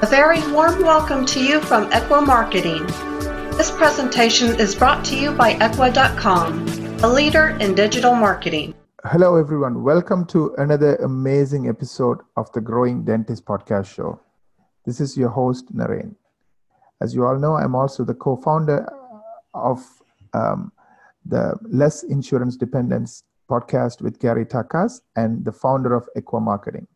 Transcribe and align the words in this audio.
A 0.00 0.06
very 0.06 0.40
warm 0.52 0.82
welcome 0.82 1.26
to 1.26 1.44
you 1.44 1.60
from 1.60 1.90
Ekwa 1.90 2.24
Marketing. 2.24 2.86
This 3.56 3.72
presentation 3.72 4.54
is 4.60 4.72
brought 4.72 5.04
to 5.06 5.18
you 5.18 5.32
by 5.32 5.54
Ekwa.com, 5.54 6.68
a 7.02 7.08
leader 7.08 7.48
in 7.60 7.74
digital 7.74 8.14
marketing. 8.14 8.74
Hello, 9.04 9.34
everyone. 9.34 9.82
Welcome 9.82 10.24
to 10.26 10.54
another 10.58 10.94
amazing 11.02 11.68
episode 11.68 12.20
of 12.36 12.50
the 12.52 12.60
Growing 12.60 13.04
Dentist 13.04 13.44
Podcast 13.44 13.92
Show. 13.92 14.20
This 14.86 15.00
is 15.00 15.16
your 15.16 15.30
host, 15.30 15.74
Naren. 15.74 16.14
As 17.00 17.12
you 17.12 17.26
all 17.26 17.36
know, 17.36 17.56
I'm 17.56 17.74
also 17.74 18.04
the 18.04 18.14
co 18.14 18.36
founder 18.36 18.88
of 19.52 19.84
um, 20.32 20.70
the 21.26 21.58
Less 21.62 22.04
Insurance 22.04 22.56
Dependence 22.56 23.24
podcast 23.50 24.00
with 24.00 24.20
Gary 24.20 24.46
Takacs 24.46 25.00
and 25.16 25.44
the 25.44 25.50
founder 25.50 25.92
of 25.92 26.08
Ekwa 26.16 26.40
Marketing. 26.40 26.86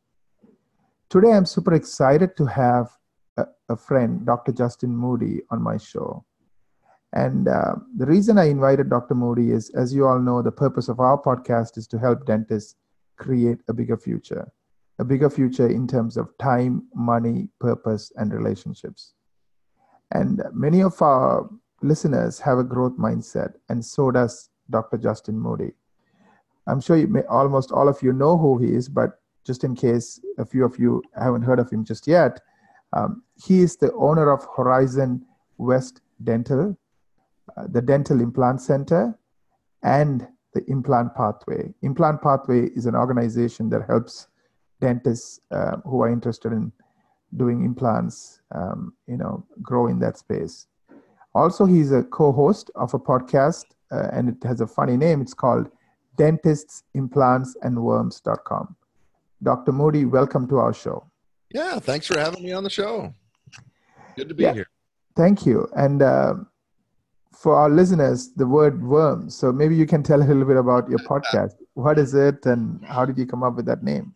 Today, 1.12 1.32
I'm 1.32 1.44
super 1.44 1.74
excited 1.74 2.38
to 2.38 2.46
have 2.46 2.88
a, 3.36 3.44
a 3.68 3.76
friend, 3.76 4.24
Dr. 4.24 4.50
Justin 4.50 4.96
Moody, 4.96 5.42
on 5.50 5.60
my 5.60 5.76
show. 5.76 6.24
And 7.12 7.48
uh, 7.48 7.74
the 7.98 8.06
reason 8.06 8.38
I 8.38 8.44
invited 8.44 8.88
Dr. 8.88 9.14
Moody 9.14 9.50
is, 9.50 9.68
as 9.74 9.92
you 9.92 10.06
all 10.06 10.18
know, 10.18 10.40
the 10.40 10.50
purpose 10.50 10.88
of 10.88 11.00
our 11.00 11.20
podcast 11.20 11.76
is 11.76 11.86
to 11.88 11.98
help 11.98 12.24
dentists 12.24 12.76
create 13.18 13.58
a 13.68 13.74
bigger 13.74 13.98
future, 13.98 14.50
a 15.00 15.04
bigger 15.04 15.28
future 15.28 15.68
in 15.68 15.86
terms 15.86 16.16
of 16.16 16.30
time, 16.38 16.84
money, 16.94 17.50
purpose, 17.60 18.10
and 18.16 18.32
relationships. 18.32 19.12
And 20.12 20.42
many 20.54 20.82
of 20.82 21.02
our 21.02 21.46
listeners 21.82 22.38
have 22.38 22.56
a 22.56 22.64
growth 22.64 22.96
mindset, 22.96 23.52
and 23.68 23.84
so 23.84 24.10
does 24.12 24.48
Dr. 24.70 24.96
Justin 24.96 25.38
Moody. 25.38 25.72
I'm 26.66 26.80
sure 26.80 26.96
you 26.96 27.06
may, 27.06 27.24
almost 27.24 27.70
all 27.70 27.86
of 27.86 28.02
you 28.02 28.14
know 28.14 28.38
who 28.38 28.56
he 28.56 28.72
is, 28.72 28.88
but 28.88 29.18
just 29.44 29.64
in 29.64 29.74
case 29.74 30.20
a 30.38 30.44
few 30.44 30.64
of 30.64 30.78
you 30.78 31.02
haven't 31.18 31.42
heard 31.42 31.58
of 31.58 31.70
him 31.70 31.84
just 31.84 32.06
yet, 32.06 32.40
um, 32.92 33.22
he 33.42 33.60
is 33.60 33.76
the 33.76 33.92
owner 33.94 34.30
of 34.30 34.46
Horizon 34.56 35.24
West 35.58 36.00
Dental, 36.22 36.76
uh, 37.56 37.66
the 37.68 37.82
Dental 37.82 38.20
Implant 38.20 38.60
Center, 38.60 39.18
and 39.82 40.26
the 40.54 40.64
Implant 40.68 41.14
Pathway. 41.14 41.72
Implant 41.82 42.22
Pathway 42.22 42.66
is 42.76 42.86
an 42.86 42.94
organization 42.94 43.70
that 43.70 43.86
helps 43.86 44.28
dentists 44.80 45.40
uh, 45.50 45.76
who 45.84 46.02
are 46.02 46.10
interested 46.10 46.52
in 46.52 46.72
doing 47.36 47.64
implants, 47.64 48.40
um, 48.54 48.92
you 49.06 49.16
know, 49.16 49.44
grow 49.62 49.86
in 49.86 49.98
that 50.00 50.18
space. 50.18 50.66
Also, 51.34 51.64
he's 51.64 51.92
a 51.92 52.02
co-host 52.02 52.70
of 52.74 52.92
a 52.92 52.98
podcast, 52.98 53.64
uh, 53.90 54.08
and 54.12 54.28
it 54.28 54.46
has 54.46 54.60
a 54.60 54.66
funny 54.66 54.98
name. 54.98 55.22
It's 55.22 55.32
called 55.32 55.70
Dentists, 56.18 56.82
Implants, 56.94 57.56
and 57.62 57.82
Worms.com. 57.82 58.76
Dr. 59.42 59.72
Moody, 59.72 60.04
welcome 60.04 60.46
to 60.48 60.58
our 60.58 60.72
show. 60.72 61.10
Yeah, 61.52 61.78
thanks 61.80 62.06
for 62.06 62.18
having 62.18 62.42
me 62.42 62.52
on 62.52 62.62
the 62.62 62.70
show. 62.70 63.12
Good 64.16 64.28
to 64.28 64.34
be 64.34 64.44
yeah, 64.44 64.54
here. 64.54 64.70
Thank 65.16 65.44
you. 65.44 65.68
And 65.74 66.00
uh, 66.02 66.34
for 67.34 67.56
our 67.56 67.68
listeners, 67.68 68.30
the 68.36 68.46
word 68.46 68.82
worm. 68.84 69.28
So 69.28 69.52
maybe 69.52 69.74
you 69.74 69.86
can 69.86 70.02
tell 70.02 70.22
a 70.22 70.24
little 70.24 70.44
bit 70.44 70.56
about 70.56 70.88
your 70.88 71.00
podcast. 71.00 71.54
What 71.74 71.98
is 71.98 72.14
it, 72.14 72.46
and 72.46 72.84
how 72.84 73.04
did 73.04 73.18
you 73.18 73.26
come 73.26 73.42
up 73.42 73.56
with 73.56 73.66
that 73.66 73.82
name? 73.82 74.14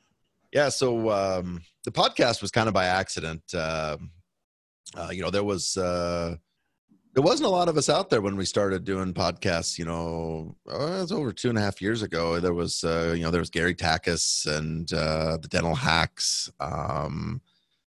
Yeah, 0.53 0.69
so 0.69 1.11
um, 1.11 1.61
the 1.85 1.91
podcast 1.91 2.41
was 2.41 2.51
kind 2.51 2.69
of 2.69 2.75
by 2.75 2.87
accident. 2.87 3.43
Uh, 3.53 3.97
uh, 4.97 5.09
you 5.11 5.23
know, 5.23 5.31
there 5.31 5.45
was 5.45 5.77
uh, 5.77 6.37
there 7.17 7.23
wasn't 7.23 7.47
a 7.47 7.51
lot 7.51 7.71
of 7.71 7.79
us 7.79 7.89
out 7.89 8.11
there 8.11 8.21
when 8.21 8.37
we 8.37 8.45
started 8.45 8.85
doing 8.85 9.15
podcasts. 9.15 9.79
You 9.79 9.87
know, 9.87 10.55
oh, 10.69 10.97
it 10.99 11.01
was 11.01 11.13
over 11.13 11.33
two 11.33 11.49
and 11.49 11.57
a 11.57 11.63
half 11.63 11.81
years 11.81 12.03
ago. 12.03 12.39
There 12.41 12.53
was, 12.53 12.85
uh, 12.85 13.15
you 13.17 13.23
know, 13.23 13.31
there 13.31 13.41
was 13.41 13.49
Gary 13.49 13.75
Takacs 13.75 14.47
and 14.47 14.93
uh, 14.93 15.39
the 15.41 15.49
Dental 15.49 15.75
Hacks. 15.75 16.53
Um, 16.61 17.41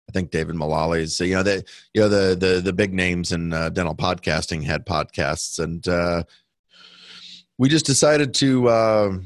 I 0.08 0.12
think 0.12 0.30
David 0.30 0.56
Maloley. 0.56 1.10
So 1.10 1.24
you 1.24 1.34
know, 1.34 1.42
the 1.42 1.62
you 1.92 2.00
know 2.00 2.08
the 2.08 2.36
the 2.36 2.62
the 2.62 2.72
big 2.72 2.94
names 2.94 3.30
in 3.30 3.52
uh, 3.52 3.68
dental 3.68 3.94
podcasting 3.94 4.64
had 4.64 4.86
podcasts, 4.86 5.62
and 5.62 5.86
uh, 5.86 6.22
we 7.58 7.68
just 7.68 7.84
decided 7.84 8.32
to 8.32 8.68
uh, 8.70 9.18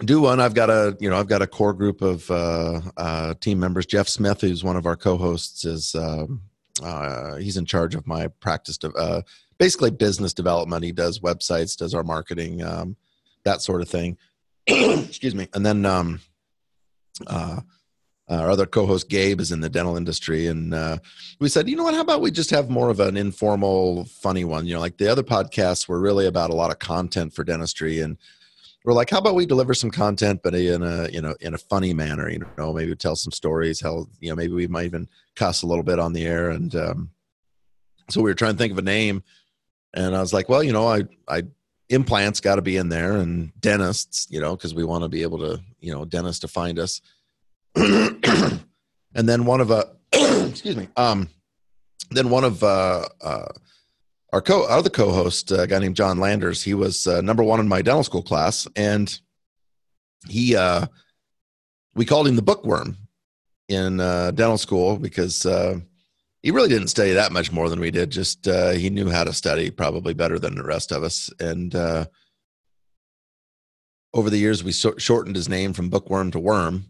do 0.00 0.20
one. 0.22 0.40
I've 0.40 0.54
got 0.54 0.68
a 0.68 0.96
you 0.98 1.08
know 1.08 1.16
I've 1.16 1.28
got 1.28 1.42
a 1.42 1.46
core 1.46 1.74
group 1.74 2.02
of 2.02 2.28
uh, 2.28 2.80
uh, 2.96 3.34
team 3.34 3.60
members. 3.60 3.86
Jeff 3.86 4.08
Smith, 4.08 4.40
who's 4.40 4.64
one 4.64 4.76
of 4.76 4.84
our 4.84 4.96
co-hosts, 4.96 5.64
is. 5.64 5.94
Um, 5.94 6.40
uh, 6.82 7.36
he's 7.36 7.56
in 7.56 7.66
charge 7.66 7.94
of 7.94 8.06
my 8.06 8.28
practice, 8.28 8.78
of, 8.82 8.94
uh, 8.96 9.22
basically 9.58 9.90
business 9.90 10.34
development. 10.34 10.84
He 10.84 10.92
does 10.92 11.20
websites, 11.20 11.76
does 11.76 11.94
our 11.94 12.02
marketing, 12.02 12.62
um, 12.62 12.96
that 13.44 13.62
sort 13.62 13.82
of 13.82 13.88
thing. 13.88 14.16
Excuse 14.66 15.34
me. 15.34 15.48
And 15.54 15.64
then 15.64 15.86
um, 15.86 16.20
uh, 17.26 17.60
our 18.28 18.50
other 18.50 18.66
co-host 18.66 19.08
Gabe 19.08 19.40
is 19.40 19.52
in 19.52 19.60
the 19.60 19.68
dental 19.68 19.96
industry, 19.96 20.46
and 20.46 20.72
uh, 20.72 20.98
we 21.40 21.48
said, 21.48 21.68
you 21.68 21.76
know 21.76 21.84
what? 21.84 21.94
How 21.94 22.00
about 22.00 22.22
we 22.22 22.30
just 22.30 22.50
have 22.50 22.70
more 22.70 22.88
of 22.88 23.00
an 23.00 23.16
informal, 23.16 24.06
funny 24.06 24.44
one? 24.44 24.66
You 24.66 24.74
know, 24.74 24.80
like 24.80 24.96
the 24.96 25.08
other 25.08 25.22
podcasts 25.22 25.86
were 25.86 26.00
really 26.00 26.26
about 26.26 26.50
a 26.50 26.54
lot 26.54 26.70
of 26.70 26.78
content 26.78 27.34
for 27.34 27.44
dentistry, 27.44 28.00
and 28.00 28.16
we're 28.84 28.92
like, 28.92 29.08
how 29.08 29.18
about 29.18 29.34
we 29.34 29.46
deliver 29.46 29.72
some 29.72 29.90
content, 29.90 30.40
but 30.42 30.54
in 30.54 30.82
a 30.82 31.08
you 31.10 31.20
know 31.20 31.34
in 31.40 31.54
a 31.54 31.58
funny 31.58 31.94
manner? 31.94 32.28
You 32.28 32.44
know, 32.58 32.72
maybe 32.72 32.94
tell 32.94 33.16
some 33.16 33.32
stories. 33.32 33.80
How 33.80 34.06
you 34.20 34.28
know 34.28 34.36
maybe 34.36 34.52
we 34.52 34.66
might 34.66 34.84
even 34.84 35.08
cuss 35.34 35.62
a 35.62 35.66
little 35.66 35.82
bit 35.82 35.98
on 35.98 36.12
the 36.12 36.26
air. 36.26 36.50
And 36.50 36.74
um, 36.74 37.10
so 38.10 38.20
we 38.20 38.30
were 38.30 38.34
trying 38.34 38.52
to 38.52 38.58
think 38.58 38.72
of 38.72 38.78
a 38.78 38.82
name, 38.82 39.22
and 39.94 40.14
I 40.14 40.20
was 40.20 40.32
like, 40.32 40.48
well, 40.48 40.62
you 40.62 40.72
know, 40.72 40.86
I 40.86 41.04
I 41.26 41.44
implants 41.88 42.40
got 42.40 42.56
to 42.56 42.62
be 42.62 42.76
in 42.76 42.90
there, 42.90 43.16
and 43.16 43.52
dentists, 43.58 44.26
you 44.30 44.40
know, 44.40 44.54
because 44.54 44.74
we 44.74 44.84
want 44.84 45.02
to 45.02 45.08
be 45.08 45.22
able 45.22 45.38
to 45.38 45.62
you 45.80 45.92
know 45.92 46.04
dentists 46.04 46.40
to 46.40 46.48
find 46.48 46.78
us. 46.78 47.00
and 47.76 49.28
then 49.28 49.46
one 49.46 49.60
of 49.60 49.70
a 49.70 49.96
excuse 50.12 50.76
me 50.76 50.88
um 50.96 51.28
then 52.12 52.30
one 52.30 52.44
of 52.44 52.62
uh, 52.62 53.04
uh 53.20 53.48
our 54.34 54.42
co 54.42 54.64
other 54.64 54.90
co-host, 54.90 55.52
uh, 55.52 55.60
a 55.60 55.66
guy 55.68 55.78
named 55.78 55.94
John 55.94 56.18
Landers, 56.18 56.60
he 56.60 56.74
was 56.74 57.06
uh, 57.06 57.20
number 57.20 57.44
one 57.44 57.60
in 57.60 57.68
my 57.68 57.80
dental 57.82 58.02
school 58.02 58.22
class, 58.22 58.66
and 58.74 59.16
he 60.28 60.56
uh, 60.56 60.86
we 61.94 62.04
called 62.04 62.26
him 62.26 62.34
the 62.34 62.42
bookworm 62.42 62.96
in 63.68 64.00
uh, 64.00 64.32
dental 64.32 64.58
school 64.58 64.98
because 64.98 65.46
uh, 65.46 65.78
he 66.42 66.50
really 66.50 66.68
didn't 66.68 66.88
study 66.88 67.12
that 67.12 67.30
much 67.30 67.52
more 67.52 67.68
than 67.68 67.78
we 67.78 67.92
did. 67.92 68.10
Just 68.10 68.48
uh, 68.48 68.72
he 68.72 68.90
knew 68.90 69.08
how 69.08 69.22
to 69.22 69.32
study 69.32 69.70
probably 69.70 70.14
better 70.14 70.40
than 70.40 70.56
the 70.56 70.64
rest 70.64 70.90
of 70.90 71.04
us, 71.04 71.30
and 71.38 71.72
uh, 71.76 72.06
over 74.14 74.30
the 74.30 74.38
years 74.38 74.64
we 74.64 74.72
so- 74.72 74.98
shortened 74.98 75.36
his 75.36 75.48
name 75.48 75.72
from 75.72 75.90
bookworm 75.90 76.32
to 76.32 76.40
worm. 76.40 76.86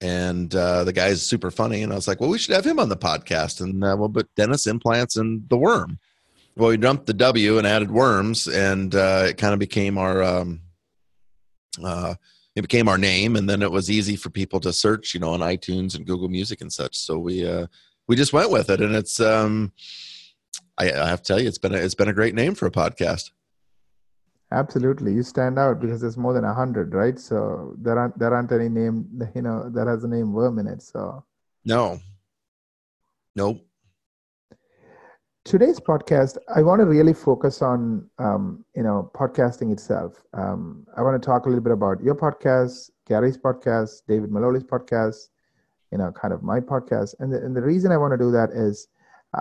And 0.00 0.52
uh, 0.56 0.82
the 0.82 0.94
guy's 0.94 1.22
super 1.22 1.52
funny, 1.52 1.84
and 1.84 1.92
I 1.92 1.94
was 1.94 2.08
like, 2.08 2.20
"Well, 2.20 2.30
we 2.30 2.38
should 2.38 2.56
have 2.56 2.66
him 2.66 2.80
on 2.80 2.88
the 2.88 2.96
podcast." 2.96 3.60
And 3.60 3.84
uh, 3.84 3.94
we'll 3.96 4.08
put 4.08 4.34
Dennis 4.34 4.66
implants 4.66 5.14
and 5.14 5.48
the 5.48 5.56
worm 5.56 6.00
well, 6.60 6.68
we 6.68 6.76
dumped 6.76 7.06
the 7.06 7.14
W 7.14 7.56
and 7.56 7.66
added 7.66 7.90
worms, 7.90 8.46
and 8.46 8.94
uh, 8.94 9.24
it 9.28 9.38
kind 9.38 9.54
of 9.54 9.58
became 9.58 9.96
our 9.96 10.22
um, 10.22 10.60
uh, 11.82 12.14
it 12.54 12.60
became 12.60 12.86
our 12.86 12.98
name, 12.98 13.36
and 13.36 13.48
then 13.48 13.62
it 13.62 13.70
was 13.70 13.90
easy 13.90 14.14
for 14.14 14.28
people 14.28 14.60
to 14.60 14.72
search, 14.72 15.14
you 15.14 15.20
know, 15.20 15.32
on 15.32 15.40
iTunes 15.40 15.96
and 15.96 16.06
Google 16.06 16.28
Music 16.28 16.60
and 16.60 16.70
such. 16.70 16.98
So 16.98 17.18
we 17.18 17.48
uh, 17.48 17.66
we 18.08 18.14
just 18.14 18.34
went 18.34 18.50
with 18.50 18.68
it, 18.68 18.82
and 18.82 18.94
it's 18.94 19.20
um, 19.20 19.72
I, 20.76 20.92
I 20.92 21.08
have 21.08 21.22
to 21.22 21.26
tell 21.32 21.40
you, 21.40 21.48
it's 21.48 21.56
been 21.56 21.74
a, 21.74 21.78
it's 21.78 21.94
been 21.94 22.08
a 22.08 22.12
great 22.12 22.34
name 22.34 22.54
for 22.54 22.66
a 22.66 22.70
podcast. 22.70 23.30
Absolutely, 24.52 25.14
you 25.14 25.22
stand 25.22 25.58
out 25.58 25.80
because 25.80 26.02
there's 26.02 26.18
more 26.18 26.34
than 26.34 26.44
a 26.44 26.52
hundred, 26.52 26.92
right? 26.92 27.18
So 27.18 27.74
there 27.78 27.98
aren't 27.98 28.18
there 28.18 28.34
aren't 28.34 28.52
any 28.52 28.68
name 28.68 29.08
you 29.34 29.40
know 29.40 29.70
that 29.70 29.86
has 29.86 30.02
the 30.02 30.08
name 30.08 30.34
worm 30.34 30.58
in 30.58 30.66
it. 30.66 30.82
So 30.82 31.24
no, 31.64 32.00
nope 33.34 33.64
today's 35.50 35.80
podcast, 35.80 36.38
I 36.54 36.62
want 36.62 36.78
to 36.78 36.86
really 36.86 37.12
focus 37.12 37.60
on 37.60 38.08
um, 38.20 38.64
you 38.76 38.84
know 38.84 39.10
podcasting 39.14 39.72
itself. 39.72 40.22
Um, 40.32 40.86
I 40.96 41.02
want 41.02 41.20
to 41.20 41.26
talk 41.26 41.44
a 41.44 41.48
little 41.48 41.64
bit 41.64 41.72
about 41.72 42.00
your 42.00 42.14
podcast, 42.14 42.90
Gary's 43.04 43.36
podcast, 43.36 44.02
David 44.06 44.30
Maloley's 44.30 44.62
podcast, 44.62 45.30
you 45.90 45.98
know, 45.98 46.12
kind 46.12 46.32
of 46.32 46.44
my 46.44 46.60
podcast. 46.60 47.16
And 47.18 47.32
the, 47.32 47.38
and 47.38 47.56
the 47.56 47.62
reason 47.62 47.90
I 47.90 47.96
want 47.96 48.12
to 48.12 48.16
do 48.16 48.30
that 48.30 48.50
is 48.50 48.86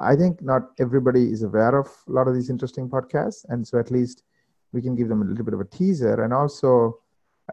I 0.02 0.16
think 0.16 0.42
not 0.42 0.72
everybody 0.80 1.32
is 1.32 1.44
aware 1.44 1.78
of 1.78 1.86
a 2.08 2.12
lot 2.12 2.28
of 2.28 2.34
these 2.34 2.50
interesting 2.50 2.90
podcasts, 2.90 3.46
and 3.50 3.68
so 3.68 3.78
at 3.78 3.92
least 3.92 4.24
we 4.72 4.82
can 4.82 4.96
give 4.96 5.10
them 5.10 5.22
a 5.22 5.26
little 5.26 5.46
bit 5.46 5.54
of 5.54 5.60
a 5.60 5.66
teaser 5.66 6.24
and 6.24 6.34
also 6.34 6.98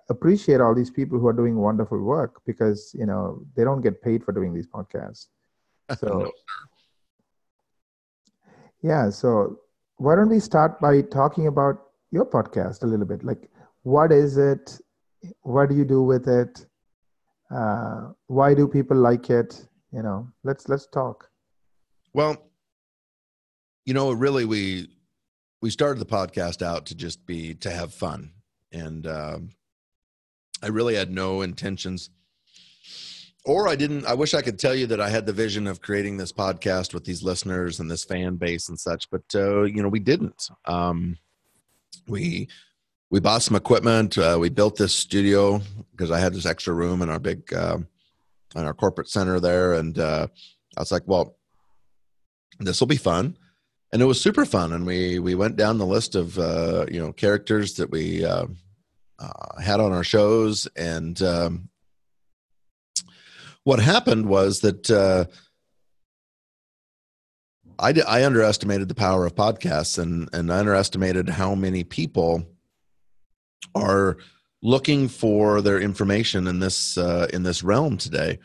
appreciate 0.09 0.62
all 0.62 0.75
these 0.75 0.91
people 0.91 1.19
who 1.19 1.26
are 1.26 1.35
doing 1.35 1.56
wonderful 1.56 2.00
work 2.00 2.41
because 2.47 2.97
you 2.99 3.05
know 3.05 3.44
they 3.55 3.64
don't 3.64 3.82
get 3.82 4.00
paid 4.00 4.25
for 4.25 4.32
doing 4.32 4.55
these 4.55 4.67
podcasts. 4.67 5.26
So. 6.00 6.09
no, 6.09 6.32
yeah. 8.87 9.11
So 9.11 9.59
why 9.97 10.15
don't 10.15 10.29
we 10.29 10.41
start 10.41 10.81
by 10.81 11.03
talking 11.03 11.49
about 11.49 11.77
your 12.12 12.25
podcast 12.25 12.83
a 12.83 12.87
little 12.87 13.06
bit? 13.06 13.25
Like, 13.25 13.50
what 13.83 14.12
is 14.12 14.38
it? 14.38 14.79
What 15.43 15.69
do 15.69 15.75
you 15.75 15.85
do 15.85 16.03
with 16.03 16.29
it? 16.29 16.67
Uh, 17.50 18.12
why 18.29 18.55
do 18.55 18.69
people 18.69 18.97
like 18.97 19.29
it? 19.31 19.67
You 19.93 20.03
know, 20.03 20.29
let's 20.44 20.69
let's 20.69 20.87
talk. 20.87 21.29
Well, 22.12 22.37
you 23.85 23.94
know, 23.94 24.12
really, 24.12 24.44
we 24.44 24.88
we 25.62 25.71
started 25.71 26.00
the 26.00 26.06
podcast 26.06 26.62
out 26.62 26.87
to 26.87 26.94
just 26.94 27.27
be 27.27 27.55
to 27.55 27.71
have 27.71 27.93
fun, 27.93 28.33
and 28.73 29.06
um, 29.06 29.50
I 30.62 30.69
really 30.69 30.94
had 30.94 31.11
no 31.11 31.43
intentions 31.43 32.11
or 33.46 33.69
I 33.69 33.76
didn't. 33.76 34.04
I 34.06 34.14
wish 34.14 34.34
I 34.34 34.43
could 34.43 34.58
tell 34.58 34.75
you 34.75 34.87
that 34.88 35.00
I 35.00 35.08
had 35.08 35.25
the 35.25 35.32
vision 35.32 35.66
of 35.66 35.81
creating 35.81 36.16
this 36.16 36.32
podcast 36.32 36.93
with 36.93 37.04
these 37.04 37.22
listeners 37.22 37.81
and 37.81 37.90
this 37.90 38.04
fan 38.04 38.37
base 38.37 38.69
and 38.69 38.78
such, 38.78 39.08
but 39.10 39.22
uh, 39.34 39.62
you 39.62 39.82
know, 39.82 39.88
we 39.88 40.00
didn't. 40.00 40.50
Um, 40.66 41.16
we 42.08 42.48
we 43.10 43.20
bought 43.20 43.43
some 43.43 43.56
equipment. 43.56 44.19
Uh, 44.19 44.37
we 44.40 44.48
built 44.48 44.76
this 44.76 44.94
studio 44.94 45.60
because 45.93 46.10
I 46.10 46.19
had 46.19 46.34
this 46.34 46.44
extra 46.44 46.75
room 46.75 47.02
in 47.02 47.08
our 47.08 47.20
big 47.20 47.52
uh, 47.54 47.78
in 48.56 48.64
our 48.64 48.75
corporate 48.75 49.08
center 49.08 49.38
there, 49.38 49.75
and 49.75 49.99
uh, 49.99 50.26
I 50.76 50.81
was 50.81 50.90
like, 50.90 51.04
well, 51.06 51.37
this 52.58 52.81
will 52.81 52.88
be 52.88 52.96
fun, 52.96 53.38
and 53.92 54.02
it 54.02 54.06
was 54.06 54.20
super 54.20 54.44
fun. 54.44 54.72
And 54.72 54.84
we 54.84 55.20
we 55.20 55.37
went 55.37 55.56
down 55.56 55.78
the 55.78 55.87
list 55.87 56.16
of 56.16 56.37
uh, 56.37 56.87
you 56.90 56.99
know 56.99 57.12
characters 57.12 57.75
that 57.75 57.92
we 57.92 58.25
uh, 58.25 58.46
uh, 59.20 59.60
had 59.60 59.78
on 59.78 59.92
our 59.92 60.04
shows, 60.04 60.66
and 60.76 61.22
um, 61.22 61.69
what 63.66 63.80
happened 63.80 64.26
was 64.26 64.60
that 64.60 64.88
uh, 64.88 65.24
I, 67.80 67.92
I 68.06 68.24
underestimated 68.24 68.86
the 68.86 68.94
power 68.94 69.26
of 69.26 69.34
podcasts 69.34 69.98
and, 69.98 70.28
and 70.32 70.52
I 70.52 70.60
underestimated 70.60 71.28
how 71.28 71.56
many 71.56 71.82
people 71.82 72.46
are 73.74 74.18
looking 74.62 75.08
for 75.08 75.60
their 75.62 75.80
information 75.80 76.46
in 76.46 76.60
this 76.60 76.96
uh, 76.96 77.26
in 77.32 77.42
this 77.42 77.64
realm 77.64 77.98
today. 77.98 78.38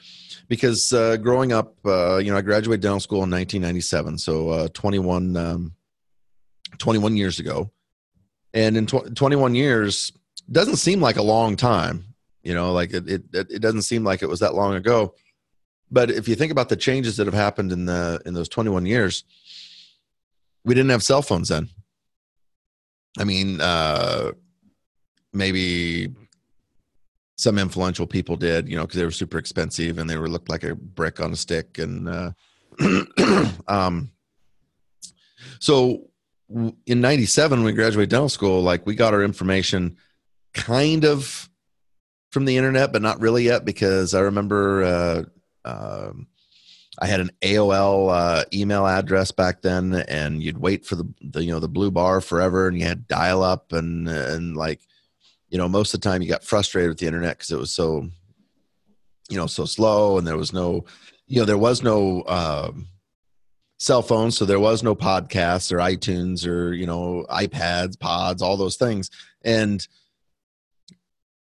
Because 0.47 0.91
uh, 0.91 1.17
growing 1.17 1.53
up 1.53 1.75
uh, 1.85 2.17
you 2.17 2.31
know 2.31 2.37
i 2.37 2.41
graduated 2.41 2.81
dental 2.81 2.99
school 2.99 3.23
in 3.23 3.29
1997 3.29 4.17
so 4.17 4.49
uh, 4.49 4.67
21 4.69 5.37
um, 5.37 5.73
21 6.79 7.15
years 7.15 7.39
ago. 7.39 7.69
And 8.55 8.75
in 8.75 8.87
tw- 8.87 9.15
21 9.15 9.53
years 9.53 10.13
doesn't 10.51 10.77
seem 10.77 10.99
like 10.99 11.17
a 11.17 11.21
long 11.21 11.57
time 11.57 12.10
you 12.43 12.53
know 12.53 12.71
like 12.73 12.93
it, 12.93 13.07
it 13.07 13.23
it 13.33 13.61
doesn't 13.61 13.83
seem 13.83 14.03
like 14.03 14.21
it 14.21 14.29
was 14.29 14.39
that 14.39 14.55
long 14.55 14.75
ago. 14.75 15.13
But 15.93 16.09
if 16.09 16.27
you 16.27 16.35
think 16.35 16.51
about 16.51 16.69
the 16.69 16.77
changes 16.77 17.17
that 17.17 17.27
have 17.27 17.33
happened 17.33 17.71
in 17.71 17.85
the 17.85 18.21
in 18.25 18.33
those 18.33 18.49
21 18.49 18.85
years 18.85 19.23
we 20.63 20.75
didn't 20.75 20.91
have 20.91 21.03
cell 21.03 21.21
phones 21.21 21.49
then. 21.49 21.69
I 23.19 23.23
mean 23.23 23.59
uh 23.59 24.31
maybe 25.33 26.13
some 27.37 27.57
influential 27.57 28.07
people 28.07 28.35
did 28.35 28.69
you 28.69 28.75
know 28.75 28.83
because 28.83 28.97
they 28.97 29.05
were 29.05 29.11
super 29.11 29.37
expensive 29.37 29.97
and 29.97 30.09
they 30.09 30.17
were 30.17 30.29
looked 30.29 30.49
like 30.49 30.63
a 30.63 30.75
brick 30.75 31.19
on 31.19 31.33
a 31.33 31.35
stick 31.35 31.77
and 31.77 32.07
uh 32.07 32.31
um 33.67 34.11
so 35.59 36.07
in 36.85 37.01
97 37.01 37.59
when 37.59 37.65
we 37.65 37.73
graduated 37.73 38.09
dental 38.09 38.29
school 38.29 38.61
like 38.61 38.85
we 38.85 38.95
got 38.95 39.13
our 39.13 39.23
information 39.23 39.97
kind 40.53 41.03
of 41.03 41.49
from 42.31 42.45
the 42.45 42.57
internet, 42.57 42.91
but 42.91 43.01
not 43.01 43.19
really 43.19 43.43
yet 43.43 43.65
because 43.65 44.13
I 44.13 44.21
remember 44.21 44.83
uh, 44.83 45.23
um, 45.65 46.27
I 46.99 47.07
had 47.07 47.19
an 47.19 47.31
AOL 47.41 48.11
uh, 48.11 48.45
email 48.53 48.87
address 48.87 49.31
back 49.31 49.61
then, 49.61 49.93
and 49.93 50.41
you'd 50.41 50.57
wait 50.57 50.85
for 50.85 50.95
the, 50.95 51.13
the 51.21 51.43
you 51.43 51.51
know 51.51 51.59
the 51.59 51.67
blue 51.67 51.91
bar 51.91 52.21
forever, 52.21 52.67
and 52.67 52.77
you 52.77 52.85
had 52.85 53.07
dial 53.07 53.43
up, 53.43 53.73
and 53.73 54.07
and 54.07 54.55
like 54.55 54.81
you 55.49 55.57
know 55.57 55.67
most 55.67 55.93
of 55.93 56.01
the 56.01 56.09
time 56.09 56.21
you 56.21 56.29
got 56.29 56.43
frustrated 56.43 56.89
with 56.89 56.99
the 56.99 57.07
internet 57.07 57.37
because 57.37 57.51
it 57.51 57.59
was 57.59 57.71
so 57.71 58.09
you 59.29 59.37
know 59.37 59.47
so 59.47 59.65
slow, 59.65 60.17
and 60.17 60.25
there 60.25 60.37
was 60.37 60.53
no 60.53 60.85
you 61.27 61.39
know 61.39 61.45
there 61.45 61.57
was 61.57 61.83
no 61.83 62.23
um, 62.27 62.87
cell 63.77 64.01
phones, 64.01 64.37
so 64.37 64.45
there 64.45 64.59
was 64.59 64.83
no 64.83 64.95
podcasts 64.95 65.71
or 65.71 65.77
iTunes 65.77 66.47
or 66.47 66.73
you 66.73 66.85
know 66.85 67.25
iPads, 67.29 67.99
pods, 67.99 68.41
all 68.41 68.57
those 68.57 68.77
things, 68.77 69.09
and 69.43 69.87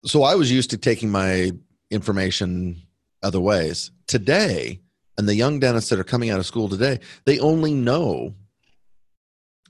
so 0.05 0.23
I 0.23 0.35
was 0.35 0.51
used 0.51 0.69
to 0.71 0.77
taking 0.77 1.09
my 1.09 1.51
information 1.89 2.81
other 3.21 3.39
ways. 3.39 3.91
Today, 4.07 4.81
and 5.17 5.27
the 5.27 5.35
young 5.35 5.59
dentists 5.59 5.89
that 5.89 5.99
are 5.99 6.03
coming 6.03 6.29
out 6.29 6.39
of 6.39 6.45
school 6.45 6.67
today, 6.67 6.99
they 7.25 7.39
only 7.39 7.73
know 7.73 8.33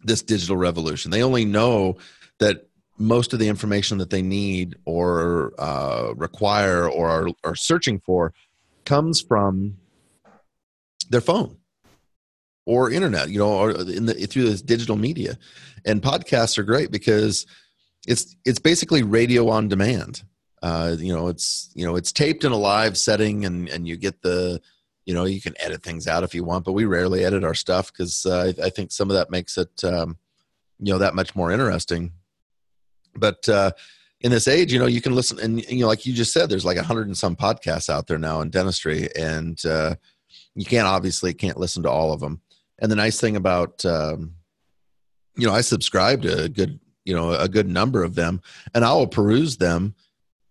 this 0.04 0.22
digital 0.22 0.58
revolution. 0.58 1.12
They 1.12 1.24
only 1.24 1.46
know 1.46 1.98
that 2.40 2.68
most 2.98 3.34
of 3.34 3.40
the 3.40 3.48
information 3.48 3.98
that 3.98 4.10
they 4.10 4.22
need 4.22 4.76
or 4.86 5.54
uh, 5.58 6.14
require 6.16 6.88
or 6.90 7.10
are, 7.10 7.28
are 7.44 7.56
searching 7.56 8.00
for 8.00 8.34
comes 8.86 9.22
from 9.22 9.78
their 11.10 11.22
phone 11.22 11.58
or 12.66 12.92
internet, 12.92 13.30
you 13.30 13.40
know, 13.40 13.50
or 13.50 13.72
in 13.72 14.06
the 14.06 14.14
through 14.28 14.50
this 14.50 14.62
digital 14.62 14.96
media. 14.96 15.38
And 15.86 16.02
podcasts 16.02 16.58
are 16.58 16.64
great 16.64 16.92
because 16.92 17.46
it's 18.08 18.36
it's 18.46 18.60
basically 18.60 19.04
radio 19.04 19.50
on 19.50 19.68
demand. 19.68 20.24
Uh, 20.62 20.96
you 20.98 21.14
know, 21.14 21.28
it's 21.28 21.70
you 21.74 21.86
know 21.86 21.96
it's 21.96 22.12
taped 22.12 22.44
in 22.44 22.52
a 22.52 22.58
live 22.58 22.98
setting, 22.98 23.46
and 23.46 23.70
and 23.70 23.88
you 23.88 23.98
get 23.98 24.22
the 24.22 24.62
you 25.06 25.14
know 25.14 25.26
you 25.26 25.42
can 25.42 25.54
edit 25.60 25.84
things 25.84 26.08
out 26.08 26.24
if 26.24 26.34
you 26.34 26.44
want, 26.44 26.66
but 26.66 26.74
we 26.74 26.86
rarely 26.86 27.26
edit 27.26 27.44
our 27.44 27.54
stuff 27.54 27.92
because 27.92 28.26
uh, 28.26 28.54
I, 28.58 28.66
I, 28.66 28.70
think 28.70 28.92
some 28.92 29.10
of 29.10 29.16
that 29.16 29.30
makes 29.30 29.58
it 29.58 29.84
um, 29.84 30.18
you 30.80 30.94
know 30.94 31.00
that 31.00 31.16
much 31.16 31.36
more 31.36 31.52
interesting. 31.52 32.14
But 33.16 33.48
uh, 33.48 33.72
in 34.22 34.32
this 34.32 34.48
age, 34.48 34.72
you 34.74 34.80
know, 34.80 34.88
you 34.88 35.02
can 35.02 35.16
listen, 35.16 35.40
and 35.40 35.64
you 35.70 35.82
know, 35.82 35.88
like 35.88 36.06
you 36.06 36.14
just 36.14 36.34
said, 36.34 36.50
there's 36.50 36.66
like 36.66 36.78
a 36.78 36.84
hundred 36.84 37.08
and 37.08 37.18
some 37.18 37.36
podcasts 37.36 37.90
out 37.90 38.08
there 38.08 38.18
now 38.18 38.42
in 38.42 38.50
dentistry, 38.50 39.10
and 39.18 39.64
uh, 39.66 39.96
you 40.56 40.66
can't 40.66 40.88
obviously 40.88 41.34
can't 41.34 41.60
listen 41.60 41.84
to 41.84 41.90
all 41.90 42.14
of 42.14 42.20
them. 42.20 42.42
And 42.80 42.92
the 42.92 42.96
nice 42.96 43.20
thing 43.20 43.36
about 43.36 43.86
um, 43.86 44.34
you 45.36 45.48
know, 45.48 45.54
I 45.54 45.62
subscribe 45.62 46.22
to 46.24 46.44
a 46.44 46.50
good 46.50 46.80
you 47.06 47.16
know 47.16 47.32
a 47.32 47.48
good 47.48 47.68
number 47.68 48.04
of 48.04 48.16
them, 48.16 48.42
and 48.74 48.84
I 48.84 48.94
will 48.94 49.08
peruse 49.08 49.58
them 49.58 49.96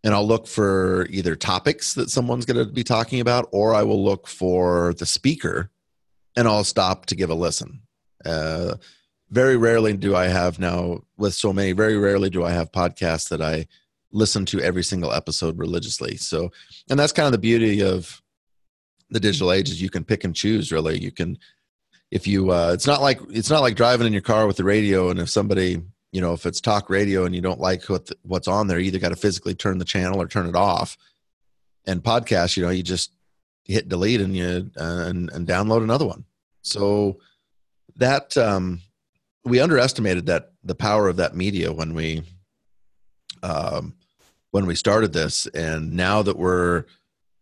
and 0.04 0.14
I'll 0.14 0.26
look 0.26 0.46
for 0.46 1.06
either 1.10 1.36
topics 1.36 1.94
that 1.94 2.10
someone's 2.10 2.44
going 2.44 2.64
to 2.64 2.70
be 2.70 2.82
talking 2.82 3.20
about, 3.20 3.48
or 3.52 3.74
I 3.74 3.82
will 3.84 4.02
look 4.04 4.26
for 4.26 4.94
the 4.94 5.06
speaker, 5.06 5.70
and 6.36 6.48
I'll 6.48 6.64
stop 6.64 7.06
to 7.06 7.14
give 7.14 7.30
a 7.30 7.34
listen. 7.34 7.82
Uh, 8.24 8.74
very 9.30 9.56
rarely 9.56 9.96
do 9.96 10.14
I 10.14 10.26
have 10.26 10.58
now 10.58 11.02
with 11.16 11.34
so 11.34 11.52
many. 11.52 11.72
Very 11.72 11.96
rarely 11.96 12.30
do 12.30 12.44
I 12.44 12.50
have 12.50 12.72
podcasts 12.72 13.28
that 13.28 13.40
I 13.40 13.66
listen 14.10 14.44
to 14.46 14.60
every 14.60 14.82
single 14.82 15.12
episode 15.12 15.58
religiously. 15.58 16.16
So, 16.16 16.50
and 16.90 16.98
that's 16.98 17.12
kind 17.12 17.26
of 17.26 17.32
the 17.32 17.38
beauty 17.38 17.82
of 17.82 18.20
the 19.10 19.20
digital 19.20 19.52
age 19.52 19.70
is 19.70 19.80
you 19.80 19.88
can 19.88 20.04
pick 20.04 20.24
and 20.24 20.34
choose. 20.34 20.72
Really, 20.72 20.98
you 20.98 21.12
can 21.12 21.38
if 22.10 22.26
you. 22.26 22.50
Uh, 22.50 22.72
it's 22.74 22.86
not 22.86 23.00
like 23.00 23.20
it's 23.30 23.50
not 23.50 23.62
like 23.62 23.76
driving 23.76 24.06
in 24.06 24.12
your 24.12 24.22
car 24.22 24.46
with 24.46 24.56
the 24.56 24.64
radio, 24.64 25.10
and 25.10 25.20
if 25.20 25.30
somebody 25.30 25.80
you 26.12 26.20
know 26.20 26.32
if 26.34 26.46
it's 26.46 26.60
talk 26.60 26.88
radio 26.88 27.24
and 27.24 27.34
you 27.34 27.40
don't 27.40 27.60
like 27.60 27.88
what 27.88 28.06
the, 28.06 28.16
what's 28.22 28.46
on 28.46 28.66
there 28.66 28.78
you 28.78 28.86
either 28.86 28.98
got 28.98 29.08
to 29.08 29.16
physically 29.16 29.54
turn 29.54 29.78
the 29.78 29.84
channel 29.84 30.20
or 30.20 30.28
turn 30.28 30.46
it 30.46 30.54
off. 30.54 30.96
And 31.86 32.02
podcast 32.02 32.56
you 32.56 32.62
know 32.62 32.70
you 32.70 32.82
just 32.82 33.12
hit 33.64 33.88
delete 33.88 34.20
and 34.20 34.36
you 34.36 34.70
uh, 34.78 35.04
and, 35.06 35.30
and 35.30 35.46
download 35.48 35.82
another 35.82 36.06
one. 36.06 36.24
So 36.60 37.18
that 37.96 38.36
um 38.36 38.80
we 39.44 39.58
underestimated 39.58 40.26
that 40.26 40.52
the 40.62 40.74
power 40.74 41.08
of 41.08 41.16
that 41.16 41.34
media 41.34 41.72
when 41.72 41.94
we 41.94 42.22
um 43.42 43.94
when 44.50 44.66
we 44.66 44.74
started 44.76 45.12
this. 45.12 45.46
And 45.46 45.94
now 45.94 46.22
that 46.22 46.38
we're 46.38 46.84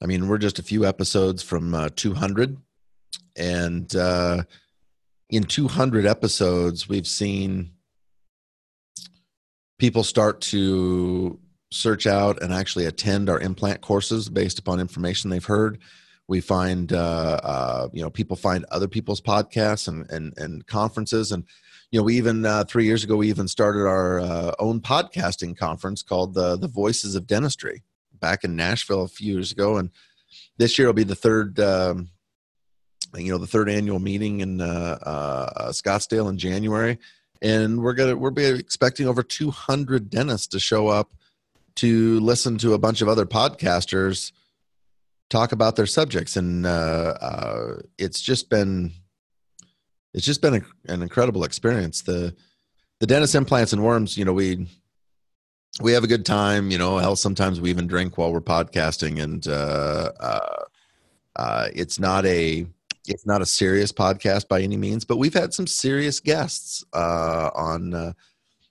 i 0.00 0.06
mean 0.06 0.28
we're 0.28 0.38
just 0.38 0.58
a 0.58 0.62
few 0.62 0.86
episodes 0.86 1.42
from 1.42 1.74
uh, 1.74 1.90
200 1.94 2.56
and 3.36 3.94
uh 3.96 4.42
in 5.28 5.44
200 5.44 6.06
episodes 6.06 6.88
we've 6.88 7.06
seen 7.06 7.70
people 9.80 10.04
start 10.04 10.40
to 10.42 11.40
search 11.72 12.06
out 12.06 12.42
and 12.42 12.52
actually 12.52 12.84
attend 12.84 13.30
our 13.30 13.40
implant 13.40 13.80
courses 13.80 14.28
based 14.28 14.58
upon 14.58 14.78
information 14.78 15.30
they've 15.30 15.44
heard. 15.44 15.78
We 16.28 16.40
find, 16.40 16.92
uh, 16.92 17.40
uh, 17.42 17.88
you 17.92 18.02
know, 18.02 18.10
people 18.10 18.36
find 18.36 18.64
other 18.70 18.86
people's 18.86 19.20
podcasts 19.20 19.88
and, 19.88 20.08
and, 20.10 20.36
and 20.36 20.64
conferences. 20.66 21.32
And, 21.32 21.44
you 21.90 21.98
know, 21.98 22.04
we 22.04 22.16
even, 22.18 22.44
uh, 22.44 22.64
three 22.64 22.84
years 22.84 23.02
ago, 23.02 23.16
we 23.16 23.28
even 23.30 23.48
started 23.48 23.86
our 23.86 24.20
uh, 24.20 24.52
own 24.58 24.80
podcasting 24.80 25.56
conference 25.56 26.02
called 26.02 26.34
the, 26.34 26.56
the 26.56 26.68
Voices 26.68 27.16
of 27.16 27.26
Dentistry 27.26 27.82
back 28.20 28.44
in 28.44 28.54
Nashville 28.54 29.02
a 29.02 29.08
few 29.08 29.32
years 29.32 29.50
ago. 29.50 29.78
And 29.78 29.90
this 30.58 30.78
year 30.78 30.86
will 30.86 30.92
be 30.92 31.04
the 31.04 31.16
third, 31.16 31.58
um, 31.58 32.10
you 33.16 33.32
know, 33.32 33.38
the 33.38 33.46
third 33.46 33.68
annual 33.68 33.98
meeting 33.98 34.40
in 34.40 34.60
uh, 34.60 34.98
uh, 35.02 35.72
Scottsdale 35.72 36.28
in 36.28 36.38
January 36.38 36.98
and 37.42 37.82
we're 37.82 37.94
gonna 37.94 38.16
we're 38.16 38.30
be 38.30 38.44
expecting 38.44 39.06
over 39.06 39.22
200 39.22 40.10
dentists 40.10 40.46
to 40.48 40.60
show 40.60 40.88
up 40.88 41.12
to 41.76 42.20
listen 42.20 42.58
to 42.58 42.74
a 42.74 42.78
bunch 42.78 43.00
of 43.00 43.08
other 43.08 43.24
podcasters 43.26 44.32
talk 45.30 45.52
about 45.52 45.76
their 45.76 45.86
subjects. 45.86 46.36
And 46.36 46.66
uh, 46.66 47.14
uh, 47.20 47.74
it's 47.96 48.20
just 48.20 48.50
been 48.50 48.92
it's 50.12 50.26
just 50.26 50.42
been 50.42 50.56
a, 50.56 50.92
an 50.92 51.02
incredible 51.02 51.44
experience. 51.44 52.02
The 52.02 52.34
the 52.98 53.06
dentist 53.06 53.34
implants 53.34 53.72
and 53.72 53.82
worms 53.82 54.18
you 54.18 54.24
know 54.24 54.34
we 54.34 54.66
we 55.80 55.92
have 55.92 56.04
a 56.04 56.08
good 56.08 56.26
time 56.26 56.70
you 56.70 56.76
know 56.76 56.98
hell 56.98 57.16
sometimes 57.16 57.60
we 57.60 57.70
even 57.70 57.86
drink 57.86 58.18
while 58.18 58.32
we're 58.32 58.40
podcasting. 58.40 59.22
And 59.22 59.46
uh, 59.46 60.12
uh, 60.20 60.64
uh 61.36 61.68
it's 61.74 61.98
not 61.98 62.26
a 62.26 62.66
it's 63.10 63.26
not 63.26 63.42
a 63.42 63.46
serious 63.46 63.92
podcast 63.92 64.48
by 64.48 64.62
any 64.62 64.76
means, 64.76 65.04
but 65.04 65.18
we've 65.18 65.34
had 65.34 65.52
some 65.52 65.66
serious 65.66 66.20
guests 66.20 66.84
uh, 66.92 67.50
on 67.54 67.92
uh, 67.92 68.12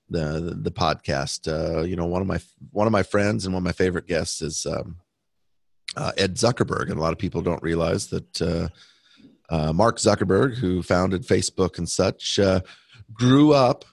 the 0.10 0.58
the 0.62 0.72
podcast. 0.72 1.48
Uh, 1.48 1.82
you 1.82 1.96
know, 1.96 2.06
one 2.06 2.22
of 2.22 2.28
my 2.28 2.40
one 2.72 2.88
of 2.88 2.94
my 2.94 3.04
friends 3.04 3.46
and 3.46 3.54
one 3.54 3.62
of 3.62 3.66
my 3.66 3.72
favorite 3.72 4.08
guests 4.08 4.42
is 4.42 4.66
um, 4.66 4.98
uh, 5.96 6.12
Ed 6.18 6.36
Zuckerberg, 6.36 6.90
and 6.90 6.98
a 6.98 7.02
lot 7.02 7.12
of 7.14 7.20
people 7.20 7.42
don't 7.42 7.62
realize 7.62 8.08
that 8.08 8.42
uh, 8.42 8.68
uh, 9.54 9.74
Mark 9.74 9.98
Zuckerberg, 9.98 10.56
who 10.56 10.82
founded 10.82 11.24
Facebook 11.24 11.78
and 11.78 11.88
such, 11.88 12.40
grew 13.14 13.54
up 13.54 13.86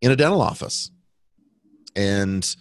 in 0.00 0.10
a 0.10 0.16
dental 0.16 0.42
office, 0.42 0.90
and 1.94 2.56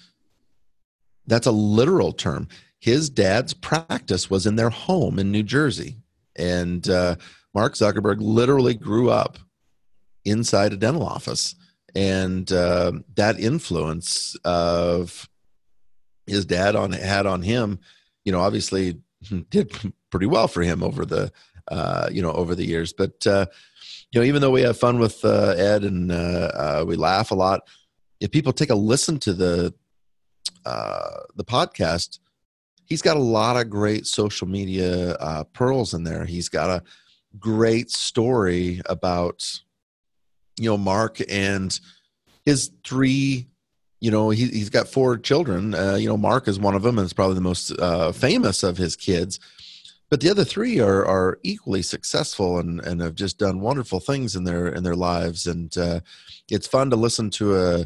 that's 1.27 1.47
a 1.47 1.51
literal 1.51 2.11
term. 2.11 2.47
His 2.79 3.09
dad's 3.09 3.53
practice 3.53 4.29
was 4.29 4.45
in 4.45 4.55
their 4.55 4.69
home 4.69 5.19
in 5.19 5.31
New 5.31 5.43
Jersey, 5.43 5.97
and 6.35 6.87
uh, 6.89 7.15
Mark 7.53 7.73
Zuckerberg 7.73 8.17
literally 8.19 8.73
grew 8.73 9.09
up 9.09 9.37
inside 10.25 10.73
a 10.73 10.77
dental 10.77 11.03
office, 11.03 11.55
and 11.95 12.51
uh, 12.51 12.91
that 13.15 13.39
influence 13.39 14.35
of 14.43 15.27
his 16.27 16.45
dad 16.45 16.75
on 16.75 16.91
had 16.91 17.25
on 17.25 17.41
him, 17.41 17.79
you 18.23 18.31
know, 18.31 18.39
obviously 18.39 18.99
did 19.49 19.71
pretty 20.09 20.25
well 20.25 20.47
for 20.47 20.61
him 20.61 20.83
over 20.83 21.05
the 21.05 21.31
uh, 21.69 22.09
you 22.11 22.21
know 22.21 22.31
over 22.31 22.55
the 22.55 22.65
years. 22.65 22.93
But 22.93 23.25
uh, 23.25 23.45
you 24.11 24.19
know, 24.19 24.25
even 24.25 24.41
though 24.41 24.51
we 24.51 24.61
have 24.61 24.77
fun 24.77 24.99
with 24.99 25.23
uh, 25.23 25.53
Ed 25.57 25.83
and 25.83 26.11
uh, 26.11 26.51
uh, 26.53 26.85
we 26.87 26.95
laugh 26.95 27.31
a 27.31 27.35
lot, 27.35 27.67
if 28.19 28.31
people 28.31 28.53
take 28.53 28.69
a 28.69 28.75
listen 28.75 29.19
to 29.19 29.33
the 29.33 29.73
uh, 30.65 31.19
the 31.35 31.43
podcast, 31.43 32.19
he's 32.89 33.01
got 33.03 33.15
a 33.15 33.21
lot 33.21 33.55
of 33.55 33.69
great 33.69 34.05
social 34.05 34.47
media 34.47 35.13
uh, 35.15 35.43
pearls 35.45 35.93
in 35.93 36.03
there. 36.03 36.25
He's 36.25 36.49
got 36.49 36.69
a 36.69 36.83
great 37.39 37.91
story 37.91 38.81
about 38.87 39.61
you 40.57 40.69
know 40.69 40.77
Mark 40.77 41.19
and 41.29 41.79
his 42.45 42.71
three. 42.83 43.47
You 44.01 44.11
know, 44.11 44.29
he, 44.29 44.45
he's 44.45 44.69
got 44.69 44.87
four 44.87 45.17
children. 45.17 45.75
Uh, 45.75 45.95
you 45.95 46.07
know, 46.07 46.17
Mark 46.17 46.47
is 46.47 46.57
one 46.57 46.73
of 46.73 46.83
them, 46.83 46.97
and 46.97 47.05
it's 47.05 47.13
probably 47.13 47.35
the 47.35 47.41
most 47.41 47.71
uh, 47.79 48.13
famous 48.13 48.63
of 48.63 48.77
his 48.77 48.95
kids. 48.95 49.39
But 50.09 50.21
the 50.21 50.29
other 50.29 50.45
three 50.45 50.79
are 50.79 51.05
are 51.05 51.39
equally 51.43 51.81
successful 51.81 52.59
and 52.59 52.79
and 52.79 53.01
have 53.01 53.15
just 53.15 53.37
done 53.37 53.59
wonderful 53.59 53.99
things 53.99 54.35
in 54.35 54.45
their 54.45 54.67
in 54.67 54.83
their 54.83 54.95
lives. 54.95 55.45
And 55.45 55.77
uh, 55.77 55.99
it's 56.49 56.67
fun 56.67 56.89
to 56.89 56.95
listen 56.95 57.29
to 57.31 57.57
a 57.57 57.85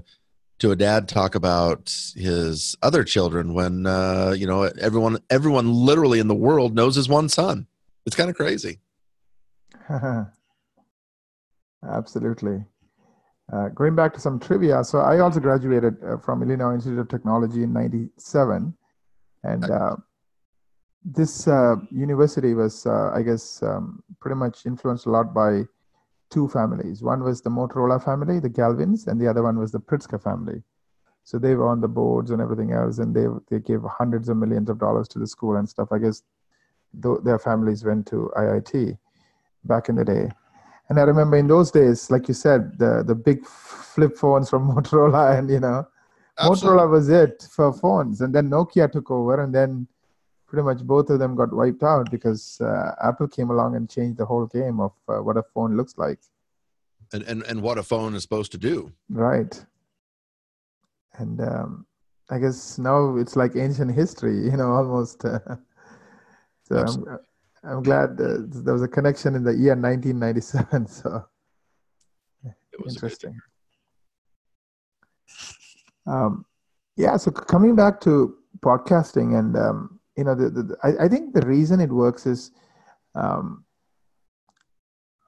to 0.60 0.72
a 0.72 0.76
dad 0.76 1.08
talk 1.08 1.36
about 1.36 1.96
his 2.16 2.76
other 2.82 3.04
children 3.04 3.54
when 3.54 3.86
uh, 3.86 4.34
you 4.38 4.48
know 4.48 4.64
everyone 4.80 5.20
everyone 5.30 5.72
literally 5.74 6.20
in 6.20 6.28
the 6.28 6.36
world 6.36 6.74
knows 6.76 6.96
his 6.96 7.10
one 7.10 7.30
son. 7.30 7.68
It's 8.06 8.16
kind 8.16 8.30
of 8.30 8.36
crazy. 8.36 8.80
Absolutely. 11.90 12.64
Uh, 13.52 13.70
going 13.70 13.96
back 13.96 14.14
to 14.14 14.20
some 14.20 14.40
trivia, 14.40 14.84
so 14.84 15.00
I 15.00 15.20
also 15.20 15.40
graduated 15.40 15.96
uh, 16.04 16.18
from 16.18 16.42
Illinois 16.42 16.76
Institute 16.76 17.00
of 17.00 17.10
Technology 17.10 17.64
in 17.64 17.74
'97, 17.74 18.74
and 19.44 19.70
uh, 19.70 19.98
this 21.04 21.48
uh, 21.48 21.76
university 21.92 22.54
was, 22.54 22.86
uh, 22.86 23.12
I 23.14 23.22
guess, 23.22 23.62
um, 23.62 24.02
pretty 24.22 24.36
much 24.36 24.66
influenced 24.66 25.06
a 25.06 25.10
lot 25.10 25.34
by 25.34 25.64
two 26.34 26.48
families. 26.48 27.04
One 27.04 27.24
was 27.24 27.42
the 27.42 27.50
Motorola 27.52 28.04
family, 28.04 28.40
the 28.40 28.50
Galvins, 28.50 29.08
and 29.08 29.22
the 29.22 29.28
other 29.28 29.44
one 29.44 29.60
was 29.60 29.72
the 29.72 29.80
Pritzker 29.80 30.22
family. 30.22 30.64
So 31.24 31.38
they 31.38 31.56
were 31.56 31.70
on 31.70 31.80
the 31.80 31.88
boards 31.88 32.32
and 32.32 32.42
everything 32.42 32.74
else, 32.74 32.98
and 32.98 33.16
they 33.16 33.28
they 33.50 33.60
gave 33.60 33.82
hundreds 33.84 34.30
of 34.30 34.38
millions 34.38 34.70
of 34.70 34.80
dollars 34.80 35.08
to 35.10 35.20
the 35.20 35.28
school 35.28 35.56
and 35.56 35.70
stuff. 35.70 35.90
I 35.92 36.00
guess 36.00 36.24
th- 37.02 37.24
their 37.24 37.40
families 37.40 37.86
went 37.86 38.08
to 38.08 38.32
IIT 38.36 38.98
back 39.64 39.90
in 39.90 39.96
the 39.96 40.04
day. 40.04 40.30
And 40.90 41.00
I 41.00 41.04
remember 41.04 41.38
in 41.38 41.48
those 41.48 41.72
days, 41.72 42.12
like 42.12 42.28
you 42.28 42.34
said, 42.34 42.78
the 42.78 43.04
the 43.06 43.16
big 43.16 43.46
flip 43.46 44.18
phones 44.18 44.50
from 44.50 44.70
Motorola, 44.74 45.38
and 45.38 45.50
you 45.50 45.60
know, 45.60 45.88
Absolutely. 46.40 46.70
Motorola 46.70 46.90
was 46.90 47.10
it 47.10 47.48
for 47.56 47.72
phones, 47.72 48.22
and 48.22 48.34
then 48.36 48.50
Nokia 48.50 48.92
took 48.92 49.10
over, 49.12 49.42
and 49.42 49.54
then 49.54 49.88
pretty 50.54 50.66
much 50.66 50.84
both 50.86 51.10
of 51.10 51.18
them 51.18 51.36
got 51.36 51.52
wiped 51.52 51.82
out 51.82 52.12
because 52.12 52.62
uh, 52.62 52.92
Apple 53.04 53.28
came 53.28 53.50
along 53.50 53.76
and 53.76 53.90
changed 53.90 54.20
the 54.20 54.26
whole 54.26 54.46
game 54.46 54.80
of 54.80 54.92
uh, 55.10 55.16
what 55.16 55.36
a 55.36 55.42
phone 55.42 55.76
looks 55.76 55.98
like. 55.98 56.20
And, 57.12 57.24
and 57.24 57.42
and 57.48 57.60
what 57.60 57.80
a 57.80 57.84
phone 57.84 58.14
is 58.14 58.22
supposed 58.22 58.52
to 58.52 58.60
do. 58.60 58.92
Right. 59.10 59.66
And 61.16 61.42
um, 61.42 61.88
I 62.30 62.38
guess 62.38 62.78
now 62.78 63.18
it's 63.18 63.36
like 63.36 63.56
ancient 63.56 63.96
history, 63.96 64.36
you 64.36 64.56
know, 64.56 64.72
almost. 64.80 65.24
so 65.24 65.58
Absolutely. 66.72 67.14
I'm, 67.64 67.78
I'm 67.78 67.82
glad 67.82 68.16
there 68.18 68.74
was 68.74 68.84
a 68.84 68.88
connection 68.88 69.34
in 69.34 69.44
the 69.44 69.54
year 69.54 69.76
1997. 69.76 70.86
So 70.88 71.26
it 72.46 72.84
was 72.84 72.94
interesting. 72.94 73.40
Um, 76.06 76.46
yeah. 76.96 77.18
So 77.18 77.32
coming 77.32 77.76
back 77.76 78.00
to 78.02 78.36
podcasting, 78.62 79.40
and 79.40 79.58
um, 79.58 80.00
you 80.18 80.24
know, 80.24 80.36
the, 80.36 80.50
the, 80.50 80.78
I, 80.84 81.06
I, 81.06 81.08
think 81.08 81.34
the 81.34 81.46
reason 81.46 81.80
it 81.80 81.90
works 81.90 82.26
is 82.26 82.52
um, 83.16 83.66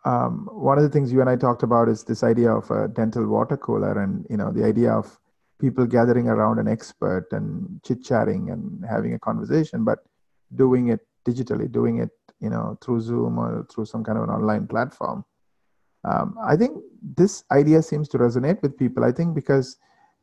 um, 0.05 0.47
one 0.51 0.77
of 0.77 0.83
the 0.83 0.89
things 0.89 1.11
you 1.11 1.21
and 1.21 1.29
I 1.29 1.35
talked 1.35 1.63
about 1.63 1.89
is 1.89 2.03
this 2.03 2.23
idea 2.23 2.51
of 2.51 2.69
a 2.69 2.87
dental 2.87 3.25
water 3.27 3.57
cooler, 3.57 4.01
and 4.01 4.25
you 4.29 4.37
know, 4.37 4.51
the 4.51 4.63
idea 4.63 4.91
of 4.91 5.19
people 5.59 5.85
gathering 5.85 6.27
around 6.27 6.59
an 6.59 6.67
expert 6.67 7.27
and 7.31 7.81
chit 7.83 8.03
chatting 8.03 8.49
and 8.51 8.85
having 8.87 9.13
a 9.13 9.19
conversation, 9.19 9.83
but 9.83 9.99
doing 10.55 10.89
it 10.89 10.99
digitally, 11.27 11.71
doing 11.71 11.97
it 11.97 12.11
you 12.39 12.49
know 12.49 12.77
through 12.81 13.01
zoom 13.01 13.39
or 13.39 13.65
through 13.71 13.85
some 13.85 14.03
kind 14.03 14.17
of 14.17 14.23
an 14.25 14.29
online 14.29 14.67
platform. 14.67 15.25
Um, 16.03 16.37
i 16.43 16.55
think 16.55 16.77
this 17.17 17.43
idea 17.51 17.81
seems 17.81 18.07
to 18.09 18.17
resonate 18.17 18.61
with 18.61 18.77
people. 18.77 19.03
I 19.03 19.11
think 19.11 19.33
because 19.33 19.77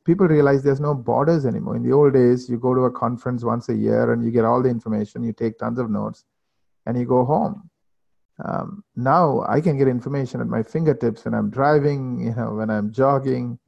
people 0.05 0.27
realize 0.27 0.63
there's 0.63 0.81
no 0.81 0.95
borders 0.95 1.47
anymore. 1.47 1.77
In 1.77 1.83
the 1.83 1.93
old 1.93 2.15
days 2.15 2.49
you 2.49 2.59
go 2.59 2.75
to 2.75 2.83
a 2.83 2.91
conference 2.91 3.45
once 3.45 3.69
a 3.69 3.75
year 3.75 4.13
and 4.13 4.25
you 4.25 4.31
get 4.31 4.45
all 4.45 4.63
the 4.63 4.69
information 4.69 5.23
you 5.23 5.33
take 5.33 5.59
tons 5.59 5.79
of 5.79 5.91
notes 5.91 6.25
and 6.87 6.99
you 6.99 7.05
go 7.05 7.25
home. 7.25 7.71
Um, 8.45 8.83
now 8.97 9.45
i 9.49 9.61
can 9.61 9.77
get 9.77 9.89
information 9.89 10.41
at 10.41 10.47
my 10.47 10.63
fingertips 10.63 11.27
when 11.27 11.35
i'm 11.35 11.51
driving 11.51 12.19
you 12.19 12.35
know 12.35 12.55
when 12.55 12.71
i'm 12.71 12.91
jogging. 12.91 13.59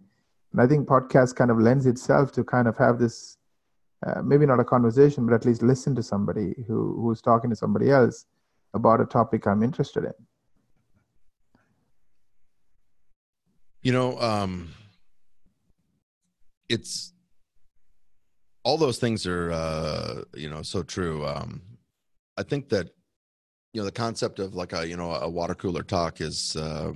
And 0.53 0.61
i 0.61 0.67
think 0.67 0.88
podcast 0.88 1.37
kind 1.37 1.50
of 1.50 1.59
lends 1.59 1.87
itself 1.87 2.33
to 2.33 2.45
kind 2.45 2.67
of 2.67 2.76
have 2.79 2.99
this 2.99 3.37
uh, 4.07 4.23
maybe 4.23 4.47
not 4.47 4.61
a 4.61 4.64
conversation 4.64 5.26
but 5.26 5.35
at 5.35 5.45
least 5.45 5.62
listen 5.62 5.95
to 5.95 6.03
somebody 6.03 6.55
who 6.67 7.00
who's 7.00 7.21
talking 7.21 7.50
to 7.50 7.57
somebody 7.57 7.91
else 7.91 8.26
about 8.75 9.00
a 9.00 9.07
topic 9.07 9.47
I'm 9.47 9.62
interested 9.62 10.05
in. 10.05 10.12
You 13.83 13.93
know, 13.93 14.19
um, 14.21 14.75
it's 16.68 17.12
all 18.64 18.78
those 18.78 18.99
things 18.99 19.26
are, 19.26 19.52
uh, 19.52 20.23
you 20.35 20.49
know, 20.49 20.62
so 20.62 20.83
true. 20.83 21.26
Um, 21.26 21.62
I 22.37 22.42
think 22.42 22.71
that, 22.71 22.90
you 23.73 23.80
know, 23.80 23.85
the 23.85 23.92
concept 23.92 24.38
of 24.38 24.54
like 24.54 24.73
a, 24.73 24.87
you 24.88 24.97
know, 24.97 25.12
a 25.14 25.28
water 25.28 25.54
cooler 25.54 25.83
talk 25.83 26.21
is, 26.21 26.56
uh, 26.56 26.92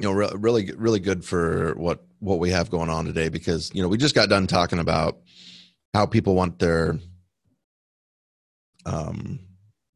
you 0.00 0.02
know, 0.02 0.12
re- 0.12 0.32
really, 0.34 0.72
really 0.76 1.00
good 1.00 1.24
for 1.24 1.74
what, 1.76 2.04
what 2.18 2.38
we 2.38 2.50
have 2.50 2.68
going 2.68 2.90
on 2.90 3.04
today, 3.04 3.28
because, 3.28 3.70
you 3.74 3.82
know, 3.82 3.88
we 3.88 3.96
just 3.96 4.14
got 4.14 4.28
done 4.28 4.46
talking 4.46 4.78
about 4.78 5.18
how 5.94 6.04
people 6.04 6.34
want 6.34 6.58
their, 6.58 6.98
um, 8.84 9.38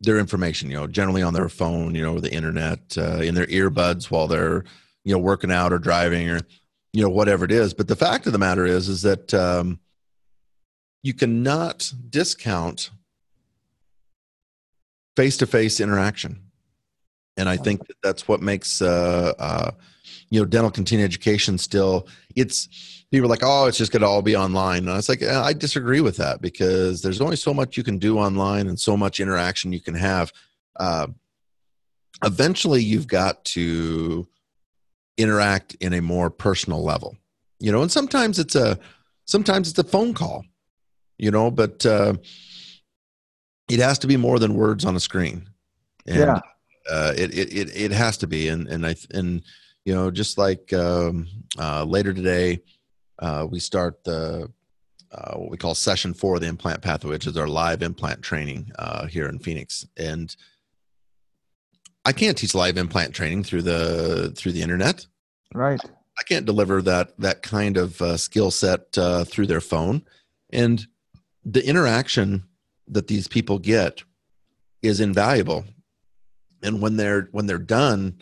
their 0.00 0.18
information, 0.18 0.70
you 0.70 0.76
know, 0.76 0.86
generally 0.86 1.22
on 1.22 1.34
their 1.34 1.48
phone, 1.48 1.94
you 1.94 2.02
know, 2.02 2.20
the 2.20 2.32
internet, 2.32 2.96
uh, 2.96 3.18
in 3.18 3.34
their 3.34 3.46
earbuds 3.46 4.10
while 4.10 4.28
they're, 4.28 4.64
you 5.04 5.12
know, 5.12 5.18
working 5.18 5.52
out 5.52 5.72
or 5.72 5.78
driving 5.78 6.30
or, 6.30 6.40
you 6.92 7.02
know, 7.02 7.08
whatever 7.08 7.44
it 7.44 7.52
is. 7.52 7.74
But 7.74 7.88
the 7.88 7.96
fact 7.96 8.26
of 8.26 8.32
the 8.32 8.38
matter 8.38 8.66
is, 8.66 8.88
is 8.88 9.02
that 9.02 9.32
um, 9.34 9.78
you 11.02 11.14
cannot 11.14 11.92
discount 12.08 12.90
face-to-face 15.16 15.80
interaction, 15.80 16.42
and 17.36 17.48
I 17.48 17.56
think 17.56 17.86
that 17.86 17.96
that's 18.02 18.28
what 18.28 18.40
makes, 18.40 18.80
uh, 18.82 19.32
uh, 19.38 19.70
you 20.30 20.40
know, 20.40 20.46
dental 20.46 20.70
continuing 20.70 21.04
education 21.04 21.58
still. 21.58 22.08
It's 22.34 22.68
people 23.10 23.26
are 23.26 23.30
like, 23.30 23.42
oh, 23.42 23.66
it's 23.66 23.78
just 23.78 23.92
going 23.92 24.02
to 24.02 24.08
all 24.08 24.22
be 24.22 24.36
online. 24.36 24.80
And 24.80 24.90
I 24.90 24.96
was 24.96 25.08
like, 25.08 25.22
I 25.22 25.52
disagree 25.52 26.00
with 26.00 26.16
that 26.18 26.42
because 26.42 27.00
there's 27.00 27.20
only 27.20 27.36
so 27.36 27.54
much 27.54 27.76
you 27.76 27.82
can 27.82 27.98
do 27.98 28.18
online 28.18 28.68
and 28.68 28.78
so 28.78 28.96
much 28.96 29.20
interaction 29.20 29.72
you 29.72 29.80
can 29.80 29.94
have. 29.94 30.32
Uh, 30.78 31.06
eventually, 32.24 32.82
you've 32.82 33.06
got 33.06 33.44
to 33.46 34.26
interact 35.18 35.76
in 35.80 35.92
a 35.92 36.00
more 36.00 36.30
personal 36.30 36.82
level, 36.82 37.18
you 37.60 37.70
know. 37.70 37.82
And 37.82 37.92
sometimes 37.92 38.38
it's 38.38 38.54
a 38.54 38.78
sometimes 39.26 39.68
it's 39.68 39.78
a 39.78 39.84
phone 39.84 40.14
call, 40.14 40.44
you 41.18 41.30
know, 41.30 41.50
but 41.50 41.84
uh, 41.84 42.14
it 43.68 43.80
has 43.80 43.98
to 43.98 44.06
be 44.06 44.16
more 44.16 44.38
than 44.38 44.54
words 44.54 44.84
on 44.84 44.96
a 44.96 45.00
screen. 45.00 45.50
And, 46.06 46.16
yeah. 46.16 46.40
Uh, 46.90 47.12
it, 47.18 47.36
it 47.36 47.52
it 47.52 47.76
it 47.76 47.90
has 47.90 48.16
to 48.16 48.26
be, 48.26 48.48
and 48.48 48.66
and 48.68 48.86
I 48.86 48.94
and 49.12 49.42
you 49.84 49.94
know, 49.94 50.10
just 50.10 50.38
like 50.38 50.72
um, 50.72 51.28
uh, 51.58 51.84
later 51.84 52.14
today, 52.14 52.62
uh, 53.18 53.46
we 53.50 53.60
start 53.60 54.02
the 54.04 54.50
uh, 55.12 55.34
what 55.34 55.50
we 55.50 55.58
call 55.58 55.74
session 55.74 56.14
four 56.14 56.36
of 56.36 56.40
the 56.40 56.46
implant 56.46 56.80
pathway, 56.80 57.10
which 57.10 57.26
is 57.26 57.36
our 57.36 57.46
live 57.46 57.82
implant 57.82 58.22
training 58.22 58.70
uh, 58.78 59.06
here 59.06 59.28
in 59.28 59.38
Phoenix. 59.38 59.86
And 59.98 60.34
I 62.04 62.12
can't 62.12 62.36
teach 62.36 62.54
live 62.54 62.76
implant 62.76 63.14
training 63.14 63.44
through 63.44 63.62
the 63.62 64.32
through 64.36 64.52
the 64.52 64.62
internet. 64.62 65.06
Right. 65.54 65.80
I 66.18 66.22
can't 66.24 66.46
deliver 66.46 66.82
that 66.82 67.18
that 67.18 67.42
kind 67.42 67.76
of 67.76 68.00
uh, 68.00 68.16
skill 68.16 68.50
set 68.50 68.96
uh, 68.96 69.24
through 69.24 69.46
their 69.46 69.60
phone. 69.60 70.02
And 70.50 70.86
the 71.44 71.66
interaction 71.66 72.44
that 72.88 73.06
these 73.06 73.28
people 73.28 73.58
get 73.58 74.02
is 74.82 75.00
invaluable 75.00 75.64
and 76.62 76.80
when 76.80 76.96
they're 76.96 77.28
when 77.32 77.46
they're 77.46 77.58
done 77.58 78.20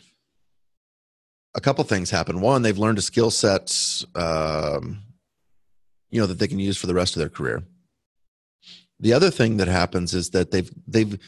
a 1.54 1.60
couple 1.60 1.84
things 1.84 2.10
happen 2.10 2.40
one 2.40 2.62
they've 2.62 2.78
learned 2.78 2.98
a 2.98 3.02
skill 3.02 3.30
set 3.30 3.74
um, 4.14 5.02
you 6.10 6.20
know 6.20 6.26
that 6.26 6.38
they 6.38 6.48
can 6.48 6.58
use 6.58 6.76
for 6.76 6.86
the 6.86 6.94
rest 6.94 7.16
of 7.16 7.20
their 7.20 7.28
career 7.28 7.62
the 9.00 9.12
other 9.12 9.30
thing 9.30 9.58
that 9.58 9.68
happens 9.68 10.14
is 10.14 10.30
that 10.30 10.50
they've 10.50 10.70
they've 10.86 11.18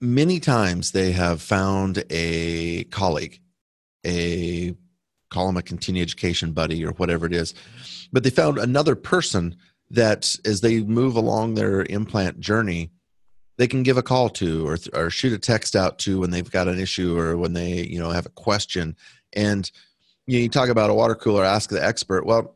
many 0.00 0.40
times 0.40 0.92
they 0.92 1.12
have 1.12 1.40
found 1.42 2.04
a 2.10 2.84
colleague 2.84 3.40
a 4.06 4.74
call 5.30 5.46
them 5.46 5.56
a 5.56 5.62
continuing 5.62 6.02
education 6.02 6.52
buddy 6.52 6.84
or 6.84 6.92
whatever 6.92 7.26
it 7.26 7.32
is 7.32 7.54
but 8.12 8.22
they 8.22 8.30
found 8.30 8.58
another 8.58 8.94
person 8.94 9.56
that 9.90 10.36
as 10.44 10.60
they 10.60 10.80
move 10.80 11.16
along 11.16 11.54
their 11.54 11.84
implant 11.84 12.38
journey 12.40 12.90
they 13.58 13.66
can 13.66 13.82
give 13.82 13.98
a 13.98 14.02
call 14.02 14.30
to 14.30 14.66
or, 14.66 14.78
or 14.94 15.10
shoot 15.10 15.32
a 15.32 15.38
text 15.38 15.74
out 15.74 15.98
to 15.98 16.20
when 16.20 16.30
they've 16.30 16.50
got 16.50 16.68
an 16.68 16.78
issue 16.78 17.18
or 17.18 17.36
when 17.36 17.52
they 17.52 17.82
you 17.82 17.98
know 17.98 18.10
have 18.10 18.24
a 18.24 18.30
question. 18.30 18.96
And 19.34 19.70
you, 20.26 20.38
know, 20.38 20.42
you 20.44 20.48
talk 20.48 20.68
about 20.68 20.90
a 20.90 20.94
water 20.94 21.16
cooler 21.16 21.44
ask 21.44 21.68
the 21.68 21.84
expert. 21.84 22.24
Well 22.24 22.54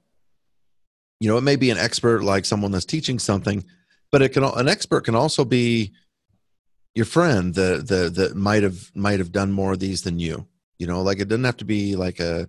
you 1.22 1.28
know 1.28 1.38
it 1.38 1.42
may 1.42 1.54
be 1.54 1.70
an 1.70 1.78
expert 1.78 2.24
like 2.24 2.44
someone 2.44 2.72
that's 2.72 2.84
teaching 2.84 3.18
something 3.18 3.64
but 4.10 4.22
it 4.22 4.30
can 4.30 4.42
an 4.42 4.68
expert 4.68 5.02
can 5.02 5.14
also 5.14 5.44
be 5.44 5.92
your 6.94 7.06
friend 7.06 7.54
that 7.54 7.88
the 7.88 8.10
that 8.10 8.36
might 8.36 8.62
have 8.62 8.90
might 8.94 9.18
have 9.18 9.32
done 9.32 9.52
more 9.52 9.72
of 9.72 9.78
these 9.78 10.02
than 10.02 10.18
you 10.18 10.46
you 10.78 10.86
know 10.86 11.02
like 11.02 11.20
it 11.20 11.28
doesn't 11.28 11.44
have 11.44 11.56
to 11.56 11.64
be 11.64 11.96
like 11.96 12.20
a 12.20 12.48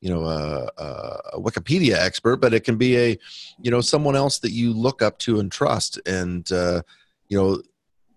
you 0.00 0.08
know 0.08 0.24
a, 0.24 0.70
a, 0.78 1.40
wikipedia 1.40 1.94
expert 1.94 2.36
but 2.36 2.54
it 2.54 2.64
can 2.64 2.76
be 2.76 2.96
a 2.96 3.18
you 3.60 3.70
know 3.70 3.80
someone 3.80 4.16
else 4.16 4.38
that 4.38 4.52
you 4.52 4.72
look 4.72 5.02
up 5.02 5.18
to 5.18 5.38
and 5.38 5.52
trust. 5.52 6.00
And 6.06 6.50
uh, 6.52 6.82
you 7.28 7.38
know 7.38 7.62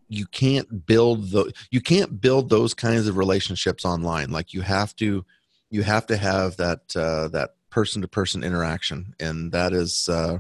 you 0.09 0.25
can't 0.27 0.85
build 0.85 1.31
the 1.31 1.51
you 1.71 1.81
can't 1.81 2.21
build 2.21 2.49
those 2.49 2.73
kinds 2.73 3.07
of 3.07 3.17
relationships 3.17 3.85
online. 3.85 4.31
Like 4.31 4.53
you 4.53 4.61
have 4.61 4.95
to 4.97 5.25
you 5.69 5.83
have 5.83 6.05
to 6.07 6.17
have 6.17 6.57
that 6.57 6.95
uh, 6.95 7.27
that 7.29 7.51
person 7.69 8.01
to 8.01 8.07
person 8.07 8.43
interaction. 8.43 9.15
And 9.19 9.51
that 9.51 9.73
is 9.73 10.07
uh, 10.09 10.39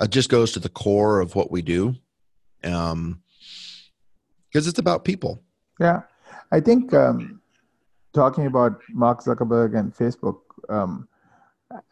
it 0.00 0.10
just 0.10 0.28
goes 0.28 0.52
to 0.52 0.60
the 0.60 0.68
core 0.68 1.20
of 1.20 1.34
what 1.34 1.50
we 1.50 1.62
do. 1.62 1.96
Um 2.64 3.22
because 4.50 4.66
it's 4.66 4.78
about 4.78 5.04
people 5.04 5.42
yeah 5.80 6.00
i 6.52 6.60
think 6.60 6.92
um 6.94 7.40
talking 8.14 8.46
about 8.46 8.80
mark 8.90 9.22
zuckerberg 9.22 9.78
and 9.78 9.94
facebook 9.94 10.38
um 10.68 11.08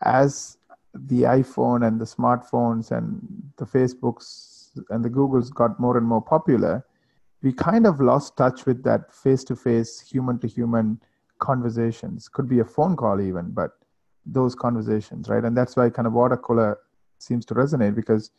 as 0.02 0.58
the 0.94 1.22
iphone 1.22 1.86
and 1.86 2.00
the 2.00 2.04
smartphones 2.04 2.90
and 2.90 3.20
the 3.56 3.66
facebooks 3.66 4.56
and 4.90 5.04
the 5.04 5.10
Googles 5.10 5.52
got 5.52 5.78
more 5.80 5.96
and 5.96 6.06
more 6.06 6.22
popular, 6.22 6.84
we 7.42 7.52
kind 7.52 7.86
of 7.86 8.00
lost 8.00 8.36
touch 8.36 8.66
with 8.66 8.82
that 8.84 9.12
face 9.12 9.44
to 9.44 9.56
face, 9.56 10.00
human 10.00 10.38
to 10.40 10.46
human 10.46 11.00
conversations. 11.38 12.28
Could 12.28 12.48
be 12.48 12.60
a 12.60 12.64
phone 12.64 12.96
call 12.96 13.20
even, 13.20 13.50
but 13.50 13.72
those 14.24 14.54
conversations, 14.54 15.28
right? 15.28 15.44
And 15.44 15.56
that's 15.56 15.76
why 15.76 15.90
kind 15.90 16.06
of 16.06 16.12
water 16.12 16.36
cooler 16.36 16.78
seems 17.18 17.44
to 17.46 17.54
resonate 17.54 17.94
because 17.94 18.30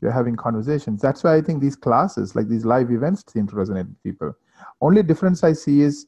you're 0.00 0.12
having 0.12 0.36
conversations. 0.36 1.00
That's 1.00 1.24
why 1.24 1.36
I 1.36 1.40
think 1.40 1.60
these 1.60 1.76
classes, 1.76 2.34
like 2.34 2.48
these 2.48 2.64
live 2.64 2.90
events, 2.90 3.24
seem 3.32 3.46
to 3.48 3.54
resonate 3.54 3.88
with 3.88 4.02
people. 4.02 4.36
Only 4.80 5.02
difference 5.02 5.42
I 5.44 5.52
see 5.52 5.80
is 5.82 6.06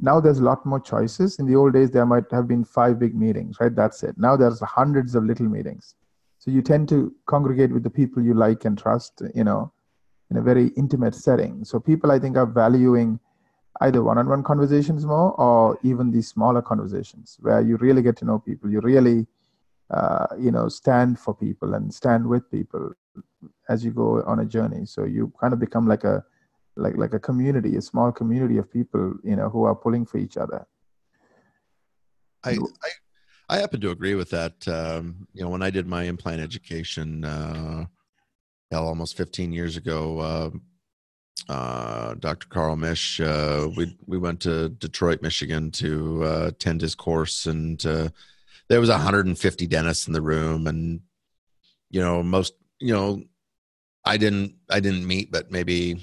now 0.00 0.20
there's 0.20 0.38
a 0.38 0.44
lot 0.44 0.64
more 0.64 0.80
choices. 0.80 1.38
In 1.38 1.46
the 1.46 1.56
old 1.56 1.74
days, 1.74 1.90
there 1.90 2.06
might 2.06 2.30
have 2.30 2.48
been 2.48 2.64
five 2.64 2.98
big 2.98 3.14
meetings, 3.14 3.58
right? 3.60 3.74
That's 3.74 4.02
it. 4.02 4.16
Now 4.16 4.36
there's 4.36 4.60
hundreds 4.60 5.14
of 5.14 5.24
little 5.24 5.48
meetings 5.48 5.94
so 6.42 6.50
you 6.50 6.60
tend 6.60 6.88
to 6.88 7.14
congregate 7.26 7.72
with 7.72 7.84
the 7.84 7.90
people 7.90 8.20
you 8.20 8.34
like 8.34 8.64
and 8.64 8.76
trust 8.76 9.22
you 9.32 9.44
know 9.44 9.72
in 10.30 10.36
a 10.38 10.42
very 10.42 10.68
intimate 10.76 11.14
setting 11.14 11.64
so 11.64 11.78
people 11.78 12.10
i 12.10 12.18
think 12.18 12.36
are 12.36 12.46
valuing 12.46 13.20
either 13.82 14.02
one-on-one 14.02 14.42
conversations 14.42 15.06
more 15.06 15.30
or 15.40 15.78
even 15.84 16.10
these 16.10 16.28
smaller 16.28 16.60
conversations 16.60 17.36
where 17.40 17.60
you 17.60 17.76
really 17.76 18.02
get 18.02 18.16
to 18.16 18.24
know 18.24 18.40
people 18.40 18.68
you 18.68 18.80
really 18.80 19.24
uh, 19.92 20.26
you 20.38 20.50
know 20.50 20.68
stand 20.68 21.18
for 21.18 21.34
people 21.34 21.74
and 21.74 21.92
stand 21.92 22.26
with 22.26 22.50
people 22.50 22.92
as 23.68 23.84
you 23.84 23.90
go 23.90 24.22
on 24.22 24.40
a 24.40 24.44
journey 24.44 24.84
so 24.86 25.04
you 25.04 25.32
kind 25.40 25.52
of 25.52 25.60
become 25.60 25.86
like 25.86 26.04
a 26.04 26.24
like 26.76 26.96
like 26.96 27.14
a 27.14 27.18
community 27.20 27.76
a 27.76 27.82
small 27.82 28.10
community 28.10 28.56
of 28.56 28.72
people 28.72 29.14
you 29.22 29.36
know 29.36 29.48
who 29.48 29.64
are 29.64 29.74
pulling 29.74 30.06
for 30.06 30.18
each 30.18 30.36
other 30.36 30.66
I, 32.44 32.52
I 32.52 32.90
I 33.48 33.58
happen 33.58 33.82
to 33.82 33.90
agree 33.90 34.14
with 34.14 34.30
that. 34.30 34.66
Um, 34.66 35.26
you 35.34 35.42
know, 35.42 35.50
when 35.50 35.62
I 35.62 35.68
did 35.68 35.86
my 35.86 36.04
implant 36.04 36.40
education, 36.40 37.22
uh, 37.22 37.84
hell, 38.70 38.86
almost 38.86 39.14
15 39.16 39.52
years 39.52 39.76
ago, 39.76 40.18
uh, 40.20 41.52
uh, 41.52 42.14
Dr. 42.14 42.48
Carl 42.48 42.76
Misch, 42.76 43.20
uh, 43.20 43.68
we 43.76 43.94
we 44.06 44.16
went 44.16 44.40
to 44.40 44.70
Detroit, 44.70 45.20
Michigan, 45.20 45.70
to 45.72 46.24
uh, 46.24 46.46
attend 46.46 46.80
his 46.80 46.94
course, 46.94 47.44
and 47.44 47.84
uh, 47.84 48.08
there 48.68 48.80
was 48.80 48.90
150 48.90 49.66
dentists 49.66 50.06
in 50.06 50.12
the 50.12 50.22
room, 50.22 50.66
and 50.66 51.00
you 51.90 52.00
know, 52.00 52.22
most, 52.22 52.54
you 52.80 52.92
know, 52.92 53.22
I 54.04 54.16
didn't 54.16 54.56
I 54.70 54.80
didn't 54.80 55.06
meet, 55.06 55.30
but 55.30 55.50
maybe 55.50 56.00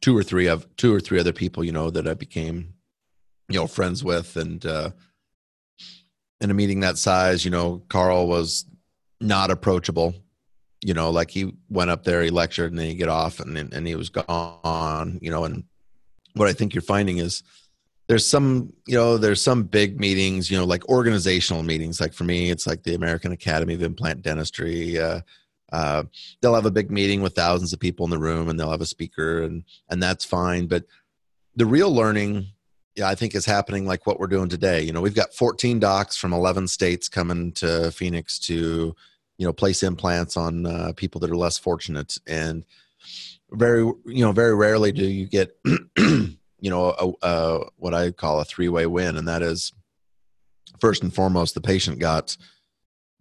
two 0.00 0.16
or 0.16 0.22
three 0.22 0.46
of 0.46 0.66
two 0.76 0.94
or 0.94 1.00
three 1.00 1.18
other 1.18 1.32
people, 1.32 1.64
you 1.64 1.72
know, 1.72 1.90
that 1.90 2.06
I 2.06 2.14
became, 2.14 2.74
you 3.48 3.58
know, 3.58 3.66
friends 3.66 4.04
with, 4.04 4.36
and 4.36 4.64
uh 4.64 4.90
in 6.40 6.50
a 6.50 6.54
meeting 6.54 6.80
that 6.80 6.96
size, 6.98 7.44
you 7.44 7.50
know, 7.50 7.82
Carl 7.88 8.26
was 8.26 8.64
not 9.20 9.50
approachable. 9.50 10.14
You 10.82 10.94
know, 10.94 11.10
like 11.10 11.30
he 11.30 11.52
went 11.68 11.90
up 11.90 12.04
there, 12.04 12.22
he 12.22 12.30
lectured, 12.30 12.70
and 12.70 12.78
then 12.78 12.86
he 12.86 12.94
get 12.94 13.08
off, 13.08 13.38
and 13.40 13.58
and 13.58 13.86
he 13.86 13.94
was 13.94 14.08
gone. 14.08 15.18
You 15.20 15.30
know, 15.30 15.44
and 15.44 15.64
what 16.34 16.48
I 16.48 16.54
think 16.54 16.74
you're 16.74 16.82
finding 16.82 17.18
is 17.18 17.42
there's 18.10 18.26
some, 18.26 18.72
you 18.88 18.96
know, 18.96 19.16
there's 19.16 19.40
some 19.40 19.62
big 19.62 20.00
meetings, 20.00 20.50
you 20.50 20.58
know, 20.58 20.64
like 20.64 20.88
organizational 20.88 21.62
meetings. 21.62 22.00
Like 22.00 22.12
for 22.12 22.24
me, 22.24 22.50
it's 22.50 22.66
like 22.66 22.82
the 22.82 22.96
American 22.96 23.30
Academy 23.30 23.74
of 23.74 23.84
Implant 23.84 24.22
Dentistry. 24.22 24.98
Uh, 24.98 25.20
uh, 25.72 26.02
they'll 26.40 26.56
have 26.56 26.66
a 26.66 26.72
big 26.72 26.90
meeting 26.90 27.22
with 27.22 27.36
thousands 27.36 27.72
of 27.72 27.78
people 27.78 28.02
in 28.04 28.10
the 28.10 28.18
room, 28.18 28.48
and 28.48 28.58
they'll 28.58 28.72
have 28.72 28.80
a 28.80 28.86
speaker, 28.86 29.44
and 29.44 29.62
and 29.90 30.02
that's 30.02 30.24
fine. 30.24 30.66
But 30.66 30.86
the 31.54 31.66
real 31.66 31.94
learning 31.94 32.48
yeah, 32.96 33.06
I 33.06 33.14
think 33.14 33.36
is 33.36 33.46
happening 33.46 33.86
like 33.86 34.08
what 34.08 34.18
we're 34.18 34.26
doing 34.26 34.48
today. 34.48 34.82
You 34.82 34.92
know, 34.92 35.00
we've 35.00 35.14
got 35.14 35.32
14 35.32 35.78
docs 35.78 36.16
from 36.16 36.32
11 36.32 36.66
states 36.66 37.08
coming 37.08 37.52
to 37.52 37.92
Phoenix 37.92 38.40
to, 38.40 38.92
you 39.38 39.46
know, 39.46 39.52
place 39.52 39.84
implants 39.84 40.36
on 40.36 40.66
uh, 40.66 40.94
people 40.96 41.20
that 41.20 41.30
are 41.30 41.36
less 41.36 41.58
fortunate, 41.58 42.18
and 42.26 42.66
very, 43.52 43.82
you 43.82 44.24
know, 44.24 44.32
very 44.32 44.56
rarely 44.56 44.90
do 44.90 45.04
you 45.04 45.26
get, 45.26 45.56
you 46.60 46.70
know, 46.70 47.16
a, 47.22 47.26
a, 47.26 47.64
what 47.76 47.94
I 47.94 48.10
call 48.10 48.40
a 48.40 48.44
three-way 48.44 48.86
win, 48.86 49.16
and 49.16 49.28
that 49.28 49.42
is 49.42 49.72
first 50.80 51.02
and 51.02 51.14
foremost 51.14 51.54
the 51.54 51.60
patient 51.60 51.98
got 51.98 52.36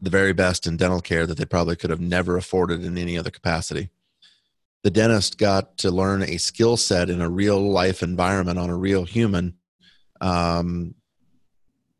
the 0.01 0.09
very 0.09 0.33
best 0.33 0.65
in 0.65 0.77
dental 0.77 1.01
care 1.01 1.25
that 1.25 1.37
they 1.37 1.45
probably 1.45 1.75
could 1.75 1.89
have 1.89 1.99
never 1.99 2.37
afforded 2.37 2.83
in 2.83 2.97
any 2.97 3.17
other 3.17 3.31
capacity. 3.31 3.89
The 4.83 4.91
dentist 4.91 5.37
got 5.37 5.77
to 5.79 5.91
learn 5.91 6.23
a 6.23 6.37
skill 6.37 6.77
set 6.77 7.09
in 7.09 7.19
a 7.21 7.29
real 7.29 7.59
life 7.59 8.01
environment 8.01 8.57
on 8.57 8.69
a 8.69 8.77
real 8.77 9.03
human 9.03 9.55
um, 10.21 10.95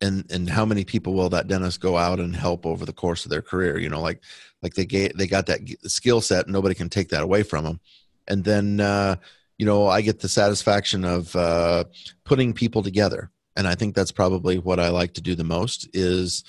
and 0.01 0.29
and 0.31 0.49
how 0.49 0.65
many 0.65 0.85
people 0.85 1.13
will 1.13 1.29
that 1.29 1.47
dentist 1.47 1.81
go 1.81 1.97
out 1.97 2.19
and 2.19 2.35
help 2.35 2.65
over 2.65 2.85
the 2.85 2.93
course 2.93 3.25
of 3.25 3.31
their 3.31 3.41
career 3.41 3.77
you 3.77 3.89
know 3.89 4.01
like 4.01 4.21
like 4.61 4.73
they 4.73 4.85
get 4.85 5.17
they 5.17 5.27
got 5.27 5.45
that 5.45 5.59
skill 5.83 6.21
set 6.21 6.47
nobody 6.47 6.75
can 6.75 6.89
take 6.89 7.09
that 7.09 7.23
away 7.23 7.43
from 7.43 7.63
them 7.65 7.79
and 8.27 8.43
then 8.43 8.79
uh, 8.79 9.15
you 9.59 9.65
know 9.65 9.87
i 9.87 10.01
get 10.01 10.19
the 10.19 10.29
satisfaction 10.29 11.05
of 11.05 11.35
uh, 11.35 11.83
putting 12.23 12.53
people 12.53 12.81
together. 12.81 13.31
And 13.55 13.67
i 13.67 13.75
think 13.75 13.93
that's 13.93 14.11
probably 14.11 14.57
what 14.57 14.79
i 14.79 14.89
like 14.89 15.13
to 15.15 15.21
do 15.21 15.35
the 15.35 15.43
most 15.43 15.87
is 15.93 16.43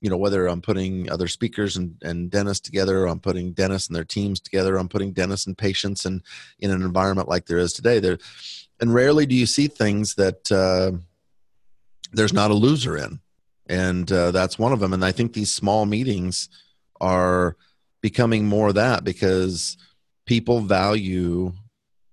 you 0.00 0.10
know 0.10 0.16
whether 0.16 0.46
i'm 0.46 0.60
putting 0.60 1.10
other 1.10 1.26
speakers 1.26 1.76
and, 1.76 1.96
and 2.02 2.30
dentists 2.30 2.64
together 2.68 3.06
i'm 3.06 3.20
putting 3.20 3.52
dentists 3.52 3.88
and 3.88 3.96
their 3.96 4.04
teams 4.04 4.40
together 4.40 4.76
i'm 4.76 4.88
putting 4.88 5.12
dentists 5.12 5.46
and 5.46 5.56
patients 5.56 6.04
and 6.04 6.22
in 6.58 6.70
an 6.70 6.82
environment 6.82 7.28
like 7.28 7.46
there 7.46 7.58
is 7.58 7.72
today 7.72 7.98
there 7.98 8.18
and 8.80 8.94
rarely 8.94 9.26
do 9.26 9.34
you 9.34 9.46
see 9.46 9.68
things 9.68 10.14
that 10.14 10.50
uh, 10.52 10.92
there's 12.12 12.32
not 12.32 12.50
a 12.50 12.54
loser 12.54 12.96
in. 12.96 13.20
And 13.68 14.10
uh, 14.10 14.30
that's 14.30 14.58
one 14.58 14.72
of 14.72 14.80
them. 14.80 14.92
And 14.92 15.04
i 15.04 15.12
think 15.12 15.32
these 15.32 15.52
small 15.52 15.86
meetings 15.86 16.48
are 17.00 17.56
becoming 18.00 18.46
more 18.46 18.72
that 18.72 19.04
because 19.04 19.76
people 20.26 20.60
value 20.60 21.52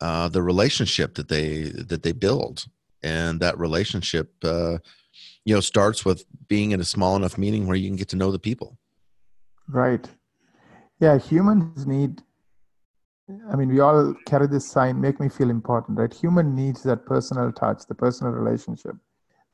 uh, 0.01 0.29
the 0.29 0.41
relationship 0.41 1.15
that 1.15 1.29
they 1.29 1.63
that 1.89 2.03
they 2.03 2.11
build. 2.11 2.65
And 3.03 3.39
that 3.39 3.57
relationship 3.57 4.33
uh, 4.43 4.77
you 5.45 5.53
know 5.53 5.61
starts 5.61 6.03
with 6.03 6.25
being 6.47 6.71
in 6.71 6.81
a 6.81 6.85
small 6.85 7.15
enough 7.15 7.37
meeting 7.37 7.67
where 7.67 7.75
you 7.75 7.87
can 7.89 7.95
get 7.95 8.09
to 8.09 8.15
know 8.15 8.31
the 8.31 8.39
people. 8.39 8.77
Right. 9.67 10.09
Yeah 10.99 11.17
humans 11.17 11.85
need 11.85 12.23
i 13.51 13.57
mean 13.57 13.67
we 13.67 13.81
all 13.81 14.15
carry 14.25 14.47
this 14.47 14.65
sign 14.65 15.01
make 15.01 15.19
me 15.19 15.27
feel 15.27 15.49
important 15.49 15.97
right? 15.99 16.13
Human 16.13 16.55
needs 16.55 16.81
that 16.83 17.05
personal 17.05 17.51
touch 17.51 17.85
the 17.87 17.95
personal 17.95 18.31
relationship. 18.33 18.95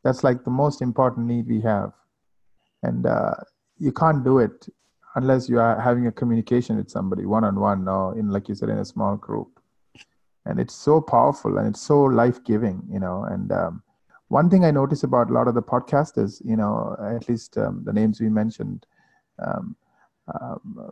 That's 0.04 0.24
like 0.24 0.44
the 0.44 0.52
most 0.52 0.82
important 0.82 1.28
need 1.28 1.48
we 1.48 1.62
have. 1.62 1.94
And 2.84 3.06
uh, 3.06 3.36
you 3.78 3.92
can't 3.92 4.24
do 4.24 4.40
it 4.40 4.68
unless 5.16 5.48
you 5.48 5.60
are 5.60 5.80
having 5.80 6.08
a 6.08 6.12
communication 6.12 6.78
with 6.78 6.90
somebody 6.90 7.26
one 7.26 7.44
on 7.44 7.60
one 7.60 7.88
or 7.88 8.18
in 8.18 8.30
like 8.30 8.48
you 8.50 8.56
said 8.56 8.70
in 8.70 8.80
a 8.80 8.86
small 8.86 9.16
group 9.16 9.60
and 10.46 10.60
it's 10.60 10.76
so 10.76 11.00
powerful 11.00 11.58
and 11.58 11.68
it's 11.68 11.82
so 11.82 12.02
life 12.04 12.44
giving 12.44 12.82
you 12.92 13.00
know 13.00 13.24
and 13.24 13.52
um, 13.52 13.82
one 14.28 14.50
thing 14.50 14.66
i 14.66 14.72
notice 14.72 15.04
about 15.04 15.30
a 15.30 15.34
lot 15.34 15.48
of 15.48 15.56
the 15.56 15.62
podcasters 15.62 16.42
you 16.46 16.56
know 16.56 16.96
at 17.16 17.28
least 17.30 17.58
um, 17.58 17.82
the 17.86 17.94
names 17.94 18.20
we 18.20 18.30
mentioned 18.30 18.86
um, 19.46 19.76
um 20.40 20.92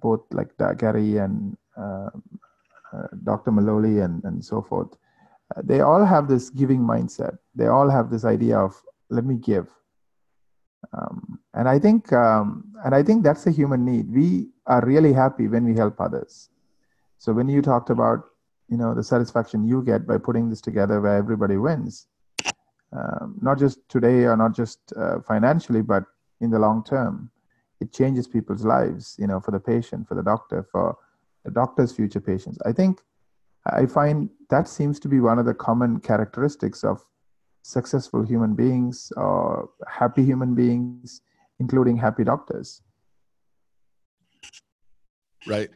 both 0.00 0.20
like 0.30 0.50
gary 0.78 1.16
and 1.16 1.56
uh, 1.76 2.10
uh, 2.92 3.06
dr 3.24 3.50
Maloley 3.50 4.04
and, 4.04 4.22
and 4.24 4.44
so 4.44 4.62
forth 4.62 4.96
uh, 5.54 5.62
they 5.64 5.80
all 5.80 6.04
have 6.04 6.28
this 6.28 6.50
giving 6.50 6.80
mindset. 6.80 7.38
They 7.54 7.66
all 7.66 7.88
have 7.88 8.10
this 8.10 8.24
idea 8.24 8.58
of 8.58 8.80
let 9.10 9.24
me 9.24 9.36
give. 9.36 9.68
Um, 10.96 11.40
and 11.54 11.68
i 11.68 11.78
think 11.78 12.12
um, 12.12 12.64
and 12.84 12.94
i 12.94 13.02
think 13.02 13.24
that's 13.24 13.46
a 13.46 13.50
human 13.50 13.84
need. 13.84 14.12
We 14.12 14.48
are 14.66 14.84
really 14.84 15.12
happy 15.12 15.48
when 15.48 15.64
we 15.64 15.74
help 15.74 16.00
others. 16.00 16.48
So 17.18 17.32
when 17.32 17.48
you 17.48 17.62
talked 17.62 17.90
about 17.90 18.24
you 18.68 18.76
know 18.76 18.94
the 18.94 19.02
satisfaction 19.02 19.66
you 19.66 19.82
get 19.82 20.06
by 20.06 20.18
putting 20.18 20.50
this 20.50 20.60
together 20.60 21.00
where 21.00 21.16
everybody 21.16 21.56
wins. 21.56 22.06
Um, 22.92 23.38
not 23.42 23.58
just 23.58 23.78
today 23.88 24.24
or 24.24 24.36
not 24.36 24.54
just 24.54 24.92
uh, 24.96 25.20
financially 25.20 25.82
but 25.82 26.04
in 26.40 26.50
the 26.50 26.58
long 26.58 26.84
term. 26.84 27.30
It 27.80 27.92
changes 27.92 28.26
people's 28.26 28.64
lives 28.64 29.16
you 29.18 29.26
know 29.26 29.40
for 29.40 29.50
the 29.50 29.60
patient 29.60 30.08
for 30.08 30.14
the 30.14 30.22
doctor 30.22 30.66
for 30.70 30.96
the 31.44 31.50
doctor's 31.50 31.92
future 31.92 32.20
patients. 32.20 32.58
I 32.64 32.72
think 32.72 33.02
i 33.72 33.84
find 33.84 34.30
that 34.48 34.68
seems 34.68 35.00
to 35.00 35.08
be 35.08 35.18
one 35.18 35.40
of 35.40 35.46
the 35.46 35.52
common 35.52 35.98
characteristics 35.98 36.84
of 36.84 37.04
successful 37.64 38.22
human 38.24 38.54
beings 38.54 39.12
or 39.16 39.68
happy 39.88 40.24
human 40.24 40.54
beings 40.54 41.20
including 41.58 41.96
happy 41.96 42.22
doctors. 42.22 42.82
Right. 45.46 45.70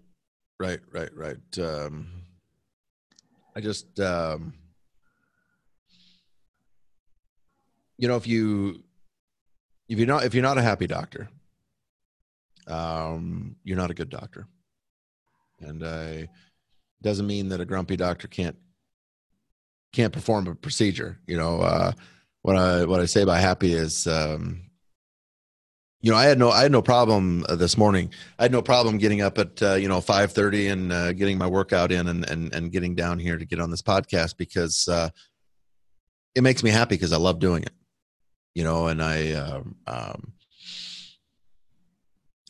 Right 0.58 0.80
right 0.92 1.10
right. 1.16 1.58
Um 1.58 2.24
I 3.54 3.60
just, 3.60 3.98
um, 4.00 4.54
you 7.98 8.08
know, 8.08 8.16
if 8.16 8.26
you 8.26 8.82
if 9.88 9.98
you're 9.98 10.06
not 10.06 10.24
if 10.24 10.34
you're 10.34 10.42
not 10.42 10.58
a 10.58 10.62
happy 10.62 10.86
doctor, 10.86 11.28
um, 12.66 13.56
you're 13.64 13.76
not 13.76 13.90
a 13.90 13.94
good 13.94 14.08
doctor, 14.08 14.46
and 15.60 15.84
I 15.84 16.28
doesn't 17.02 17.26
mean 17.26 17.48
that 17.48 17.60
a 17.60 17.64
grumpy 17.64 17.96
doctor 17.96 18.28
can't 18.28 18.56
can't 19.92 20.12
perform 20.12 20.46
a 20.46 20.54
procedure. 20.54 21.18
You 21.26 21.36
know, 21.36 21.60
uh, 21.60 21.92
what 22.42 22.56
I 22.56 22.84
what 22.84 23.00
I 23.00 23.06
say 23.06 23.24
by 23.24 23.38
happy 23.38 23.72
is 23.72 24.06
um, 24.06 24.69
you 26.02 26.10
know, 26.10 26.16
I 26.16 26.24
had 26.24 26.38
no, 26.38 26.50
I 26.50 26.62
had 26.62 26.72
no 26.72 26.80
problem 26.80 27.44
uh, 27.48 27.56
this 27.56 27.76
morning. 27.76 28.10
I 28.38 28.44
had 28.44 28.52
no 28.52 28.62
problem 28.62 28.96
getting 28.96 29.20
up 29.20 29.36
at 29.38 29.62
uh, 29.62 29.74
you 29.74 29.88
know 29.88 30.00
five 30.00 30.32
thirty 30.32 30.68
and 30.68 30.90
uh, 30.90 31.12
getting 31.12 31.36
my 31.36 31.46
workout 31.46 31.92
in 31.92 32.08
and, 32.08 32.28
and 32.28 32.54
and 32.54 32.72
getting 32.72 32.94
down 32.94 33.18
here 33.18 33.36
to 33.36 33.44
get 33.44 33.60
on 33.60 33.70
this 33.70 33.82
podcast 33.82 34.38
because 34.38 34.88
uh, 34.88 35.10
it 36.34 36.42
makes 36.42 36.62
me 36.62 36.70
happy 36.70 36.94
because 36.94 37.12
I 37.12 37.18
love 37.18 37.38
doing 37.38 37.64
it. 37.64 37.72
You 38.54 38.64
know, 38.64 38.88
and 38.88 39.00
I, 39.00 39.32
um, 39.32 39.76
um, 39.86 40.32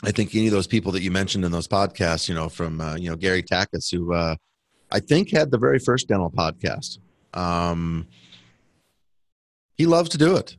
I 0.02 0.12
think 0.12 0.34
any 0.34 0.46
of 0.46 0.52
those 0.52 0.66
people 0.66 0.92
that 0.92 1.02
you 1.02 1.10
mentioned 1.10 1.44
in 1.44 1.52
those 1.52 1.68
podcasts, 1.68 2.28
you 2.28 2.34
know, 2.34 2.48
from 2.48 2.80
uh, 2.80 2.94
you 2.94 3.10
know 3.10 3.16
Gary 3.16 3.42
Takacs, 3.42 3.90
who 3.92 4.14
uh, 4.14 4.36
I 4.92 5.00
think 5.00 5.32
had 5.32 5.50
the 5.50 5.58
very 5.58 5.80
first 5.80 6.06
dental 6.06 6.30
podcast. 6.30 6.98
Um, 7.34 8.06
he 9.74 9.86
loves 9.86 10.10
to 10.10 10.18
do 10.18 10.36
it. 10.36 10.56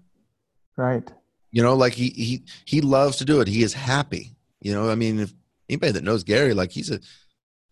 Right 0.75 1.10
you 1.52 1.62
know, 1.62 1.76
like 1.76 1.94
he 1.94 2.10
he 2.10 2.44
he 2.66 2.82
loves 2.82 3.18
to 3.18 3.26
do 3.26 3.42
it. 3.42 3.48
He 3.48 3.64
is 3.64 3.74
happy. 3.74 4.36
You 4.62 4.74
know, 4.74 4.90
I 4.90 4.96
mean, 4.96 5.20
if 5.20 5.34
anybody 5.70 5.92
that 5.94 6.04
knows 6.04 6.24
Gary, 6.24 6.54
like 6.54 6.72
he's 6.72 6.90
a 6.92 7.00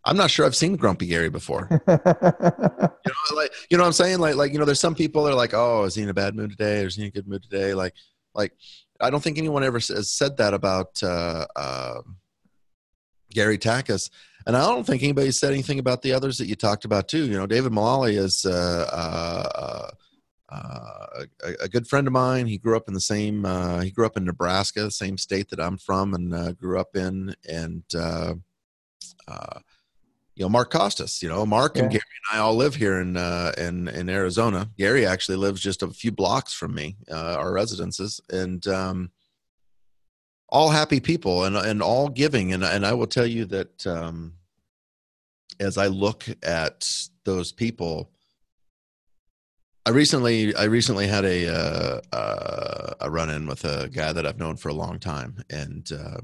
I'm 0.05 0.17
not 0.17 0.31
sure 0.31 0.45
I've 0.45 0.55
seen 0.55 0.75
Grumpy 0.75 1.07
Gary 1.07 1.29
before. 1.29 1.67
you 1.87 1.97
know, 2.05 3.35
like 3.35 3.51
you 3.69 3.77
know 3.77 3.83
what 3.83 3.87
I'm 3.87 3.93
saying? 3.93 4.19
Like 4.19 4.35
like 4.35 4.51
you 4.51 4.59
know, 4.59 4.65
there's 4.65 4.79
some 4.79 4.95
people 4.95 5.23
that 5.23 5.31
are 5.31 5.35
like, 5.35 5.53
oh, 5.53 5.83
is 5.83 5.95
he 5.95 6.03
in 6.03 6.09
a 6.09 6.13
bad 6.13 6.35
mood 6.35 6.51
today? 6.51 6.83
Or 6.83 6.87
is 6.87 6.95
he 6.95 7.03
in 7.03 7.07
a 7.09 7.11
good 7.11 7.27
mood 7.27 7.43
today? 7.43 7.73
Like 7.73 7.93
like 8.33 8.53
I 8.99 9.09
don't 9.09 9.21
think 9.21 9.37
anyone 9.37 9.63
ever 9.63 9.79
has 9.79 10.09
said 10.09 10.37
that 10.37 10.53
about 10.53 11.01
uh, 11.03 11.45
uh, 11.55 12.01
Gary 13.31 13.57
Takacs, 13.57 14.09
and 14.45 14.57
I 14.57 14.65
don't 14.65 14.85
think 14.85 15.03
anybody 15.03 15.31
said 15.31 15.53
anything 15.53 15.79
about 15.79 16.01
the 16.01 16.13
others 16.13 16.37
that 16.39 16.47
you 16.47 16.55
talked 16.55 16.85
about 16.85 17.07
too. 17.07 17.25
You 17.25 17.37
know, 17.37 17.47
David 17.47 17.71
Maloley 17.71 18.17
is. 18.17 18.45
Uh, 18.45 19.91
uh, 20.51 21.25
a, 21.43 21.53
a, 21.63 21.69
good 21.69 21.87
friend 21.87 22.07
of 22.07 22.13
mine. 22.13 22.47
He 22.47 22.57
grew 22.57 22.75
up 22.75 22.87
in 22.87 22.93
the 22.93 23.01
same. 23.01 23.45
Uh, 23.45 23.81
he 23.81 23.91
grew 23.91 24.05
up 24.05 24.17
in 24.17 24.25
Nebraska, 24.25 24.81
the 24.81 24.91
same 24.91 25.17
state 25.17 25.49
that 25.49 25.59
I'm 25.59 25.77
from, 25.77 26.13
and 26.13 26.33
uh, 26.33 26.51
grew 26.53 26.79
up 26.79 26.95
in. 26.95 27.35
And 27.47 27.83
uh, 27.95 28.33
uh, 29.27 29.59
you 30.35 30.43
know, 30.43 30.49
Mark 30.49 30.71
Costes. 30.71 31.21
You 31.21 31.29
know, 31.29 31.45
Mark 31.45 31.75
yeah. 31.75 31.83
and 31.83 31.91
Gary 31.91 32.01
and 32.31 32.39
I 32.39 32.41
all 32.41 32.55
live 32.55 32.75
here 32.75 32.99
in 32.99 33.15
uh, 33.15 33.51
in 33.57 33.87
in 33.89 34.09
Arizona. 34.09 34.69
Gary 34.77 35.05
actually 35.05 35.37
lives 35.37 35.61
just 35.61 35.83
a 35.83 35.89
few 35.89 36.11
blocks 36.11 36.53
from 36.53 36.73
me, 36.73 36.97
our 37.11 37.53
residences, 37.53 38.19
and 38.31 38.65
um, 38.67 39.11
all 40.47 40.69
happy 40.69 40.99
people 40.99 41.43
and 41.43 41.55
and 41.55 41.83
all 41.83 42.09
giving. 42.09 42.53
And 42.53 42.63
and 42.63 42.85
I 42.85 42.93
will 42.93 43.07
tell 43.07 43.27
you 43.27 43.45
that 43.45 43.85
um, 43.85 44.33
as 45.59 45.77
I 45.77 45.87
look 45.87 46.25
at 46.41 46.89
those 47.23 47.51
people 47.51 48.09
I 49.85 49.91
recently 49.91 50.53
I 50.55 50.65
recently 50.65 51.07
had 51.07 51.25
a 51.25 51.47
uh, 51.47 52.01
uh, 52.15 52.93
a 53.01 53.09
run 53.09 53.29
in 53.29 53.47
with 53.47 53.63
a 53.65 53.89
guy 53.89 54.13
that 54.13 54.25
I've 54.25 54.39
known 54.39 54.57
for 54.57 54.69
a 54.69 54.73
long 54.73 54.99
time, 54.99 55.43
and 55.49 55.89
uh, 55.91 56.21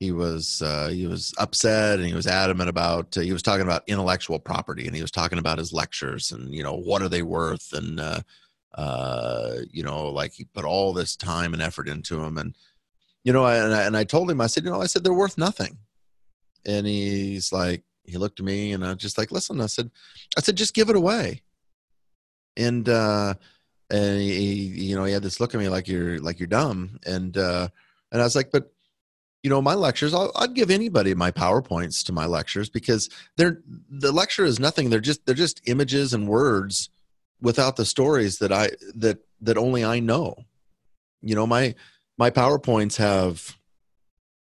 he 0.00 0.10
was 0.10 0.62
uh, 0.62 0.88
he 0.88 1.06
was 1.06 1.32
upset 1.38 2.00
and 2.00 2.08
he 2.08 2.14
was 2.14 2.26
adamant 2.26 2.68
about 2.68 3.16
uh, 3.16 3.20
he 3.20 3.32
was 3.32 3.42
talking 3.42 3.64
about 3.64 3.84
intellectual 3.86 4.40
property 4.40 4.86
and 4.86 4.96
he 4.96 5.00
was 5.00 5.12
talking 5.12 5.38
about 5.38 5.58
his 5.58 5.72
lectures 5.72 6.32
and 6.32 6.52
you 6.52 6.64
know 6.64 6.74
what 6.74 7.02
are 7.02 7.08
they 7.08 7.22
worth 7.22 7.72
and 7.72 8.00
uh, 8.00 9.54
you 9.70 9.84
know 9.84 10.08
like 10.08 10.32
he 10.32 10.44
put 10.44 10.64
all 10.64 10.92
this 10.92 11.14
time 11.14 11.52
and 11.52 11.62
effort 11.62 11.88
into 11.88 12.16
them 12.16 12.36
and 12.36 12.56
you 13.22 13.32
know 13.32 13.46
and 13.46 13.72
I, 13.72 13.82
and 13.84 13.96
I 13.96 14.02
told 14.02 14.28
him 14.28 14.40
I 14.40 14.48
said 14.48 14.64
you 14.64 14.70
know 14.70 14.82
I 14.82 14.86
said 14.86 15.04
they're 15.04 15.12
worth 15.12 15.38
nothing, 15.38 15.78
and 16.66 16.84
he's 16.84 17.52
like 17.52 17.84
he 18.04 18.18
looked 18.18 18.40
at 18.40 18.46
me 18.46 18.72
and 18.72 18.84
I 18.84 18.94
just 18.94 19.18
like 19.18 19.30
listen 19.30 19.60
I 19.60 19.66
said 19.66 19.88
I 20.36 20.40
said 20.40 20.56
just 20.56 20.74
give 20.74 20.90
it 20.90 20.96
away 20.96 21.42
and 22.56 22.88
uh 22.88 23.34
and 23.90 24.20
he, 24.20 24.54
you 24.54 24.96
know 24.96 25.04
he 25.04 25.12
had 25.12 25.22
this 25.22 25.40
look 25.40 25.54
at 25.54 25.60
me 25.60 25.68
like 25.68 25.88
you're 25.88 26.18
like 26.18 26.40
you're 26.40 26.46
dumb. 26.46 26.98
And 27.06 27.36
uh 27.36 27.68
and 28.10 28.20
i 28.20 28.24
was 28.24 28.36
like 28.36 28.50
but 28.50 28.72
you 29.42 29.50
know 29.50 29.60
my 29.60 29.74
lectures 29.74 30.14
I'll, 30.14 30.30
i'd 30.36 30.54
give 30.54 30.70
anybody 30.70 31.14
my 31.14 31.30
powerpoints 31.30 32.04
to 32.04 32.12
my 32.12 32.26
lectures 32.26 32.68
because 32.70 33.10
they're 33.36 33.60
the 33.90 34.12
lecture 34.12 34.44
is 34.44 34.60
nothing. 34.60 34.90
They're 34.90 35.00
just 35.00 35.26
they're 35.26 35.34
just 35.34 35.60
images 35.66 36.14
and 36.14 36.28
words 36.28 36.90
without 37.40 37.76
the 37.76 37.84
stories 37.84 38.38
that 38.38 38.52
i 38.52 38.70
that 38.94 39.18
that 39.40 39.58
only 39.58 39.84
i 39.84 40.00
know. 40.00 40.36
You 41.20 41.34
know 41.34 41.46
my 41.46 41.74
my 42.18 42.30
powerpoints 42.30 42.96
have 42.96 43.56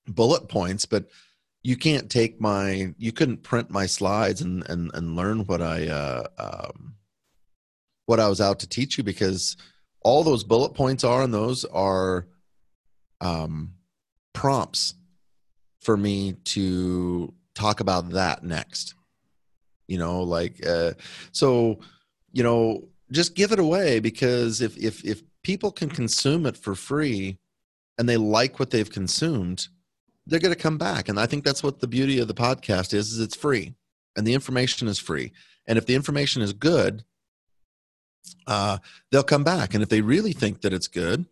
bullet 0.07 0.47
points 0.47 0.85
but 0.85 1.07
you 1.63 1.75
can't 1.75 2.11
take 2.11 2.39
my 2.39 2.93
you 2.97 3.11
couldn't 3.11 3.41
print 3.41 3.71
my 3.71 3.87
slides 3.87 4.41
and 4.41 4.63
and, 4.69 4.91
and 4.93 5.15
learn 5.15 5.39
what 5.45 5.61
i 5.63 5.87
uh 5.87 6.27
um 6.37 6.93
what 8.05 8.19
I 8.19 8.27
was 8.27 8.41
out 8.41 8.59
to 8.59 8.69
teach 8.69 8.97
you 8.97 9.03
because 9.03 9.57
all 10.01 10.23
those 10.23 10.43
bullet 10.43 10.73
points 10.73 11.03
are 11.03 11.23
and 11.23 11.33
those 11.33 11.65
are 11.65 12.27
um, 13.21 13.73
prompts 14.33 14.93
for 15.81 15.97
me 15.97 16.33
to 16.45 17.33
talk 17.53 17.79
about 17.79 18.09
that 18.11 18.43
next. 18.43 18.95
You 19.87 19.97
know, 19.97 20.23
like 20.23 20.65
uh, 20.65 20.93
so. 21.31 21.79
You 22.37 22.43
know, 22.43 22.89
just 23.11 23.35
give 23.35 23.51
it 23.51 23.59
away 23.59 23.99
because 23.99 24.61
if 24.61 24.77
if 24.77 25.03
if 25.05 25.23
people 25.43 25.71
can 25.71 25.89
consume 25.89 26.45
it 26.45 26.57
for 26.57 26.75
free 26.75 27.37
and 27.97 28.09
they 28.09 28.17
like 28.17 28.59
what 28.59 28.71
they've 28.71 28.91
consumed 28.91 29.67
they're 30.25 30.39
going 30.39 30.53
to 30.53 30.59
come 30.59 30.77
back 30.77 31.07
and 31.07 31.19
i 31.19 31.25
think 31.25 31.43
that's 31.43 31.63
what 31.63 31.79
the 31.79 31.87
beauty 31.87 32.19
of 32.19 32.27
the 32.27 32.33
podcast 32.33 32.93
is 32.93 33.11
is 33.11 33.19
it's 33.19 33.35
free 33.35 33.73
and 34.15 34.25
the 34.25 34.33
information 34.33 34.87
is 34.87 34.99
free 34.99 35.31
and 35.67 35.77
if 35.77 35.85
the 35.85 35.95
information 35.95 36.41
is 36.41 36.53
good 36.53 37.03
uh, 38.47 38.77
they'll 39.11 39.23
come 39.23 39.43
back. 39.43 39.73
And 39.73 39.83
if 39.83 39.89
they 39.89 40.01
really 40.01 40.33
think 40.33 40.61
that 40.61 40.73
it's 40.73 40.87
good, 40.87 41.25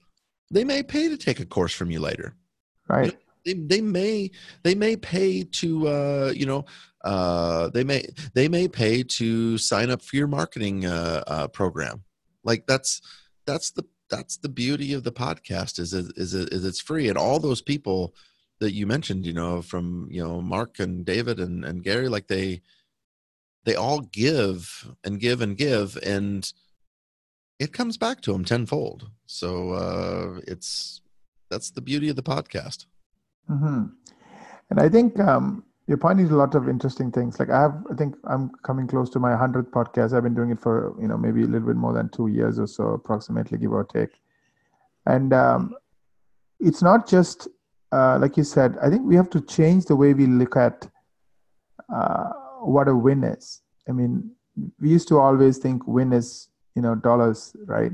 they 0.51 0.63
may 0.63 0.83
pay 0.83 1.09
to 1.09 1.17
take 1.17 1.39
a 1.39 1.45
course 1.45 1.73
from 1.73 1.91
you 1.91 1.99
later. 1.99 2.35
Right. 2.87 3.17
They, 3.45 3.53
they 3.53 3.81
may 3.81 4.31
they 4.63 4.75
may 4.75 4.95
pay 4.95 5.43
to 5.43 5.87
uh, 5.87 6.33
you 6.35 6.45
know 6.45 6.65
uh, 7.03 7.69
they 7.69 7.83
may 7.83 8.05
they 8.33 8.47
may 8.47 8.67
pay 8.67 9.03
to 9.03 9.57
sign 9.57 9.89
up 9.89 10.01
for 10.01 10.15
your 10.15 10.27
marketing 10.27 10.85
uh, 10.85 11.23
uh, 11.27 11.47
program. 11.47 12.03
Like 12.43 12.65
that's 12.67 13.01
that's 13.45 13.71
the 13.71 13.83
that's 14.09 14.37
the 14.37 14.49
beauty 14.49 14.93
of 14.93 15.03
the 15.03 15.11
podcast 15.11 15.79
is 15.79 15.93
is 15.93 16.09
is, 16.15 16.33
is 16.33 16.65
it's 16.65 16.79
free 16.79 17.09
and 17.09 17.17
all 17.17 17.39
those 17.39 17.61
people 17.61 18.13
that 18.59 18.73
you 18.73 18.85
mentioned 18.85 19.25
you 19.25 19.33
know 19.33 19.61
from 19.61 20.07
you 20.11 20.23
know 20.23 20.41
Mark 20.41 20.79
and 20.79 21.05
David 21.05 21.39
and 21.39 21.65
and 21.65 21.83
Gary 21.83 22.09
like 22.09 22.27
they 22.27 22.61
they 23.65 23.75
all 23.75 24.01
give 24.01 24.89
and 25.03 25.19
give 25.19 25.41
and 25.41 25.57
give 25.57 25.97
and 26.03 26.51
it 27.63 27.71
comes 27.71 27.97
back 27.97 28.19
to 28.21 28.33
them 28.33 28.43
tenfold. 28.43 29.09
So 29.25 29.71
uh, 29.71 30.41
it's 30.45 31.01
that's 31.49 31.71
the 31.71 31.81
beauty 31.81 32.09
of 32.09 32.17
the 32.17 32.23
podcast. 32.23 32.85
Mm-hmm. 33.49 33.83
And 34.69 34.79
I 34.79 34.89
think 34.89 35.17
um, 35.19 35.63
you're 35.87 35.97
pointing 35.97 36.27
to 36.27 36.35
a 36.35 36.41
lot 36.43 36.55
of 36.55 36.67
interesting 36.67 37.09
things. 37.11 37.39
Like 37.39 37.49
I 37.49 37.61
have, 37.61 37.83
I 37.89 37.95
think 37.95 38.15
I'm 38.25 38.51
coming 38.63 38.87
close 38.87 39.09
to 39.11 39.19
my 39.19 39.35
hundredth 39.35 39.71
podcast. 39.71 40.13
I've 40.13 40.23
been 40.23 40.35
doing 40.35 40.51
it 40.51 40.59
for 40.59 40.93
you 41.01 41.07
know 41.07 41.17
maybe 41.17 41.43
a 41.43 41.45
little 41.45 41.67
bit 41.67 41.77
more 41.77 41.93
than 41.93 42.09
two 42.09 42.27
years 42.27 42.59
or 42.59 42.67
so, 42.67 42.89
approximately, 42.89 43.57
give 43.57 43.71
or 43.71 43.85
take. 43.85 44.11
And 45.05 45.33
um, 45.33 45.75
it's 46.59 46.81
not 46.81 47.07
just 47.07 47.47
uh, 47.93 48.17
like 48.19 48.35
you 48.35 48.43
said. 48.43 48.77
I 48.81 48.89
think 48.89 49.03
we 49.03 49.15
have 49.15 49.29
to 49.31 49.41
change 49.41 49.85
the 49.85 49.95
way 49.95 50.13
we 50.13 50.25
look 50.25 50.57
at 50.57 50.85
uh, 51.93 52.29
what 52.59 52.89
a 52.89 52.95
win 52.95 53.23
is. 53.23 53.61
I 53.87 53.93
mean, 53.93 54.31
we 54.81 54.89
used 54.89 55.07
to 55.09 55.19
always 55.19 55.57
think 55.57 55.87
win 55.87 56.11
is 56.11 56.49
you 56.75 56.81
know 56.81 56.95
dollars, 56.95 57.55
right? 57.65 57.91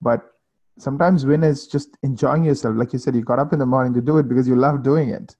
But 0.00 0.32
sometimes 0.78 1.24
win 1.24 1.42
is 1.42 1.66
just 1.66 1.96
enjoying 2.02 2.44
yourself. 2.44 2.76
Like 2.76 2.92
you 2.92 2.98
said, 2.98 3.14
you 3.14 3.22
got 3.22 3.38
up 3.38 3.52
in 3.52 3.58
the 3.58 3.66
morning 3.66 3.94
to 3.94 4.00
do 4.00 4.18
it 4.18 4.28
because 4.28 4.46
you 4.46 4.56
love 4.56 4.82
doing 4.82 5.10
it. 5.10 5.36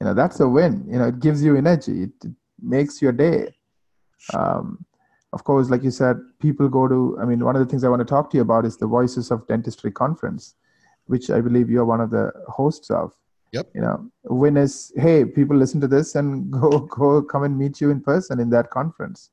You 0.00 0.06
know 0.06 0.14
that's 0.14 0.40
a 0.40 0.48
win. 0.48 0.84
You 0.90 0.98
know 0.98 1.08
it 1.08 1.20
gives 1.20 1.42
you 1.42 1.56
energy. 1.56 2.04
It, 2.04 2.12
it 2.24 2.32
makes 2.60 3.00
your 3.00 3.12
day. 3.12 3.54
Um, 4.34 4.84
of 5.32 5.44
course 5.44 5.70
like 5.70 5.82
you 5.82 5.90
said 5.90 6.16
people 6.40 6.68
go 6.68 6.86
to 6.86 7.16
i 7.20 7.24
mean 7.24 7.44
one 7.44 7.56
of 7.56 7.60
the 7.60 7.66
things 7.66 7.84
i 7.84 7.88
want 7.88 8.00
to 8.00 8.04
talk 8.04 8.30
to 8.30 8.36
you 8.36 8.42
about 8.42 8.64
is 8.64 8.76
the 8.76 8.86
voices 8.86 9.30
of 9.30 9.46
dentistry 9.46 9.90
conference 9.90 10.54
which 11.06 11.30
i 11.30 11.40
believe 11.40 11.70
you're 11.70 11.84
one 11.84 12.00
of 12.00 12.10
the 12.10 12.30
hosts 12.48 12.90
of. 12.90 13.12
Yep. 13.52 13.68
You 13.74 13.82
know 13.82 14.10
win 14.24 14.56
is 14.56 14.92
hey 14.96 15.26
people 15.26 15.56
listen 15.56 15.80
to 15.82 15.88
this 15.88 16.14
and 16.14 16.50
go 16.60 16.70
go 16.80 17.22
come 17.22 17.42
and 17.42 17.58
meet 17.58 17.80
you 17.82 17.90
in 17.90 18.00
person 18.00 18.40
in 18.40 18.48
that 18.50 18.70
conference. 18.70 19.30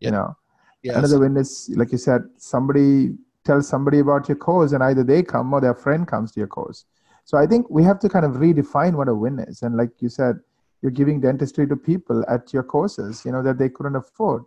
Yep. 0.00 0.06
you 0.06 0.12
know 0.12 0.36
yes. 0.82 0.96
another 0.96 1.18
win 1.18 1.36
is 1.36 1.70
like 1.76 1.92
you 1.92 1.98
said 1.98 2.22
somebody 2.36 3.10
tells 3.44 3.68
somebody 3.68 3.98
about 3.98 4.28
your 4.28 4.36
course 4.36 4.72
and 4.72 4.82
either 4.82 5.02
they 5.02 5.22
come 5.22 5.52
or 5.52 5.60
their 5.60 5.74
friend 5.74 6.06
comes 6.06 6.32
to 6.32 6.40
your 6.40 6.46
course 6.48 6.84
so 7.28 7.36
I 7.36 7.46
think 7.46 7.68
we 7.68 7.84
have 7.84 7.98
to 7.98 8.08
kind 8.08 8.24
of 8.24 8.36
redefine 8.36 8.94
what 8.94 9.06
a 9.06 9.14
win 9.14 9.38
is. 9.38 9.60
And 9.60 9.76
like 9.76 9.90
you 10.00 10.08
said, 10.08 10.40
you're 10.80 10.90
giving 10.90 11.20
dentistry 11.20 11.68
to 11.68 11.76
people 11.76 12.24
at 12.26 12.54
your 12.54 12.62
courses, 12.62 13.22
you 13.22 13.32
know, 13.32 13.42
that 13.42 13.58
they 13.58 13.68
couldn't 13.68 13.96
afford. 13.96 14.44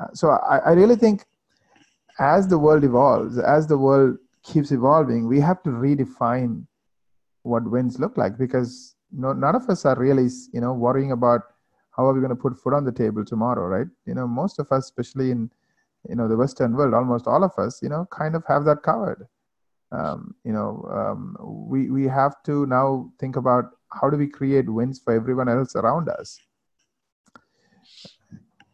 Uh, 0.00 0.06
so 0.14 0.30
I, 0.30 0.60
I 0.64 0.70
really 0.70 0.96
think 0.96 1.26
as 2.18 2.48
the 2.48 2.58
world 2.58 2.84
evolves, 2.84 3.36
as 3.36 3.66
the 3.66 3.76
world 3.76 4.16
keeps 4.42 4.72
evolving, 4.72 5.28
we 5.28 5.40
have 5.40 5.62
to 5.64 5.68
redefine 5.68 6.64
what 7.42 7.70
wins 7.70 7.98
look 7.98 8.16
like 8.16 8.38
because 8.38 8.94
no, 9.12 9.34
none 9.34 9.54
of 9.54 9.68
us 9.68 9.84
are 9.84 9.98
really, 9.98 10.30
you 10.54 10.62
know, 10.62 10.72
worrying 10.72 11.12
about 11.12 11.42
how 11.96 12.06
are 12.06 12.12
we 12.12 12.20
going 12.20 12.30
to 12.30 12.36
put 12.36 12.58
food 12.58 12.74
on 12.74 12.84
the 12.84 12.92
table 12.92 13.24
tomorrow, 13.24 13.66
right? 13.66 13.86
You 14.06 14.14
know, 14.14 14.26
most 14.26 14.58
of 14.58 14.70
us, 14.70 14.84
especially 14.84 15.30
in, 15.30 15.50
you 16.08 16.14
know, 16.14 16.28
the 16.28 16.36
Western 16.36 16.74
world, 16.74 16.94
almost 16.94 17.26
all 17.26 17.44
of 17.44 17.52
us, 17.58 17.80
you 17.82 17.88
know, 17.88 18.06
kind 18.10 18.34
of 18.34 18.44
have 18.46 18.64
that 18.64 18.82
covered. 18.82 19.26
Um, 19.92 20.36
you 20.44 20.52
know 20.52 20.88
um, 20.92 21.36
we 21.40 21.90
we 21.90 22.04
have 22.04 22.40
to 22.44 22.64
now 22.66 23.10
think 23.18 23.34
about 23.34 23.72
how 23.92 24.08
do 24.08 24.16
we 24.16 24.28
create 24.28 24.70
wins 24.70 25.00
for 25.00 25.12
everyone 25.12 25.48
else 25.48 25.74
around 25.74 26.08
us. 26.08 26.38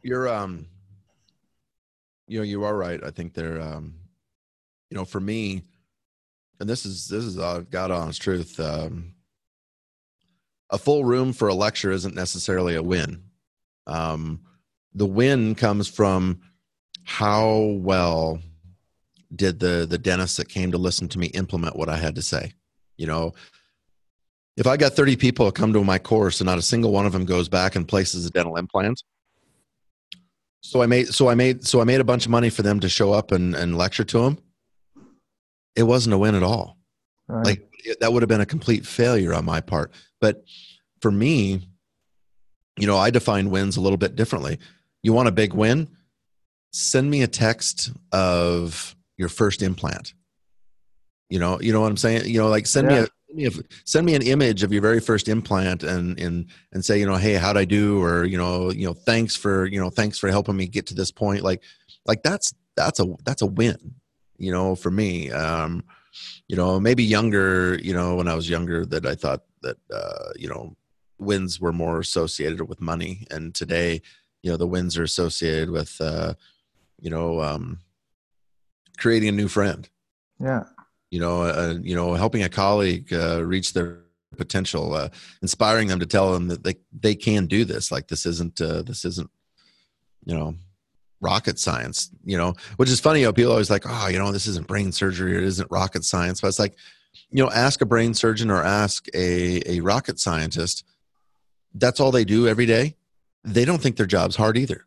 You're 0.03 0.29
um 0.29 0.67
you 2.29 2.39
know 2.39 2.45
you 2.45 2.65
are 2.65 2.77
right. 2.77 3.03
I 3.03 3.11
think 3.11 3.33
they're 3.33 3.63
um 3.63 3.95
you 4.91 4.97
know 4.97 5.07
for 5.07 5.21
me 5.21 5.65
and 6.61 6.69
this 6.69 6.87
is 6.87 7.09
this 7.09 7.25
is 7.25 7.39
a 7.39 7.67
god 7.71 7.91
honest 7.91 8.23
truth 8.23 8.61
um 8.61 9.15
a 10.71 10.79
full 10.79 11.05
room 11.05 11.33
for 11.33 11.49
a 11.49 11.55
lecture 11.55 11.93
isn't 11.93 12.15
necessarily 12.15 12.75
a 12.75 12.83
win 12.83 13.23
um 13.87 14.41
the 14.95 15.07
win 15.07 15.55
comes 15.55 15.89
from 15.89 16.41
how 17.05 17.77
well 17.79 18.41
did 19.35 19.61
the 19.61 19.87
the 19.89 19.99
dentist 19.99 20.37
that 20.37 20.49
came 20.49 20.73
to 20.73 20.79
listen 20.79 21.09
to 21.09 21.19
me 21.19 21.27
implement 21.29 21.77
what 21.77 21.89
I 21.89 21.97
had 21.97 22.15
to 22.17 22.23
say? 22.23 22.53
You 22.97 23.07
know, 23.07 23.35
if 24.57 24.67
I 24.67 24.77
got 24.77 24.95
30 24.95 25.17
people 25.17 25.47
to 25.47 25.53
come 25.53 25.73
to 25.73 25.85
my 25.85 25.99
course 25.99 26.41
and 26.41 26.47
not 26.47 26.59
a 26.59 26.63
single 26.63 26.93
one 26.93 27.07
of 27.07 27.13
them 27.13 27.25
goes 27.25 27.49
back 27.49 27.77
and 27.77 27.87
places 27.87 28.27
a 28.27 28.31
dental 28.31 28.57
implant, 28.57 29.03
so 30.63 30.83
I 30.83 30.87
made 30.87 31.09
so 31.09 31.29
I 31.29 31.35
made 31.35 31.67
so 31.67 31.81
I 31.81 31.85
made 31.85 32.01
a 32.01 32.05
bunch 32.05 32.25
of 32.25 32.31
money 32.31 32.51
for 32.51 32.63
them 32.63 32.81
to 32.81 32.89
show 32.89 33.13
up 33.13 33.33
and, 33.33 33.55
and 33.55 33.77
lecture 33.77 34.05
to 34.05 34.21
them. 34.21 34.39
It 35.75 35.85
wasn't 35.85 36.15
a 36.15 36.19
win 36.19 36.35
at 36.35 36.43
all. 36.43 36.79
Right. 37.29 37.45
Like 37.45 37.66
that 38.01 38.13
would 38.13 38.23
have 38.23 38.29
been 38.29 38.41
a 38.41 38.47
complete 38.47 38.87
failure 38.87 39.35
on 39.35 39.45
my 39.45 39.61
part. 39.61 39.93
But 40.21 40.45
for 41.01 41.11
me, 41.11 41.69
you 42.79 42.87
know, 42.87 42.99
I 42.99 43.11
define 43.11 43.51
wins 43.51 43.77
a 43.77 43.81
little 43.81 43.97
bit 43.97 44.17
differently. 44.17 44.59
You 45.03 45.13
want 45.13 45.29
a 45.29 45.33
big 45.33 45.55
win? 45.55 45.89
Send 46.73 47.11
me 47.11 47.23
a 47.23 47.27
text 47.27 47.93
of 48.13 48.95
your 49.17 49.29
first 49.29 49.63
implant. 49.63 50.15
You 51.31 51.39
know, 51.39 51.61
you 51.61 51.73
know 51.73 51.81
what 51.81 51.91
I'm 51.91 51.97
saying? 51.97 52.27
You 52.27 52.41
know, 52.41 52.49
like 52.49 52.67
send 52.67 52.91
yeah. 52.91 53.01
me 53.01 53.03
a 53.05 53.09
send 53.27 53.37
me, 53.37 53.47
a, 53.47 53.51
send 53.85 54.07
me 54.07 54.15
an 54.15 54.23
image 54.23 54.63
of 54.63 54.73
your 54.73 54.83
very 54.83 55.01
first 55.01 55.29
implant 55.29 55.83
and 55.83 56.19
and 56.21 56.47
and 56.73 56.85
say, 56.85 56.99
you 56.99 57.07
know, 57.07 57.17
hey, 57.17 57.35
how'd 57.35 57.57
I 57.57 57.65
do? 57.65 58.03
Or 58.03 58.25
you 58.25 58.39
know, 58.39 58.71
you 58.71 58.87
know, 58.87 58.95
thanks 58.95 59.35
for 59.35 59.67
you 59.67 59.81
know, 59.81 59.91
thanks 59.91 60.19
for 60.19 60.29
helping 60.29 60.57
me 60.57 60.67
get 60.67 60.87
to 60.89 60.95
this 60.95 61.11
point. 61.11 61.43
Like, 61.43 61.63
like 62.05 62.23
that's 62.23 62.55
that's 62.77 63.01
a 63.01 63.07
that's 63.25 63.43
a 63.43 63.47
win. 63.47 63.95
You 64.39 64.53
know, 64.53 64.77
for 64.77 64.91
me, 64.91 65.31
um, 65.31 65.83
you 66.49 66.57
know, 66.57 66.79
maybe 66.81 67.05
younger. 67.05 67.79
You 67.83 67.95
know, 67.95 68.17
when 68.17 68.29
I 68.29 68.35
was 68.35 68.49
younger, 68.49 68.85
that 68.87 69.07
I 69.07 69.15
thought 69.15 69.43
that 69.63 69.77
uh, 69.93 70.33
you 70.37 70.49
know, 70.49 70.77
wins 71.19 71.61
were 71.61 71.73
more 71.73 72.01
associated 72.01 72.69
with 72.69 72.81
money, 72.81 73.27
and 73.31 73.55
today, 73.55 74.03
you 74.43 74.51
know, 74.51 74.57
the 74.57 74.67
wins 74.67 74.97
are 74.97 75.05
associated 75.05 75.71
with 75.71 76.01
uh, 76.01 76.35
you 77.01 77.11
know, 77.11 77.41
um, 77.43 77.81
creating 78.99 79.29
a 79.29 79.33
new 79.33 79.49
friend. 79.49 79.89
Yeah. 80.41 80.65
You 81.11 81.21
know, 81.21 81.43
uh, 81.43 81.75
you 81.81 81.95
know, 81.95 82.15
helping 82.15 82.43
a 82.43 82.49
colleague 82.49 83.13
uh, 83.13 83.45
reach 83.45 83.73
their 83.73 84.01
potential, 84.37 84.95
uh, 84.95 85.09
inspiring 85.41 85.89
them 85.89 86.01
to 86.01 86.07
tell 86.07 86.33
them 86.33 86.49
that 86.49 86.65
they 86.65 86.75
they 86.93 87.15
can 87.15 87.47
do 87.47 87.65
this. 87.65 87.93
Like 87.93 88.09
this 88.09 88.27
isn't 88.27 88.61
uh, 88.61 88.83
this 88.83 89.05
isn't, 89.05 89.31
you 90.25 90.35
know, 90.35 90.57
rocket 91.21 91.59
science. 91.59 92.11
You 92.25 92.37
know, 92.37 92.55
which 92.77 92.91
is 92.91 93.01
funny. 93.01 93.21
You 93.21 93.27
know, 93.27 93.33
people 93.33 93.53
always 93.53 93.71
like, 93.71 93.85
oh, 93.87 94.09
you 94.09 94.19
know, 94.19 94.33
this 94.33 94.47
isn't 94.47 94.67
brain 94.67 94.93
surgery. 94.93 95.37
It 95.37 95.45
isn't 95.45 95.71
rocket 95.71 96.05
science. 96.05 96.41
But 96.41 96.49
it's 96.49 96.59
like, 96.59 96.75
you 97.31 97.43
know, 97.43 97.51
ask 97.51 97.81
a 97.81 97.87
brain 97.87 98.15
surgeon 98.15 98.51
or 98.51 98.63
ask 98.63 99.07
a 99.15 99.63
a 99.71 99.81
rocket 99.81 100.19
scientist. 100.19 100.85
That's 101.75 102.01
all 102.01 102.11
they 102.11 102.25
do 102.25 102.49
every 102.49 102.67
day. 102.67 102.97
They 103.45 103.65
don't 103.65 103.81
think 103.81 103.97
their 103.97 104.07
job's 104.07 104.37
hard 104.37 104.57
either. 104.57 104.87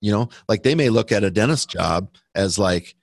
You 0.00 0.12
know, 0.12 0.28
like 0.48 0.62
they 0.62 0.74
may 0.74 0.90
look 0.90 1.10
at 1.10 1.24
a 1.24 1.30
dentist 1.30 1.70
job 1.70 2.10
as 2.34 2.58
like 2.58 2.94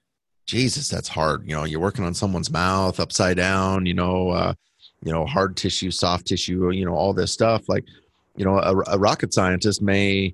Jesus, 0.45 0.87
that's 0.87 1.07
hard. 1.07 1.47
You 1.47 1.55
know, 1.55 1.63
you're 1.63 1.79
working 1.79 2.05
on 2.05 2.13
someone's 2.13 2.51
mouth 2.51 2.99
upside 2.99 3.37
down, 3.37 3.85
you 3.85 3.93
know, 3.93 4.29
uh, 4.29 4.53
you 5.03 5.11
know, 5.11 5.25
hard 5.25 5.57
tissue, 5.57 5.91
soft 5.91 6.27
tissue, 6.27 6.71
you 6.71 6.85
know, 6.85 6.93
all 6.93 7.13
this 7.13 7.31
stuff. 7.31 7.67
Like, 7.67 7.83
you 8.35 8.45
know, 8.45 8.59
a, 8.59 8.75
a 8.93 8.97
rocket 8.97 9.33
scientist 9.33 9.81
may, 9.81 10.33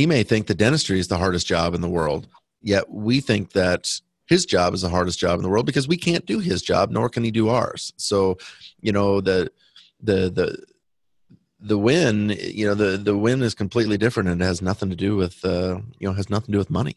he 0.00 0.06
may 0.06 0.22
think 0.22 0.46
the 0.46 0.54
dentistry 0.54 0.98
is 0.98 1.08
the 1.08 1.18
hardest 1.18 1.46
job 1.46 1.74
in 1.74 1.82
the 1.82 1.88
world. 1.88 2.26
Yet 2.62 2.90
we 2.90 3.20
think 3.20 3.52
that 3.52 4.00
his 4.26 4.46
job 4.46 4.72
is 4.72 4.80
the 4.80 4.88
hardest 4.88 5.18
job 5.18 5.38
in 5.38 5.42
the 5.42 5.50
world 5.50 5.66
because 5.66 5.86
we 5.86 5.98
can't 5.98 6.24
do 6.24 6.38
his 6.38 6.62
job, 6.62 6.90
nor 6.90 7.10
can 7.10 7.22
he 7.22 7.30
do 7.30 7.50
ours. 7.50 7.92
So, 7.98 8.38
you 8.80 8.92
know, 8.92 9.20
the, 9.20 9.50
the, 10.02 10.30
the, 10.30 10.64
the 11.60 11.76
win, 11.76 12.30
you 12.30 12.66
know, 12.66 12.74
the, 12.74 12.96
the 12.96 13.18
win 13.18 13.42
is 13.42 13.54
completely 13.54 13.98
different 13.98 14.30
and 14.30 14.40
it 14.40 14.44
has 14.44 14.62
nothing 14.62 14.88
to 14.88 14.96
do 14.96 15.16
with, 15.16 15.44
uh, 15.44 15.80
you 15.98 16.08
know, 16.08 16.14
has 16.14 16.30
nothing 16.30 16.46
to 16.46 16.52
do 16.52 16.58
with 16.58 16.70
money. 16.70 16.96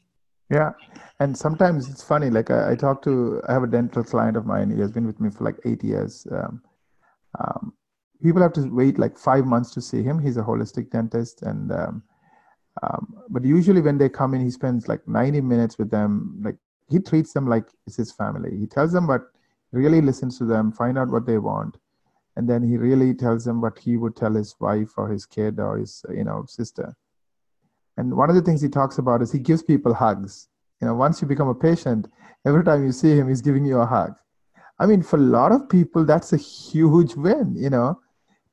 Yeah 0.50 0.72
and 1.20 1.38
sometimes 1.38 1.88
it's 1.89 2.04
funny 2.04 2.30
like 2.30 2.50
I, 2.50 2.72
I 2.72 2.76
talk 2.76 3.04
to 3.04 3.39
i 3.48 3.54
have 3.54 3.63
a 3.63 3.68
dental 3.68 4.04
client 4.04 4.36
of 4.36 4.48
mine 4.48 4.72
he 4.72 4.82
has 4.82 4.92
been 4.92 5.06
with 5.06 5.20
me 5.20 5.30
for 5.30 5.44
like 5.44 5.60
eight 5.63 5.84
years 5.84 6.26
um, 6.32 6.62
um, 7.39 7.74
people 8.24 8.42
have 8.42 8.54
to 8.54 8.68
wait 8.68 8.98
like 8.98 9.18
five 9.18 9.46
months 9.46 9.72
to 9.76 9.82
see 9.82 10.02
him 10.02 10.18
he's 10.20 10.38
a 10.38 10.42
holistic 10.42 10.89
dentist 10.89 11.44
and 11.44 11.72
um, 11.72 12.04
um 12.81 13.15
but 13.29 13.43
usually 13.43 13.81
when 13.81 13.97
they 13.97 14.09
come 14.09 14.33
in 14.33 14.41
he 14.41 14.49
spends 14.49 14.88
like 14.88 15.07
90 15.07 15.41
minutes 15.41 15.77
with 15.77 15.91
them 15.91 16.39
like 16.43 16.55
he 16.89 16.99
treats 16.99 17.33
them 17.33 17.47
like 17.47 17.65
it's 17.86 17.97
his 17.97 18.12
family 18.12 18.57
he 18.57 18.65
tells 18.65 18.91
them 18.91 19.07
what 19.07 19.21
really 19.71 20.01
listens 20.01 20.38
to 20.38 20.45
them 20.45 20.71
find 20.71 20.97
out 20.97 21.09
what 21.09 21.25
they 21.25 21.38
want 21.38 21.77
and 22.36 22.49
then 22.49 22.63
he 22.63 22.77
really 22.77 23.13
tells 23.13 23.45
them 23.45 23.62
what 23.62 23.77
he 23.77 23.95
would 23.95 24.15
tell 24.15 24.33
his 24.33 24.55
wife 24.59 24.97
or 24.97 25.07
his 25.09 25.25
kid 25.25 25.59
or 25.59 25.77
his 25.77 26.03
you 26.09 26.23
know 26.23 26.43
sister 26.47 26.95
and 27.97 28.15
one 28.15 28.29
of 28.29 28.36
the 28.36 28.41
things 28.41 28.62
he 28.62 28.69
talks 28.69 28.97
about 28.97 29.21
is 29.21 29.31
he 29.31 29.39
gives 29.39 29.62
people 29.62 29.93
hugs 29.93 30.47
you 30.83 30.89
know, 30.89 30.95
once 30.95 31.21
you 31.21 31.27
become 31.29 31.47
a 31.47 31.55
patient, 31.55 32.09
every 32.45 32.62
time 32.62 32.83
you 32.83 32.91
see 32.91 33.15
him, 33.15 33.29
he's 33.29 33.41
giving 33.41 33.63
you 33.63 33.79
a 33.79 33.86
hug. 33.86 34.15
I 34.79 34.86
mean, 34.86 35.01
for 35.01 35.15
a 35.15 35.21
lot 35.21 35.53
of 35.53 35.69
people, 35.69 36.03
that's 36.03 36.33
a 36.33 36.38
huge 36.38 37.15
win. 37.15 37.55
You 37.55 37.69
know, 37.69 38.01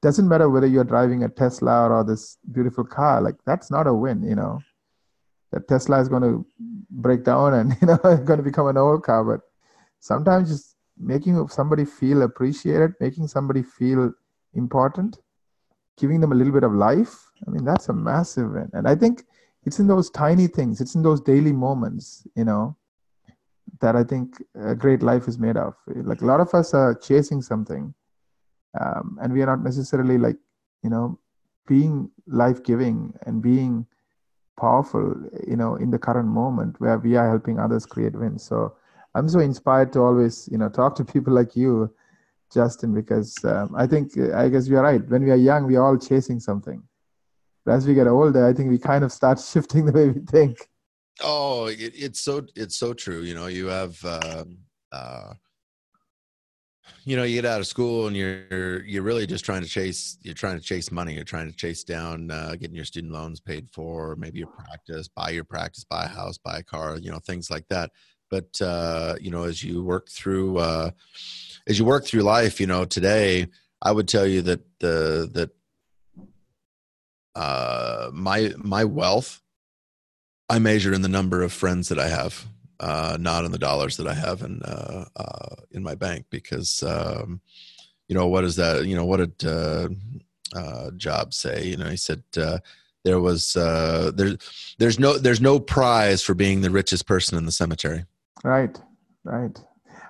doesn't 0.02 0.28
matter 0.28 0.48
whether 0.48 0.66
you're 0.66 0.84
driving 0.84 1.24
a 1.24 1.28
Tesla 1.28 1.88
or 1.88 2.04
this 2.04 2.38
beautiful 2.52 2.84
car. 2.84 3.20
Like 3.20 3.36
that's 3.46 3.70
not 3.70 3.86
a 3.86 3.94
win. 3.94 4.22
You 4.22 4.34
know, 4.34 4.60
that 5.52 5.68
Tesla 5.68 6.00
is 6.00 6.08
going 6.08 6.22
to 6.22 6.46
break 6.90 7.24
down 7.24 7.54
and 7.54 7.76
you 7.80 7.86
know 7.88 7.98
going 7.98 8.38
to 8.38 8.42
become 8.42 8.68
an 8.68 8.76
old 8.76 9.02
car. 9.02 9.24
But 9.24 9.40
sometimes 10.00 10.50
just 10.50 10.76
making 10.98 11.46
somebody 11.48 11.84
feel 11.84 12.22
appreciated, 12.22 12.92
making 13.00 13.28
somebody 13.28 13.62
feel 13.62 14.12
important, 14.54 15.18
giving 15.98 16.20
them 16.20 16.32
a 16.32 16.34
little 16.34 16.52
bit 16.52 16.64
of 16.64 16.72
life. 16.72 17.30
I 17.46 17.50
mean, 17.50 17.64
that's 17.64 17.88
a 17.88 17.92
massive 17.92 18.50
win. 18.50 18.70
And 18.74 18.86
I 18.86 18.94
think 18.94 19.24
it's 19.64 19.78
in 19.78 19.86
those 19.86 20.10
tiny 20.10 20.46
things 20.46 20.80
it's 20.80 20.94
in 20.94 21.02
those 21.02 21.20
daily 21.20 21.52
moments 21.52 22.26
you 22.34 22.44
know 22.44 22.76
that 23.80 23.96
i 23.96 24.02
think 24.02 24.42
a 24.62 24.74
great 24.74 25.02
life 25.02 25.28
is 25.28 25.38
made 25.38 25.56
of 25.56 25.74
like 25.86 26.22
a 26.22 26.26
lot 26.26 26.40
of 26.40 26.52
us 26.54 26.74
are 26.74 26.94
chasing 26.94 27.42
something 27.42 27.94
um, 28.78 29.18
and 29.20 29.32
we 29.32 29.42
are 29.42 29.46
not 29.46 29.62
necessarily 29.62 30.18
like 30.18 30.36
you 30.82 30.90
know 30.90 31.18
being 31.66 32.10
life-giving 32.26 33.12
and 33.26 33.42
being 33.42 33.86
powerful 34.58 35.14
you 35.46 35.56
know 35.56 35.76
in 35.76 35.90
the 35.90 35.98
current 35.98 36.28
moment 36.28 36.78
where 36.80 36.98
we 36.98 37.16
are 37.16 37.28
helping 37.28 37.58
others 37.58 37.86
create 37.86 38.14
wins. 38.14 38.44
So 38.44 38.76
i'm 39.14 39.28
so 39.28 39.40
inspired 39.40 39.92
to 39.92 40.00
always 40.00 40.48
you 40.52 40.58
know 40.58 40.68
talk 40.68 40.94
to 40.96 41.04
people 41.04 41.32
like 41.32 41.56
you 41.56 41.92
justin 42.52 42.94
because 42.94 43.44
um, 43.44 43.74
i 43.76 43.86
think 43.86 44.16
i 44.34 44.48
guess 44.48 44.68
you're 44.68 44.82
right. 44.82 45.06
When 45.08 45.24
we 45.24 45.30
are 45.30 45.36
young 45.36 45.66
we're 45.66 45.82
all 45.82 45.98
chasing 45.98 46.40
something. 46.40 46.82
But 47.64 47.74
as 47.74 47.86
we 47.86 47.94
get 47.94 48.06
older 48.06 48.46
i 48.46 48.52
think 48.52 48.70
we 48.70 48.78
kind 48.78 49.04
of 49.04 49.12
start 49.12 49.40
shifting 49.52 49.86
the 49.86 49.92
way 49.92 50.08
we 50.08 50.20
think. 50.20 50.68
Oh 51.22 51.66
it, 51.66 51.92
it's 51.94 52.20
so 52.20 52.46
it's 52.54 52.78
so 52.78 52.92
true. 52.94 53.22
You 53.22 53.34
know 53.34 53.46
you 53.46 53.66
have 53.66 54.02
uh, 54.04 54.44
uh, 54.92 55.34
you 57.04 57.16
know 57.16 57.22
you 57.22 57.40
get 57.40 57.50
out 57.50 57.60
of 57.60 57.66
school 57.66 58.06
and 58.06 58.16
you're 58.16 58.84
you're 58.84 59.02
really 59.02 59.26
just 59.26 59.44
trying 59.44 59.62
to 59.62 59.68
chase 59.68 60.18
you're 60.22 60.34
trying 60.34 60.58
to 60.58 60.64
chase 60.64 60.90
money. 60.90 61.14
You're 61.14 61.24
trying 61.24 61.50
to 61.50 61.56
chase 61.56 61.84
down 61.84 62.30
uh, 62.30 62.56
getting 62.58 62.76
your 62.76 62.84
student 62.84 63.12
loans 63.12 63.40
paid 63.40 63.68
for 63.70 64.16
maybe 64.16 64.38
your 64.38 64.48
practice 64.48 65.08
buy 65.08 65.30
your 65.30 65.44
practice 65.44 65.84
buy 65.84 66.04
a 66.04 66.08
house 66.08 66.38
buy 66.38 66.58
a 66.58 66.62
car 66.62 66.98
you 66.98 67.10
know 67.10 67.18
things 67.18 67.50
like 67.50 67.66
that. 67.68 67.90
But 68.30 68.60
uh, 68.60 69.16
you 69.20 69.30
know 69.30 69.44
as 69.44 69.62
you 69.62 69.82
work 69.82 70.08
through 70.08 70.58
uh, 70.58 70.90
as 71.68 71.78
you 71.78 71.84
work 71.84 72.04
through 72.04 72.22
life 72.22 72.60
you 72.60 72.66
know 72.66 72.84
today 72.84 73.46
i 73.82 73.92
would 73.92 74.08
tell 74.08 74.26
you 74.26 74.42
that 74.42 74.60
the 74.80 75.30
that 75.32 75.50
uh, 77.34 78.10
my 78.12 78.52
my 78.56 78.84
wealth 78.84 79.40
i 80.48 80.58
measure 80.58 80.92
in 80.92 81.02
the 81.02 81.08
number 81.08 81.42
of 81.42 81.52
friends 81.52 81.88
that 81.88 81.98
i 81.98 82.08
have 82.08 82.46
uh, 82.80 83.18
not 83.20 83.44
in 83.44 83.52
the 83.52 83.58
dollars 83.58 83.96
that 83.98 84.08
I 84.08 84.14
have 84.14 84.42
in 84.42 84.62
uh, 84.62 85.04
uh, 85.14 85.54
in 85.70 85.82
my 85.82 85.94
bank 85.94 86.26
because 86.30 86.82
um, 86.82 87.40
you 88.08 88.14
know 88.14 88.26
what 88.26 88.44
is 88.44 88.56
that? 88.56 88.86
You 88.86 88.96
know 88.96 89.04
what 89.04 89.18
did 89.18 89.48
uh, 89.48 89.88
uh, 90.56 90.90
Jobs 90.96 91.36
say? 91.36 91.66
You 91.66 91.76
know 91.76 91.88
he 91.88 91.96
said 91.96 92.22
uh, 92.36 92.58
there 93.04 93.20
was 93.20 93.54
uh, 93.54 94.12
there 94.14 94.36
there's 94.78 94.98
no 94.98 95.18
there's 95.18 95.40
no 95.40 95.60
prize 95.60 96.22
for 96.22 96.34
being 96.34 96.62
the 96.62 96.70
richest 96.70 97.06
person 97.06 97.36
in 97.36 97.44
the 97.44 97.52
cemetery. 97.52 98.04
Right, 98.42 98.80
right. 99.24 99.58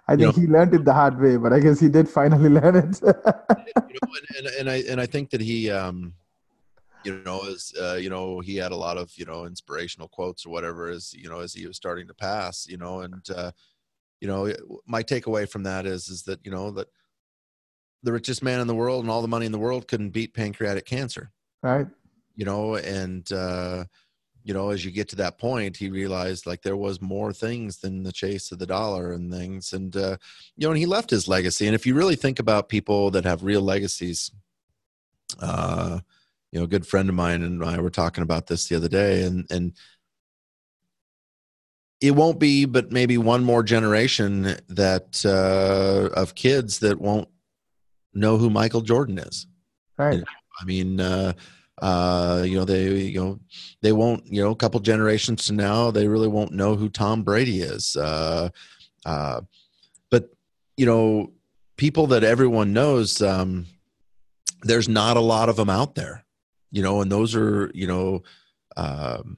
I 0.07 0.17
think 0.17 0.21
you 0.21 0.27
know, 0.27 0.33
he 0.33 0.53
learned 0.53 0.75
it 0.75 0.85
the 0.85 0.93
hard 0.93 1.21
way, 1.21 1.37
but 1.37 1.53
I 1.53 1.61
guess 1.61 1.79
he 1.79 1.89
did 1.89 2.09
finally 2.09 2.49
learn 2.61 2.77
it. 2.77 3.01
you 3.03 3.13
know, 3.13 4.15
and, 4.17 4.37
and, 4.39 4.47
and, 4.59 4.71
I 4.71 4.77
and 4.89 5.01
I 5.01 5.07
think 5.07 5.31
that 5.31 5.41
he 5.41 5.71
um, 5.71 6.15
you 7.05 7.23
know 7.25 7.41
as 7.49 7.73
uh, 7.81 7.95
you 7.95 8.11
know 8.11 8.41
he 8.41 8.57
had 8.57 8.73
a 8.73 8.77
lot 8.77 8.99
of 8.99 9.11
you 9.17 9.25
know 9.25 9.45
inspirational 9.45 10.09
quotes 10.09 10.45
or 10.45 10.51
whatever 10.51 10.89
as 10.89 11.13
you 11.15 11.29
know 11.29 11.41
as 11.41 11.55
he 11.55 11.67
was 11.67 11.77
starting 11.77 12.07
to 12.07 12.15
pass 12.15 12.67
you 12.69 12.77
know 12.77 13.01
and 13.01 13.29
uh, 13.35 13.51
you 14.21 14.29
know 14.29 14.53
my 14.87 15.03
takeaway 15.03 15.49
from 15.49 15.63
that 15.63 15.87
is 15.87 16.09
is 16.09 16.23
that 16.25 16.45
you 16.45 16.51
know 16.51 16.71
that 16.71 16.89
the 18.03 18.13
richest 18.13 18.43
man 18.43 18.61
in 18.61 18.67
the 18.67 18.75
world 18.75 19.03
and 19.03 19.11
all 19.11 19.23
the 19.23 19.29
money 19.29 19.47
in 19.47 19.53
the 19.53 19.59
world 19.59 19.87
couldn't 19.89 20.11
beat 20.11 20.33
pancreatic 20.33 20.87
cancer. 20.87 21.31
Right. 21.63 21.87
You 22.37 22.45
know 22.47 22.77
and 22.77 23.31
uh 23.33 23.85
you 24.43 24.55
know 24.55 24.71
as 24.71 24.85
you 24.85 24.91
get 24.91 25.09
to 25.11 25.17
that 25.17 25.39
point 25.39 25.77
he 25.77 25.91
realized 25.91 26.47
like 26.47 26.63
there 26.63 26.77
was 26.77 27.03
more 27.03 27.33
things 27.33 27.79
than 27.79 28.03
the 28.03 28.13
chase 28.13 28.53
of 28.53 28.59
the 28.59 28.67
dollar 28.67 29.13
and 29.13 29.31
things 29.31 29.75
and 29.75 29.95
uh 29.97 30.17
you 30.57 30.67
know 30.67 30.71
and 30.71 30.79
he 30.79 30.87
left 30.87 31.11
his 31.11 31.29
legacy 31.29 31.67
and 31.67 31.75
if 31.75 31.87
you 31.87 31.95
really 31.95 32.17
think 32.17 32.39
about 32.39 32.71
people 32.71 33.11
that 33.11 33.25
have 33.25 33.43
real 33.43 33.61
legacies 33.61 34.31
uh 35.41 36.01
you 36.53 36.59
know 36.59 36.65
a 36.65 36.69
good 36.69 36.87
friend 36.87 37.09
of 37.09 37.15
mine 37.15 37.43
and 37.43 37.65
i 37.65 37.79
were 37.79 37.91
talking 37.91 38.23
about 38.23 38.47
this 38.47 38.69
the 38.69 38.77
other 38.77 38.89
day 38.89 39.23
and 39.23 39.47
and 39.51 39.73
it 42.01 42.13
won't 42.13 42.39
be 42.39 42.65
but 42.65 42.91
maybe 42.91 43.19
one 43.19 43.45
more 43.45 43.63
generation 43.63 44.57
that 44.69 45.23
uh, 45.25 46.09
of 46.19 46.35
kids 46.35 46.79
that 46.79 47.01
won't 47.01 47.29
know 48.15 48.39
who 48.39 48.51
michael 48.51 48.81
jordan 48.81 49.19
is. 49.19 49.47
Right. 49.99 50.23
I 50.61 50.65
mean 50.65 50.99
uh, 50.99 51.35
uh, 51.81 52.43
you 52.47 52.59
know 52.59 52.65
they 52.65 52.91
you 52.91 53.21
know 53.21 53.41
they 53.83 53.93
won't 53.93 54.27
you 54.27 54.43
know 54.43 54.51
a 54.51 54.57
couple 54.57 54.81
generations 54.81 55.47
to 55.47 55.53
now 55.53 55.91
they 55.91 56.09
really 56.09 56.29
won't 56.29 56.53
know 56.53 56.75
who 56.75 56.89
tom 56.89 57.23
brady 57.23 57.61
is. 57.61 57.97
Uh, 57.97 58.49
uh, 59.05 59.43
but 60.11 60.31
you 60.77 60.87
know 60.87 61.33
people 61.77 62.07
that 62.09 62.25
everyone 62.25 62.73
knows 62.73 63.23
um, 63.23 63.67
there's 64.63 64.89
not 64.89 65.17
a 65.17 65.21
lot 65.21 65.49
of 65.49 65.57
them 65.57 65.71
out 65.71 65.95
there 65.95 66.25
you 66.71 66.83
know, 66.83 67.01
and 67.01 67.11
those 67.11 67.35
are, 67.35 67.71
you 67.75 67.87
know, 67.87 68.23
um, 68.77 69.37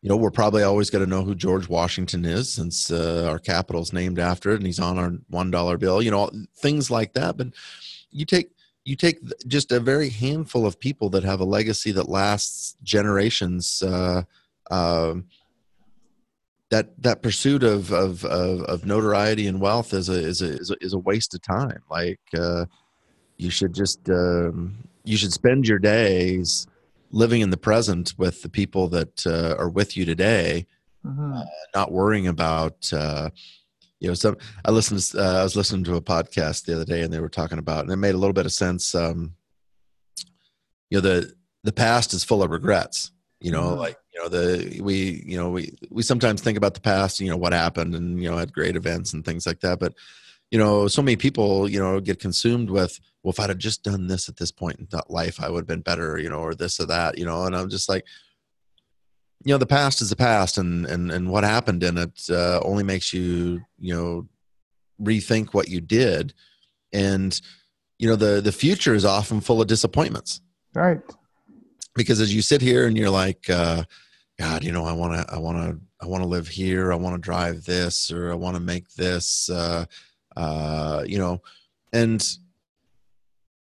you 0.00 0.08
know, 0.08 0.16
we're 0.16 0.30
probably 0.30 0.64
always 0.64 0.90
going 0.90 1.04
to 1.04 1.10
know 1.10 1.22
who 1.22 1.34
George 1.34 1.68
Washington 1.68 2.24
is 2.24 2.52
since 2.52 2.90
uh, 2.90 3.28
our 3.30 3.38
capital's 3.38 3.92
named 3.92 4.18
after 4.18 4.50
it 4.50 4.56
and 4.56 4.66
he's 4.66 4.80
on 4.80 4.98
our 4.98 5.12
one 5.28 5.50
dollar 5.50 5.78
bill, 5.78 6.02
you 6.02 6.10
know, 6.10 6.28
things 6.56 6.90
like 6.90 7.12
that. 7.14 7.36
But 7.36 7.48
you 8.10 8.24
take 8.24 8.50
you 8.84 8.96
take 8.96 9.20
just 9.46 9.70
a 9.70 9.78
very 9.78 10.08
handful 10.08 10.66
of 10.66 10.80
people 10.80 11.08
that 11.10 11.22
have 11.22 11.40
a 11.40 11.44
legacy 11.44 11.92
that 11.92 12.08
lasts 12.08 12.76
generations. 12.82 13.82
Uh, 13.82 14.22
uh, 14.70 15.14
that 16.70 17.00
that 17.02 17.22
pursuit 17.22 17.62
of, 17.62 17.92
of 17.92 18.24
of 18.24 18.62
of, 18.62 18.86
notoriety 18.86 19.46
and 19.46 19.60
wealth 19.60 19.92
is 19.92 20.08
a 20.08 20.14
is 20.14 20.40
a 20.40 20.46
is 20.46 20.70
a, 20.70 20.76
is 20.80 20.94
a 20.94 20.98
waste 20.98 21.34
of 21.34 21.42
time. 21.42 21.82
Like 21.90 22.20
uh, 22.36 22.64
you 23.36 23.50
should 23.50 23.74
just 23.74 24.08
um, 24.08 24.88
you 25.04 25.16
should 25.16 25.32
spend 25.32 25.66
your 25.66 25.78
days 25.78 26.66
living 27.10 27.42
in 27.42 27.50
the 27.50 27.56
present 27.56 28.14
with 28.16 28.42
the 28.42 28.48
people 28.48 28.88
that 28.88 29.26
uh, 29.26 29.54
are 29.58 29.68
with 29.68 29.96
you 29.96 30.04
today, 30.04 30.66
mm-hmm. 31.04 31.34
uh, 31.34 31.44
not 31.74 31.92
worrying 31.92 32.26
about. 32.26 32.92
Uh, 32.92 33.30
you 34.00 34.08
know, 34.08 34.14
some 34.14 34.36
I 34.64 34.72
listened. 34.72 35.00
To, 35.00 35.20
uh, 35.20 35.40
I 35.40 35.42
was 35.44 35.54
listening 35.54 35.84
to 35.84 35.94
a 35.94 36.02
podcast 36.02 36.64
the 36.64 36.74
other 36.74 36.84
day, 36.84 37.02
and 37.02 37.12
they 37.12 37.20
were 37.20 37.28
talking 37.28 37.58
about, 37.58 37.84
and 37.84 37.92
it 37.92 37.96
made 37.96 38.14
a 38.14 38.18
little 38.18 38.32
bit 38.32 38.46
of 38.46 38.52
sense. 38.52 38.94
Um, 38.94 39.34
you 40.90 40.98
know, 40.98 41.00
the 41.00 41.32
the 41.62 41.72
past 41.72 42.12
is 42.12 42.24
full 42.24 42.42
of 42.42 42.50
regrets. 42.50 43.12
You 43.40 43.52
know, 43.52 43.70
mm-hmm. 43.70 43.78
like 43.78 43.96
you 44.12 44.20
know 44.20 44.28
the 44.28 44.80
we 44.82 45.22
you 45.24 45.36
know 45.36 45.50
we 45.50 45.76
we 45.90 46.02
sometimes 46.02 46.42
think 46.42 46.58
about 46.58 46.74
the 46.74 46.80
past. 46.80 47.20
You 47.20 47.30
know 47.30 47.36
what 47.36 47.52
happened, 47.52 47.94
and 47.94 48.20
you 48.20 48.28
know 48.28 48.36
had 48.36 48.52
great 48.52 48.74
events 48.74 49.12
and 49.12 49.24
things 49.24 49.46
like 49.46 49.60
that. 49.60 49.78
But 49.78 49.94
you 50.52 50.58
know, 50.58 50.86
so 50.86 51.02
many 51.02 51.16
people 51.16 51.68
you 51.68 51.80
know 51.80 51.98
get 51.98 52.20
consumed 52.20 52.70
with 52.70 53.00
well, 53.22 53.32
if 53.32 53.40
I'd 53.40 53.48
have 53.48 53.58
just 53.58 53.82
done 53.82 54.06
this 54.06 54.28
at 54.28 54.36
this 54.36 54.52
point 54.52 54.78
in 54.78 54.88
life, 55.08 55.40
I 55.40 55.48
would 55.48 55.60
have 55.60 55.66
been 55.66 55.80
better, 55.80 56.18
you 56.18 56.28
know, 56.28 56.40
or 56.40 56.54
this 56.54 56.78
or 56.78 56.86
that, 56.86 57.16
you 57.16 57.24
know. 57.24 57.44
And 57.44 57.54
I'm 57.54 57.70
just 57.70 57.88
like, 57.88 58.04
you 59.44 59.54
know, 59.54 59.58
the 59.58 59.66
past 59.66 60.02
is 60.02 60.10
the 60.10 60.16
past, 60.16 60.58
and 60.58 60.84
and 60.86 61.10
and 61.10 61.30
what 61.30 61.42
happened 61.42 61.82
in 61.82 61.96
it 61.98 62.28
uh, 62.30 62.60
only 62.62 62.84
makes 62.84 63.12
you, 63.12 63.62
you 63.78 63.94
know, 63.94 64.28
rethink 65.00 65.54
what 65.54 65.68
you 65.68 65.80
did, 65.80 66.34
and 66.92 67.40
you 67.98 68.08
know, 68.08 68.16
the 68.16 68.40
the 68.40 68.52
future 68.52 68.94
is 68.94 69.04
often 69.04 69.40
full 69.40 69.62
of 69.62 69.68
disappointments, 69.68 70.42
right? 70.74 71.00
Because 71.94 72.20
as 72.20 72.34
you 72.34 72.42
sit 72.42 72.60
here 72.60 72.86
and 72.86 72.96
you're 72.96 73.10
like, 73.10 73.48
uh, 73.48 73.84
God, 74.38 74.64
you 74.64 74.72
know, 74.72 74.84
I 74.84 74.92
want 74.92 75.14
to, 75.14 75.32
I 75.32 75.38
want 75.38 75.58
to, 75.58 75.80
I 76.00 76.06
want 76.06 76.22
to 76.22 76.28
live 76.28 76.48
here, 76.48 76.92
I 76.92 76.96
want 76.96 77.14
to 77.14 77.20
drive 77.20 77.64
this, 77.64 78.10
or 78.10 78.32
I 78.32 78.34
want 78.34 78.56
to 78.56 78.62
make 78.62 78.88
this, 78.94 79.50
uh, 79.50 79.84
uh, 80.36 81.04
you 81.06 81.18
know, 81.18 81.42
and 81.92 82.26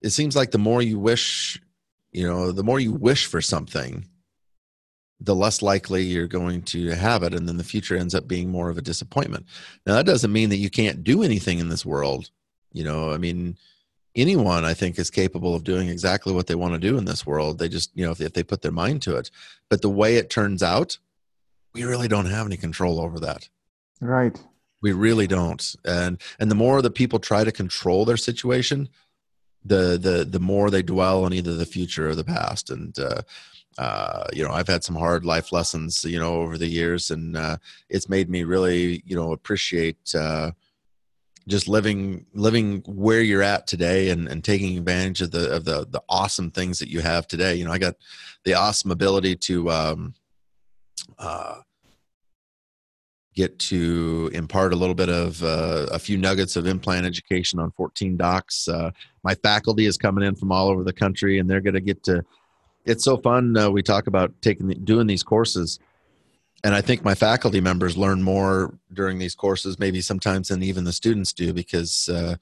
it 0.02 0.10
seems 0.10 0.36
like 0.36 0.50
the 0.50 0.58
more 0.58 0.82
you 0.82 0.98
wish, 0.98 1.60
you 2.10 2.26
know, 2.26 2.52
the 2.52 2.64
more 2.64 2.80
you 2.80 2.92
wish 2.92 3.26
for 3.26 3.40
something, 3.40 4.06
the 5.20 5.34
less 5.34 5.62
likely 5.62 6.02
you're 6.02 6.26
going 6.26 6.62
to 6.62 6.90
have 6.90 7.22
it. 7.22 7.32
And 7.32 7.48
then 7.48 7.56
the 7.56 7.64
future 7.64 7.96
ends 7.96 8.14
up 8.14 8.26
being 8.26 8.50
more 8.50 8.68
of 8.68 8.78
a 8.78 8.82
disappointment. 8.82 9.46
Now, 9.86 9.94
that 9.94 10.06
doesn't 10.06 10.32
mean 10.32 10.50
that 10.50 10.56
you 10.56 10.68
can't 10.70 11.04
do 11.04 11.22
anything 11.22 11.58
in 11.58 11.68
this 11.68 11.86
world. 11.86 12.30
You 12.72 12.84
know, 12.84 13.12
I 13.12 13.18
mean, 13.18 13.56
anyone 14.16 14.64
I 14.64 14.74
think 14.74 14.98
is 14.98 15.10
capable 15.10 15.54
of 15.54 15.64
doing 15.64 15.88
exactly 15.88 16.32
what 16.32 16.48
they 16.48 16.54
want 16.54 16.74
to 16.74 16.80
do 16.80 16.98
in 16.98 17.04
this 17.04 17.24
world. 17.24 17.58
They 17.58 17.68
just, 17.68 17.90
you 17.94 18.04
know, 18.04 18.10
if 18.10 18.18
they, 18.18 18.24
if 18.24 18.32
they 18.32 18.42
put 18.42 18.62
their 18.62 18.72
mind 18.72 19.02
to 19.02 19.16
it. 19.16 19.30
But 19.68 19.82
the 19.82 19.90
way 19.90 20.16
it 20.16 20.30
turns 20.30 20.62
out, 20.62 20.98
we 21.72 21.84
really 21.84 22.08
don't 22.08 22.26
have 22.26 22.46
any 22.46 22.56
control 22.56 23.00
over 23.00 23.20
that. 23.20 23.48
Right. 24.00 24.38
We 24.82 24.92
really 24.92 25.26
don't. 25.26 25.74
And 25.84 26.20
and 26.38 26.50
the 26.50 26.56
more 26.56 26.82
that 26.82 26.94
people 26.94 27.18
try 27.18 27.44
to 27.44 27.52
control 27.52 28.04
their 28.04 28.16
situation, 28.16 28.88
the 29.64 29.98
the 29.98 30.24
the 30.28 30.40
more 30.40 30.70
they 30.70 30.82
dwell 30.82 31.24
on 31.24 31.32
either 31.32 31.54
the 31.54 31.66
future 31.66 32.08
or 32.08 32.14
the 32.14 32.24
past 32.24 32.70
and 32.70 32.98
uh, 32.98 33.22
uh, 33.78 34.26
you 34.32 34.44
know 34.44 34.50
i've 34.50 34.68
had 34.68 34.84
some 34.84 34.96
hard 34.96 35.24
life 35.24 35.52
lessons 35.52 36.04
you 36.04 36.18
know 36.18 36.34
over 36.34 36.58
the 36.58 36.66
years 36.66 37.10
and 37.10 37.36
uh, 37.36 37.56
it's 37.88 38.08
made 38.08 38.28
me 38.28 38.42
really 38.42 39.02
you 39.06 39.14
know 39.14 39.32
appreciate 39.32 40.14
uh, 40.14 40.50
just 41.48 41.68
living 41.68 42.26
living 42.34 42.82
where 42.86 43.20
you're 43.20 43.42
at 43.42 43.66
today 43.66 44.10
and, 44.10 44.28
and 44.28 44.44
taking 44.44 44.76
advantage 44.76 45.22
of 45.22 45.30
the 45.30 45.50
of 45.50 45.64
the 45.64 45.86
the 45.90 46.02
awesome 46.08 46.50
things 46.50 46.78
that 46.78 46.88
you 46.88 47.00
have 47.00 47.26
today 47.26 47.54
you 47.54 47.64
know 47.64 47.72
i 47.72 47.78
got 47.78 47.94
the 48.44 48.54
awesome 48.54 48.90
ability 48.90 49.36
to 49.36 49.70
um, 49.70 50.14
uh, 51.18 51.60
get 53.34 53.58
to 53.58 54.30
impart 54.34 54.72
a 54.72 54.76
little 54.76 54.94
bit 54.94 55.08
of 55.08 55.42
uh, 55.42 55.86
a 55.90 55.98
few 55.98 56.18
nuggets 56.18 56.56
of 56.56 56.66
implant 56.66 57.06
education 57.06 57.58
on 57.58 57.70
14 57.72 58.16
docs. 58.16 58.68
Uh, 58.68 58.90
my 59.22 59.34
faculty 59.36 59.86
is 59.86 59.96
coming 59.96 60.24
in 60.24 60.34
from 60.34 60.52
all 60.52 60.68
over 60.68 60.84
the 60.84 60.92
country, 60.92 61.38
and 61.38 61.48
they're 61.48 61.60
going 61.60 61.74
to 61.74 61.80
get 61.80 62.02
to. 62.04 62.24
It's 62.84 63.04
so 63.04 63.16
fun. 63.16 63.56
Uh, 63.56 63.70
we 63.70 63.82
talk 63.82 64.06
about 64.06 64.32
taking 64.42 64.68
doing 64.84 65.06
these 65.06 65.22
courses, 65.22 65.78
and 66.64 66.74
I 66.74 66.80
think 66.80 67.04
my 67.04 67.14
faculty 67.14 67.60
members 67.60 67.96
learn 67.96 68.22
more 68.22 68.76
during 68.92 69.18
these 69.18 69.34
courses, 69.34 69.78
maybe 69.78 70.00
sometimes 70.00 70.48
than 70.48 70.62
even 70.62 70.84
the 70.84 70.92
students 70.92 71.32
do, 71.32 71.52
because 71.52 72.08
uh, 72.08 72.36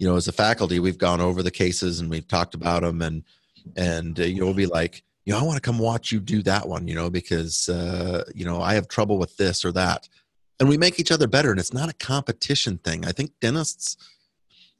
you 0.00 0.08
know 0.08 0.16
as 0.16 0.26
a 0.26 0.32
faculty 0.32 0.80
we've 0.80 0.98
gone 0.98 1.20
over 1.20 1.44
the 1.44 1.50
cases 1.50 2.00
and 2.00 2.10
we've 2.10 2.26
talked 2.26 2.54
about 2.54 2.82
them 2.82 3.02
and 3.02 3.22
and 3.76 4.18
uh, 4.18 4.24
you 4.24 4.40
know 4.40 4.46
we'll 4.46 4.54
be 4.54 4.66
like 4.66 5.04
you 5.24 5.32
know 5.32 5.38
i 5.38 5.42
want 5.42 5.56
to 5.56 5.60
come 5.60 5.78
watch 5.78 6.10
you 6.10 6.18
do 6.18 6.42
that 6.42 6.66
one 6.66 6.88
you 6.88 6.94
know 6.94 7.10
because 7.10 7.68
uh, 7.68 8.24
you 8.34 8.44
know 8.44 8.60
i 8.60 8.74
have 8.74 8.88
trouble 8.88 9.18
with 9.18 9.36
this 9.36 9.64
or 9.64 9.70
that 9.70 10.08
and 10.60 10.68
we 10.68 10.76
make 10.76 11.00
each 11.00 11.10
other 11.10 11.26
better 11.26 11.50
and 11.50 11.58
it's 11.58 11.72
not 11.72 11.88
a 11.88 11.94
competition 11.94 12.78
thing. 12.78 13.06
I 13.06 13.12
think 13.12 13.32
dentists 13.40 13.96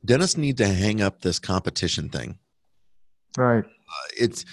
dentists 0.05 0.37
need 0.37 0.59
to 0.59 0.69
hang 0.69 1.01
up 1.01 1.23
this 1.23 1.39
competition 1.39 2.09
thing. 2.09 2.39
Right. 3.37 3.65
Uh, 3.65 4.09
it's 4.17 4.45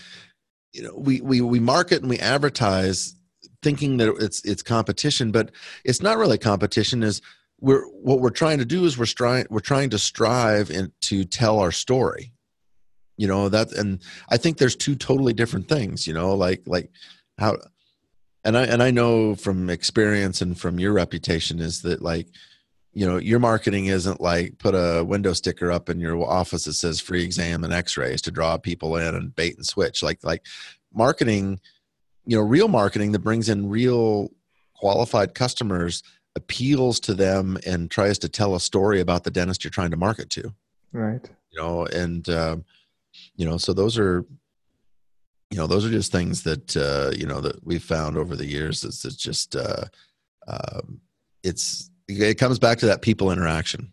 you 0.73 0.83
know 0.83 0.93
we, 0.95 1.21
we 1.21 1.41
we 1.41 1.59
market 1.59 2.01
and 2.01 2.09
we 2.09 2.17
advertise 2.19 3.15
thinking 3.61 3.97
that 3.97 4.15
it's 4.19 4.43
it's 4.45 4.63
competition 4.63 5.31
but 5.31 5.51
it's 5.83 6.01
not 6.01 6.17
really 6.17 6.37
competition 6.37 7.03
is 7.03 7.21
we're 7.59 7.85
what 7.87 8.19
we're 8.19 8.29
trying 8.29 8.59
to 8.59 8.65
do 8.65 8.85
is 8.85 8.97
we're 8.97 9.05
trying 9.05 9.45
we're 9.49 9.59
trying 9.59 9.89
to 9.89 9.99
strive 9.99 10.69
and 10.69 10.91
to 11.01 11.23
tell 11.25 11.59
our 11.59 11.71
story. 11.71 12.31
You 13.17 13.27
know 13.27 13.49
that 13.49 13.71
and 13.71 13.99
i 14.29 14.37
think 14.37 14.59
there's 14.59 14.75
two 14.75 14.95
totally 14.95 15.33
different 15.33 15.67
things 15.67 16.05
you 16.05 16.13
know 16.13 16.35
like 16.35 16.61
like 16.67 16.91
how 17.39 17.57
and 18.47 18.57
i 18.57 18.63
and 18.63 18.81
i 18.81 18.89
know 18.89 19.35
from 19.35 19.69
experience 19.69 20.41
and 20.41 20.59
from 20.59 20.79
your 20.79 20.93
reputation 20.93 21.59
is 21.59 21.83
that 21.83 22.01
like 22.01 22.27
you 22.97 23.05
know 23.05 23.17
your 23.17 23.37
marketing 23.37 23.85
isn't 23.85 24.19
like 24.19 24.57
put 24.57 24.73
a 24.73 25.03
window 25.03 25.31
sticker 25.31 25.71
up 25.71 25.87
in 25.87 25.99
your 25.99 26.19
office 26.27 26.63
that 26.63 26.73
says 26.73 26.99
free 26.99 27.23
exam 27.23 27.63
and 27.63 27.71
x-rays 27.71 28.23
to 28.23 28.31
draw 28.31 28.57
people 28.57 28.97
in 28.97 29.13
and 29.13 29.35
bait 29.35 29.55
and 29.55 29.67
switch. 29.67 30.01
Like 30.01 30.17
like 30.23 30.43
marketing 30.91 31.59
you 32.25 32.35
know 32.35 32.41
real 32.41 32.67
marketing 32.67 33.11
that 33.11 33.19
brings 33.19 33.49
in 33.49 33.69
real 33.69 34.31
qualified 34.73 35.35
customers 35.35 36.01
appeals 36.35 36.99
to 37.01 37.13
them 37.13 37.59
and 37.67 37.91
tries 37.91 38.17
to 38.17 38.29
tell 38.29 38.55
a 38.55 38.59
story 38.59 38.99
about 38.99 39.23
the 39.23 39.31
dentist 39.31 39.63
you're 39.63 39.69
trying 39.69 39.91
to 39.91 39.97
market 39.97 40.31
to. 40.31 40.51
Right. 40.91 41.29
You 41.51 41.61
know 41.61 41.85
and 41.85 42.27
um, 42.29 42.65
you 43.35 43.45
know 43.45 43.57
so 43.57 43.73
those 43.73 43.99
are 43.99 44.25
you 45.51 45.57
know 45.57 45.67
those 45.67 45.85
are 45.85 45.89
just 45.89 46.11
things 46.11 46.43
that 46.43 46.75
uh, 46.77 47.11
you 47.15 47.25
know 47.25 47.41
that 47.41 47.65
we've 47.65 47.83
found 47.83 48.17
over 48.17 48.35
the 48.35 48.45
years 48.45 48.83
it's, 48.83 49.05
it's 49.05 49.15
just 49.15 49.55
uh, 49.55 49.85
um, 50.47 50.99
it's 51.43 51.89
it 52.07 52.37
comes 52.37 52.59
back 52.59 52.77
to 52.77 52.85
that 52.85 53.01
people 53.01 53.31
interaction 53.31 53.91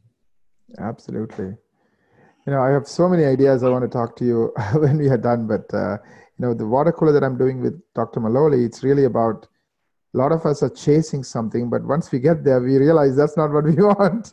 absolutely 0.78 1.46
you 1.46 2.52
know 2.52 2.61
i 2.61 2.70
have 2.70 2.86
so 2.86 3.09
many 3.09 3.24
ideas 3.24 3.62
i 3.62 3.68
want 3.68 3.84
to 3.84 3.88
talk 3.88 4.16
to 4.16 4.24
you 4.24 4.52
when 4.74 4.98
we 4.98 5.09
are 5.09 5.18
done 5.18 5.46
but 5.46 5.72
uh, 5.74 5.96
you 6.38 6.46
know 6.46 6.55
the 6.55 6.66
water 6.66 6.92
cooler 6.92 7.12
that 7.12 7.24
i'm 7.24 7.38
doing 7.38 7.61
with 7.61 7.80
dr 7.94 8.18
Maloley 8.18 8.64
it's 8.64 8.82
really 8.82 9.05
about 9.05 9.46
a 10.14 10.18
lot 10.18 10.32
of 10.32 10.46
us 10.46 10.62
are 10.62 10.70
chasing 10.70 11.24
something, 11.24 11.68
but 11.68 11.82
once 11.84 12.12
we 12.12 12.20
get 12.20 12.44
there, 12.44 12.61
we 12.61 12.76
realize 12.76 13.16
that's 13.16 13.36
not 13.36 13.50
what 13.50 13.64
we 13.64 13.74
want. 13.78 14.32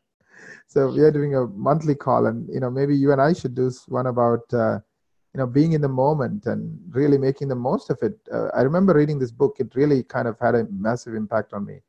so 0.66 0.90
we 0.92 1.00
are 1.00 1.10
doing 1.10 1.34
a 1.34 1.46
monthly 1.46 1.94
call, 1.94 2.26
and 2.26 2.48
you 2.52 2.60
know 2.60 2.70
maybe 2.70 2.94
you 2.94 3.12
and 3.12 3.20
I 3.20 3.32
should 3.32 3.54
do 3.54 3.70
one 3.88 4.06
about 4.06 4.52
uh, 4.52 4.80
you 5.36 5.42
know 5.42 5.46
being 5.46 5.72
in 5.72 5.82
the 5.82 5.88
moment 5.88 6.46
and 6.46 6.80
really 6.88 7.18
making 7.18 7.48
the 7.48 7.54
most 7.54 7.90
of 7.90 7.98
it. 8.00 8.14
Uh, 8.32 8.48
I 8.56 8.62
remember 8.62 8.94
reading 8.94 9.18
this 9.18 9.30
book; 9.30 9.56
it 9.58 9.74
really 9.74 10.02
kind 10.02 10.26
of 10.26 10.38
had 10.40 10.54
a 10.54 10.66
massive 10.70 11.14
impact 11.14 11.52
on 11.52 11.66
me. 11.66 11.82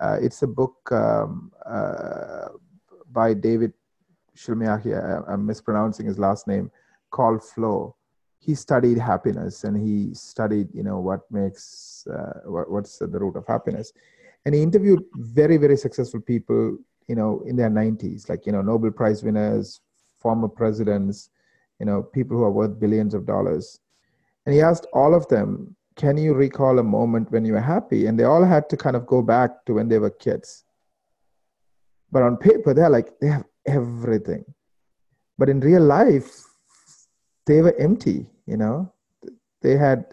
Uh, 0.00 0.16
it's 0.18 0.40
a 0.40 0.46
book 0.46 0.76
um, 0.92 1.52
uh, 1.66 2.48
by 3.12 3.34
David 3.34 3.74
Shilmiahi. 4.34 5.28
I'm 5.28 5.44
mispronouncing 5.44 6.06
his 6.06 6.18
last 6.18 6.46
name, 6.46 6.70
called 7.10 7.44
Flow 7.44 7.94
he 8.38 8.54
studied 8.54 8.96
happiness 8.98 9.64
and 9.64 9.76
he 9.76 10.14
studied 10.14 10.68
you 10.72 10.84
know 10.84 11.00
what 11.00 11.22
makes 11.32 12.06
uh, 12.06 12.40
what, 12.44 12.70
what's 12.70 12.98
the 12.98 13.18
root 13.22 13.34
of 13.34 13.44
happiness 13.46 13.92
and 14.44 14.54
he 14.54 14.62
interviewed 14.62 15.02
very 15.14 15.56
very 15.56 15.76
successful 15.76 16.20
people 16.20 16.78
you 17.08 17.16
know 17.16 17.42
in 17.46 17.56
their 17.56 17.70
90s 17.70 18.28
like 18.28 18.46
you 18.46 18.52
know 18.52 18.62
nobel 18.62 18.92
prize 18.92 19.24
winners 19.24 19.80
former 20.16 20.48
presidents 20.48 21.30
you 21.80 21.86
know 21.86 22.02
people 22.02 22.36
who 22.36 22.44
are 22.44 22.50
worth 22.50 22.78
billions 22.78 23.14
of 23.14 23.26
dollars. 23.26 23.80
And 24.44 24.54
he 24.54 24.60
asked 24.60 24.86
all 24.92 25.14
of 25.14 25.26
them 25.28 25.76
can 25.96 26.18
you 26.18 26.34
recall 26.34 26.78
a 26.78 26.82
moment 26.82 27.32
when 27.32 27.46
you 27.46 27.54
were 27.54 27.60
happy? 27.60 28.04
And 28.04 28.20
they 28.20 28.24
all 28.24 28.44
had 28.44 28.68
to 28.68 28.76
kind 28.76 28.96
of 28.96 29.06
go 29.06 29.22
back 29.22 29.64
to 29.64 29.72
when 29.72 29.88
they 29.88 29.98
were 29.98 30.10
kids. 30.10 30.64
But 32.12 32.22
on 32.22 32.36
paper 32.36 32.74
they're 32.74 32.90
like 32.90 33.18
they 33.20 33.28
have 33.28 33.44
everything. 33.66 34.44
But 35.38 35.48
in 35.48 35.60
real 35.60 35.82
life 35.82 36.44
they 37.46 37.62
were 37.62 37.74
empty 37.76 38.26
you 38.46 38.56
know? 38.56 38.92
They 39.62 39.76
had 39.76 40.04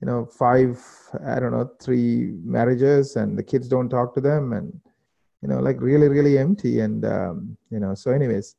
you 0.00 0.06
know 0.06 0.26
five 0.26 0.84
i 1.24 1.38
don't 1.38 1.52
know 1.52 1.70
three 1.80 2.32
marriages 2.44 3.14
and 3.14 3.38
the 3.38 3.42
kids 3.42 3.68
don't 3.68 3.88
talk 3.88 4.12
to 4.12 4.20
them 4.20 4.52
and 4.52 4.80
you 5.42 5.48
know 5.48 5.60
like 5.60 5.80
really 5.80 6.08
really 6.08 6.38
empty. 6.38 6.80
And 6.80 7.04
um, 7.04 7.56
you 7.70 7.80
know 7.80 7.94
so 7.94 8.10
anyways 8.10 8.56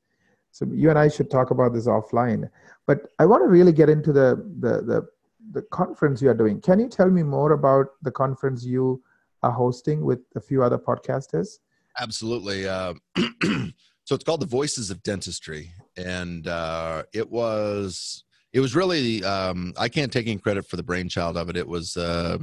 so 0.53 0.65
you 0.71 0.89
and 0.89 0.97
i 0.97 1.09
should 1.09 1.29
talk 1.29 1.51
about 1.51 1.73
this 1.73 1.87
offline 1.87 2.49
but 2.87 3.11
i 3.19 3.25
want 3.25 3.43
to 3.43 3.49
really 3.49 3.73
get 3.73 3.89
into 3.89 4.13
the 4.13 4.35
the 4.61 4.81
the, 4.81 5.07
the 5.51 5.61
conference 5.63 6.21
you 6.21 6.29
are 6.29 6.33
doing. 6.33 6.59
Can 6.59 6.79
you 6.79 6.89
tell 6.89 7.09
me 7.09 7.23
more 7.23 7.53
about 7.53 7.87
the 8.01 8.11
conference 8.11 8.65
you 8.65 9.01
are 9.43 9.51
hosting 9.51 10.03
with 10.03 10.19
a 10.35 10.41
few 10.41 10.63
other 10.63 10.77
podcasters? 10.77 11.59
Absolutely. 11.99 12.67
Uh, 12.67 12.93
so 13.45 14.15
it's 14.15 14.23
called 14.23 14.41
the 14.41 14.47
voices 14.47 14.89
of 14.89 15.03
dentistry 15.03 15.71
and 15.95 16.47
uh, 16.47 17.03
it 17.13 17.29
was 17.29 18.23
it 18.51 18.59
was 18.59 18.75
really 18.75 19.23
um, 19.23 19.73
I 19.77 19.89
can't 19.89 20.11
take 20.11 20.27
any 20.27 20.37
credit 20.37 20.67
for 20.67 20.75
the 20.75 20.83
brainchild 20.83 21.37
of 21.37 21.49
it. 21.49 21.57
It 21.57 21.67
was 21.67 21.97
uh, 21.97 22.37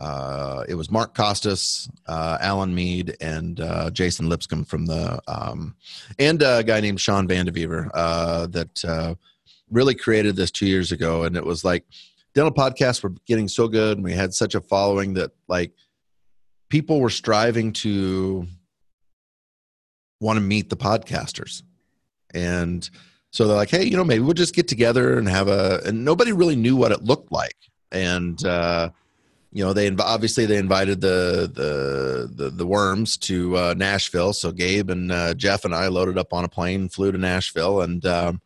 uh, 0.00 0.64
it 0.68 0.74
was 0.74 0.90
Mark 0.90 1.14
Costes, 1.14 1.88
uh, 2.06 2.38
Alan 2.40 2.74
Mead, 2.74 3.16
and 3.20 3.60
uh, 3.60 3.90
Jason 3.90 4.28
Lipscomb 4.28 4.64
from 4.64 4.86
the 4.86 5.20
um, 5.28 5.76
and 6.18 6.42
a 6.42 6.64
guy 6.64 6.80
named 6.80 7.00
Sean 7.00 7.28
Vandeveer 7.28 7.90
uh, 7.92 8.46
that 8.46 8.84
uh, 8.84 9.14
really 9.70 9.94
created 9.94 10.36
this 10.36 10.50
two 10.50 10.66
years 10.66 10.90
ago. 10.90 11.24
And 11.24 11.36
it 11.36 11.44
was 11.44 11.64
like 11.64 11.84
dental 12.34 12.52
podcasts 12.52 13.02
were 13.02 13.14
getting 13.26 13.46
so 13.46 13.68
good, 13.68 13.98
and 13.98 14.04
we 14.04 14.12
had 14.12 14.32
such 14.32 14.54
a 14.54 14.60
following 14.60 15.14
that 15.14 15.32
like 15.48 15.72
people 16.70 17.00
were 17.00 17.10
striving 17.10 17.72
to 17.74 18.46
want 20.20 20.36
to 20.36 20.40
meet 20.40 20.70
the 20.70 20.76
podcasters 20.76 21.62
and 22.34 22.90
so 23.30 23.46
they're 23.46 23.56
like 23.56 23.70
hey 23.70 23.84
you 23.84 23.96
know 23.96 24.04
maybe 24.04 24.22
we'll 24.22 24.34
just 24.34 24.54
get 24.54 24.68
together 24.68 25.18
and 25.18 25.28
have 25.28 25.48
a 25.48 25.80
and 25.84 26.04
nobody 26.04 26.32
really 26.32 26.56
knew 26.56 26.76
what 26.76 26.92
it 26.92 27.02
looked 27.02 27.32
like 27.32 27.56
and 27.90 28.44
uh 28.44 28.88
you 29.52 29.64
know 29.64 29.72
they 29.72 29.90
obviously 29.96 30.46
they 30.46 30.56
invited 30.56 31.00
the 31.00 31.50
the 31.52 32.30
the, 32.32 32.50
the 32.50 32.66
worms 32.66 33.16
to 33.18 33.56
uh, 33.56 33.74
nashville. 33.76 34.32
So 34.32 34.52
gabe 34.52 34.90
and 34.90 35.10
uh, 35.10 35.34
jeff 35.34 35.64
and 35.64 35.74
i 35.74 35.88
loaded 35.88 36.18
up 36.18 36.32
on 36.32 36.44
a 36.44 36.48
plane 36.48 36.88
flew 36.88 37.12
to 37.12 37.18
nashville 37.18 37.82
and 37.82 38.04
um, 38.06 38.40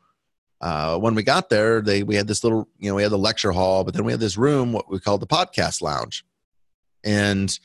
uh, 0.60 0.96
when 0.98 1.14
we 1.14 1.22
got 1.22 1.50
there 1.50 1.82
they 1.82 2.02
we 2.02 2.14
had 2.14 2.26
this 2.26 2.42
little 2.42 2.66
you 2.78 2.88
know 2.88 2.94
we 2.94 3.02
had 3.02 3.12
the 3.12 3.18
lecture 3.18 3.52
hall 3.52 3.84
but 3.84 3.92
then 3.92 4.04
we 4.04 4.12
had 4.12 4.20
this 4.20 4.38
room 4.38 4.72
what 4.72 4.90
we 4.90 4.98
called 4.98 5.20
the 5.20 5.26
podcast 5.26 5.82
lounge. 5.82 6.24
And 7.04 7.56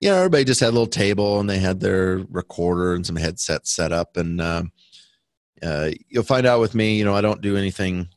you 0.00 0.08
know 0.10 0.16
everybody 0.16 0.44
just 0.44 0.60
had 0.60 0.70
a 0.70 0.72
little 0.72 0.86
table 0.86 1.38
and 1.38 1.48
they 1.48 1.58
had 1.58 1.78
their 1.78 2.18
recorder 2.30 2.94
and 2.94 3.06
some 3.06 3.16
headsets 3.16 3.70
set 3.70 3.92
up. 3.92 4.16
And 4.16 4.40
um, 4.40 4.72
uh, 5.62 5.90
you'll 6.08 6.24
find 6.24 6.46
out 6.46 6.60
with 6.60 6.74
me, 6.74 6.96
you 6.96 7.04
know, 7.04 7.14
I 7.14 7.20
don't 7.20 7.40
do 7.40 7.56
anything, 7.56 8.08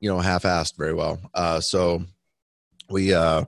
you 0.00 0.08
know, 0.08 0.20
half-assed 0.20 0.76
very 0.76 0.94
well. 0.94 1.18
Uh, 1.34 1.60
so 1.60 2.04
we 2.88 3.12
uh, 3.14 3.44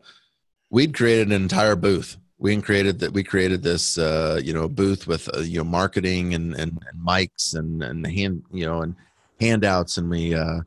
we'd 0.70 0.94
created 0.94 1.28
an 1.28 1.42
entire 1.42 1.76
booth. 1.76 2.16
We 2.38 2.60
created 2.62 3.00
that. 3.00 3.12
We 3.12 3.22
created 3.22 3.62
this, 3.62 3.98
uh, 3.98 4.40
you 4.42 4.52
know, 4.52 4.68
booth 4.68 5.06
with 5.06 5.28
uh, 5.34 5.40
you 5.40 5.58
know 5.58 5.64
marketing 5.64 6.34
and, 6.34 6.54
and, 6.54 6.78
and 6.90 7.06
mics 7.06 7.54
and 7.54 7.82
and 7.82 8.06
hand 8.06 8.44
you 8.52 8.66
know 8.66 8.82
and 8.82 8.94
handouts, 9.40 9.98
and 9.98 10.08
we 10.08 10.34
uh, 10.34 10.60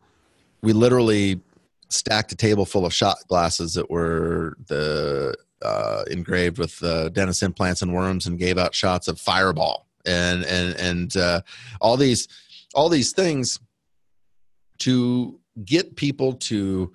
we 0.61 0.73
literally 0.73 1.41
stacked 1.89 2.31
a 2.31 2.35
table 2.35 2.65
full 2.65 2.85
of 2.85 2.93
shot 2.93 3.17
glasses 3.27 3.73
that 3.73 3.89
were 3.89 4.57
the 4.67 5.35
uh, 5.63 6.03
engraved 6.09 6.57
with 6.57 6.81
uh, 6.83 7.09
dentist 7.09 7.43
implants 7.43 7.81
and 7.81 7.93
worms, 7.93 8.27
and 8.27 8.37
gave 8.37 8.57
out 8.57 8.75
shots 8.75 9.07
of 9.07 9.19
Fireball 9.19 9.87
and 10.05 10.43
and 10.43 10.75
and 10.75 11.17
uh, 11.17 11.41
all 11.81 11.97
these 11.97 12.27
all 12.73 12.89
these 12.89 13.11
things 13.11 13.59
to 14.79 15.39
get 15.65 15.95
people 15.95 16.33
to 16.33 16.91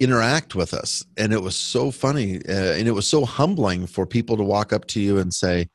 interact 0.00 0.54
with 0.54 0.74
us 0.74 1.04
and 1.16 1.32
it 1.32 1.42
was 1.42 1.54
so 1.54 1.90
funny 1.90 2.36
uh, 2.48 2.72
and 2.72 2.88
it 2.88 2.92
was 2.92 3.06
so 3.06 3.24
humbling 3.24 3.86
for 3.86 4.06
people 4.06 4.36
to 4.36 4.42
walk 4.42 4.72
up 4.72 4.86
to 4.86 5.00
you 5.00 5.18
and 5.18 5.32
say 5.32 5.68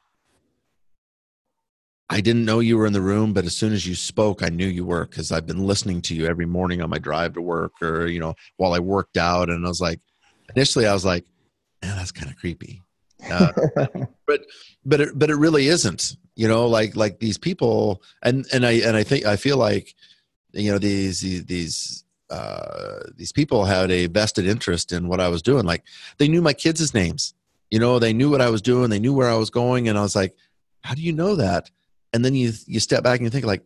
I 2.12 2.22
didn't 2.22 2.44
know 2.44 2.60
you 2.60 2.76
were 2.76 2.88
in 2.88 2.94
the 2.94 3.04
room, 3.04 3.34
but 3.34 3.46
as 3.46 3.56
soon 3.56 3.72
as 3.72 3.86
you 3.86 3.94
spoke, 3.94 4.42
I 4.42 4.50
knew 4.50 4.66
you 4.66 4.84
were 4.84 5.06
because 5.06 5.32
I've 5.32 5.46
been 5.46 5.68
listening 5.68 6.02
to 6.04 6.16
you 6.16 6.26
every 6.26 6.48
morning 6.48 6.82
on 6.82 6.90
my 6.90 6.98
drive 6.98 7.36
to 7.36 7.42
work 7.42 7.74
or, 7.84 8.08
you 8.08 8.20
know, 8.20 8.34
while 8.58 8.74
I 8.74 8.80
worked 8.80 9.16
out. 9.16 9.52
And 9.52 9.64
I 9.64 9.70
was 9.70 9.80
like, 9.80 10.00
initially, 10.56 10.88
I 10.88 10.94
was 10.94 11.06
like, 11.06 11.24
man, 11.84 11.96
that's 11.98 12.12
kind 12.12 12.32
of 12.32 12.36
creepy. 12.38 12.82
Uh, 13.32 13.52
but, 14.26 14.44
but 14.84 15.02
it, 15.02 15.20
but 15.20 15.30
it 15.30 15.36
really 15.36 15.68
isn't 15.68 16.16
you 16.40 16.48
know 16.48 16.68
like 16.68 16.96
like 16.96 17.20
these 17.20 17.38
people 17.38 18.02
and 18.24 18.46
and 18.54 18.66
i 18.66 18.72
and 18.72 18.96
i 18.96 19.04
think 19.04 19.26
i 19.26 19.36
feel 19.36 19.58
like 19.58 19.94
you 20.54 20.72
know 20.72 20.78
these 20.78 21.20
these, 21.20 21.46
these 21.46 22.06
uh, 22.30 23.00
these 23.16 23.32
people 23.32 23.66
had 23.66 23.92
a 23.92 24.08
vested 24.08 24.46
interest 24.46 24.92
in 24.92 25.08
what 25.08 25.20
I 25.20 25.28
was 25.30 25.42
doing. 25.42 25.66
Like 25.66 25.84
they 26.18 26.28
knew 26.28 26.42
my 26.42 26.54
kids' 26.54 26.94
names, 26.94 27.34
you 27.72 27.80
know, 27.80 28.00
they 28.00 28.14
knew 28.14 28.30
what 28.30 28.42
I 28.42 28.50
was 28.50 28.62
doing, 28.62 28.90
they 28.90 29.00
knew 29.00 29.14
where 29.14 29.30
I 29.30 29.36
was 29.36 29.50
going, 29.50 29.88
and 29.88 29.98
I 29.98 30.02
was 30.02 30.16
like, 30.16 30.36
"How 30.84 30.94
do 30.94 31.02
you 31.02 31.14
know 31.14 31.36
that?" 31.36 31.70
and 32.12 32.26
then 32.26 32.34
you 32.34 32.52
you 32.66 32.80
step 32.80 33.04
back 33.04 33.20
and 33.20 33.26
you 33.26 33.30
think 33.30 33.46
like 33.46 33.64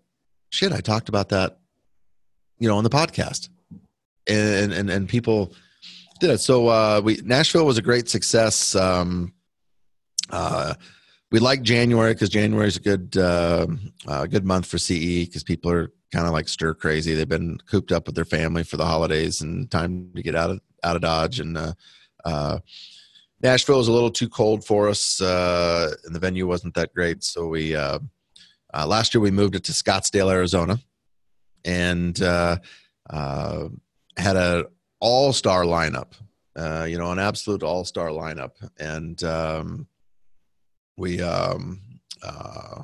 shit 0.50 0.74
i 0.74 0.82
talked 0.82 1.08
about 1.08 1.30
that 1.30 1.60
you 2.64 2.70
know 2.70 2.78
on 2.78 2.84
the 2.86 2.90
podcast. 2.90 3.50
And 4.26 4.72
and 4.72 4.90
and 4.90 5.10
people 5.10 5.54
did 6.22 6.30
it. 6.30 6.38
So 6.40 6.70
uh 6.70 7.02
we 7.04 7.20
nashville 7.24 7.66
was 7.66 7.78
a 7.78 7.82
great 7.82 8.08
success. 8.08 8.74
Um 8.74 9.34
uh 10.30 10.76
we 11.34 11.40
like 11.40 11.62
january 11.64 12.14
because 12.14 12.30
january 12.30 12.68
is 12.68 12.78
a 12.78 12.80
good 12.80 13.18
uh, 13.18 13.68
uh 14.08 14.26
good 14.28 14.46
month 14.46 14.66
for 14.66 14.78
ce 14.78 15.26
because 15.26 15.44
people 15.44 15.70
are 15.70 15.92
kind 16.14 16.28
of 16.28 16.32
like 16.32 16.48
stir 16.48 16.74
crazy 16.74 17.14
they've 17.14 17.28
been 17.28 17.58
cooped 17.70 17.92
up 17.92 18.06
with 18.06 18.16
their 18.16 18.24
family 18.24 18.64
for 18.64 18.78
the 18.78 18.86
holidays 18.86 19.42
and 19.42 19.70
time 19.70 20.10
to 20.16 20.22
get 20.22 20.36
out 20.36 20.52
of 20.52 20.62
out 20.84 20.96
of 20.96 21.02
dodge 21.02 21.40
and 21.42 21.58
uh 21.58 21.74
uh 22.24 22.60
nashville 23.42 23.80
was 23.80 23.88
a 23.90 23.92
little 23.92 24.12
too 24.12 24.30
cold 24.30 24.64
for 24.64 24.88
us 24.88 25.20
uh 25.22 25.92
and 26.06 26.16
the 26.16 26.20
venue 26.20 26.48
wasn't 26.48 26.74
that 26.76 26.94
great 26.94 27.24
so 27.24 27.48
we 27.48 27.76
uh 27.76 28.00
last 28.86 29.14
year 29.14 29.22
we 29.22 29.30
moved 29.30 29.56
it 29.56 29.64
to 29.64 29.72
Scottsdale, 29.72 30.32
Arizona, 30.32 30.80
and 31.64 32.18
had 32.18 32.60
an 34.36 34.66
all-star 35.00 35.64
lineup. 35.64 36.14
Uh, 36.56 36.86
you 36.88 36.98
know, 37.00 37.12
an 37.12 37.20
absolute 37.20 37.64
all-star 37.64 38.10
lineup, 38.10 38.52
and 38.80 39.24
um, 39.24 39.88
we 40.98 41.22
um, 41.22 41.82
uh, 42.22 42.84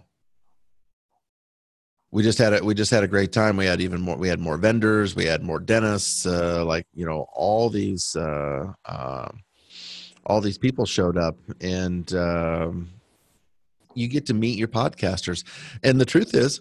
we 2.12 2.24
just 2.24 2.38
had 2.38 2.54
a 2.54 2.64
we 2.64 2.74
just 2.74 2.92
had 2.92 3.04
a 3.04 3.08
great 3.08 3.32
time. 3.32 3.58
We 3.58 3.66
had 3.66 3.82
even 3.82 4.02
more. 4.02 4.18
We 4.18 4.30
had 4.30 4.40
more 4.40 4.58
vendors. 4.58 5.16
We 5.16 5.26
had 5.26 5.44
more 5.44 5.60
dentists. 5.60 6.26
Uh, 6.26 6.66
like 6.66 6.88
you 6.94 7.06
know, 7.06 7.28
all 7.34 7.70
these 7.70 8.16
uh, 8.16 8.74
uh, 8.86 9.30
all 10.26 10.42
these 10.42 10.58
people 10.58 10.86
showed 10.86 11.18
up, 11.18 11.38
and 11.62 12.12
um, 12.14 12.90
you 13.94 14.08
get 14.08 14.26
to 14.28 14.34
meet 14.34 14.58
your 14.58 14.68
podcasters. 14.68 15.44
And 15.84 16.02
the 16.02 16.06
truth 16.06 16.34
is, 16.34 16.60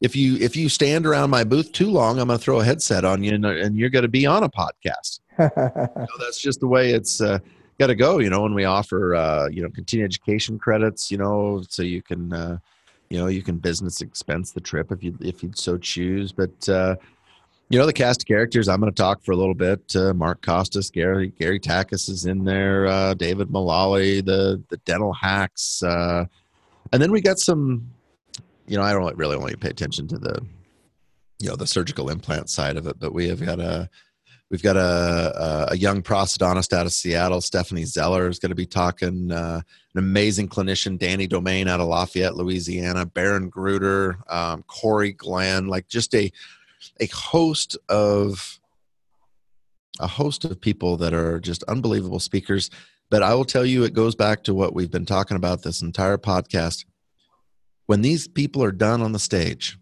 if 0.00 0.14
you 0.14 0.36
if 0.36 0.56
you 0.56 0.68
stand 0.68 1.06
around 1.06 1.30
my 1.30 1.44
booth 1.44 1.72
too 1.72 1.90
long, 1.90 2.20
I'm 2.20 2.28
going 2.28 2.38
to 2.38 2.44
throw 2.44 2.60
a 2.60 2.64
headset 2.64 3.04
on 3.04 3.24
you, 3.24 3.34
and, 3.34 3.44
and 3.44 3.76
you're 3.76 3.90
going 3.90 4.02
to 4.02 4.08
be 4.08 4.26
on 4.26 4.44
a 4.44 4.48
podcast. 4.48 5.20
know, 5.38 6.06
that's 6.20 6.40
just 6.40 6.60
the 6.60 6.68
way 6.68 6.92
it's 6.92 7.20
uh, 7.20 7.38
got 7.78 7.88
to 7.88 7.94
go. 7.94 8.18
You 8.18 8.30
know, 8.30 8.42
when 8.42 8.54
we 8.54 8.64
offer 8.64 9.14
uh, 9.14 9.48
you 9.48 9.62
know 9.62 9.68
continuing 9.70 10.06
education 10.06 10.58
credits, 10.58 11.10
you 11.10 11.18
know, 11.18 11.62
so 11.68 11.82
you 11.82 12.02
can 12.02 12.32
uh, 12.32 12.58
you 13.08 13.18
know 13.18 13.26
you 13.26 13.42
can 13.42 13.58
business 13.58 14.00
expense 14.00 14.52
the 14.52 14.60
trip 14.60 14.92
if 14.92 15.02
you 15.02 15.16
if 15.20 15.42
you 15.42 15.50
so 15.54 15.78
choose. 15.78 16.32
But 16.32 16.68
uh, 16.68 16.96
you 17.68 17.78
know 17.78 17.86
the 17.86 17.92
cast 17.92 18.22
of 18.22 18.26
characters. 18.26 18.68
I'm 18.68 18.80
going 18.80 18.92
to 18.92 19.02
talk 19.02 19.22
for 19.22 19.32
a 19.32 19.36
little 19.36 19.54
bit. 19.54 19.94
Uh, 19.94 20.14
Mark 20.14 20.42
Costes, 20.42 20.90
Gary 20.90 21.32
Gary 21.38 21.60
Takacs 21.60 22.08
is 22.08 22.26
in 22.26 22.44
there. 22.44 22.86
Uh, 22.86 23.14
David 23.14 23.48
Maloley, 23.48 24.24
the 24.24 24.62
the 24.68 24.78
dental 24.78 25.12
hacks. 25.12 25.82
Uh, 25.82 26.24
and 26.92 27.02
then 27.02 27.12
we 27.12 27.20
got 27.20 27.38
some 27.38 27.90
you 28.66 28.76
know 28.76 28.82
i 28.82 28.92
don't 28.92 29.16
really 29.16 29.36
only 29.36 29.56
pay 29.56 29.70
attention 29.70 30.06
to 30.06 30.18
the 30.18 30.40
you 31.38 31.48
know 31.48 31.56
the 31.56 31.66
surgical 31.66 32.10
implant 32.10 32.48
side 32.48 32.76
of 32.76 32.86
it 32.86 32.98
but 32.98 33.12
we 33.12 33.28
have 33.28 33.44
got 33.44 33.58
a 33.60 33.88
we've 34.50 34.62
got 34.62 34.76
a 34.76 35.68
a, 35.70 35.76
young 35.76 36.02
prosthodontist 36.02 36.72
out 36.72 36.86
of 36.86 36.92
seattle 36.92 37.40
stephanie 37.40 37.84
zeller 37.84 38.28
is 38.28 38.38
going 38.38 38.50
to 38.50 38.56
be 38.56 38.66
talking 38.66 39.30
uh, 39.30 39.60
an 39.94 39.98
amazing 39.98 40.48
clinician 40.48 40.98
danny 40.98 41.26
domingue 41.26 41.68
out 41.68 41.80
of 41.80 41.88
lafayette 41.88 42.36
louisiana 42.36 43.04
baron 43.04 43.48
gruder 43.48 44.18
um, 44.28 44.62
corey 44.64 45.12
glenn 45.12 45.66
like 45.66 45.86
just 45.88 46.14
a 46.14 46.30
a 47.00 47.06
host 47.06 47.76
of 47.88 48.58
a 50.00 50.06
host 50.06 50.44
of 50.44 50.60
people 50.60 50.96
that 50.96 51.12
are 51.12 51.40
just 51.40 51.62
unbelievable 51.64 52.20
speakers 52.20 52.70
but 53.10 53.22
I 53.22 53.34
will 53.34 53.44
tell 53.44 53.64
you, 53.64 53.84
it 53.84 53.94
goes 53.94 54.14
back 54.14 54.44
to 54.44 54.54
what 54.54 54.74
we've 54.74 54.90
been 54.90 55.06
talking 55.06 55.36
about 55.36 55.62
this 55.62 55.80
entire 55.80 56.18
podcast. 56.18 56.84
When 57.86 58.02
these 58.02 58.28
people 58.28 58.62
are 58.62 58.72
done 58.72 59.00
on 59.00 59.12
the 59.12 59.18
stage, 59.18 59.77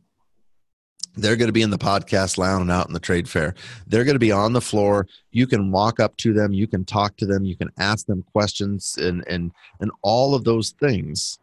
they're 1.16 1.36
going 1.36 1.48
to 1.48 1.52
be 1.52 1.62
in 1.62 1.70
the 1.70 1.78
podcast 1.78 2.38
lounge 2.38 2.62
and 2.62 2.70
out 2.70 2.86
in 2.86 2.92
the 2.92 3.00
trade 3.00 3.28
fair. 3.28 3.54
They're 3.86 4.04
going 4.04 4.14
to 4.14 4.20
be 4.20 4.32
on 4.32 4.52
the 4.52 4.60
floor. 4.60 5.06
You 5.30 5.46
can 5.46 5.70
walk 5.70 6.00
up 6.00 6.16
to 6.18 6.32
them, 6.32 6.52
you 6.52 6.66
can 6.66 6.84
talk 6.84 7.16
to 7.18 7.26
them, 7.26 7.44
you 7.44 7.56
can 7.56 7.70
ask 7.78 8.06
them 8.06 8.22
questions, 8.22 8.96
and 9.00 9.24
and 9.28 9.52
and 9.80 9.90
all 10.02 10.34
of 10.34 10.44
those 10.44 10.70
things 10.70 11.38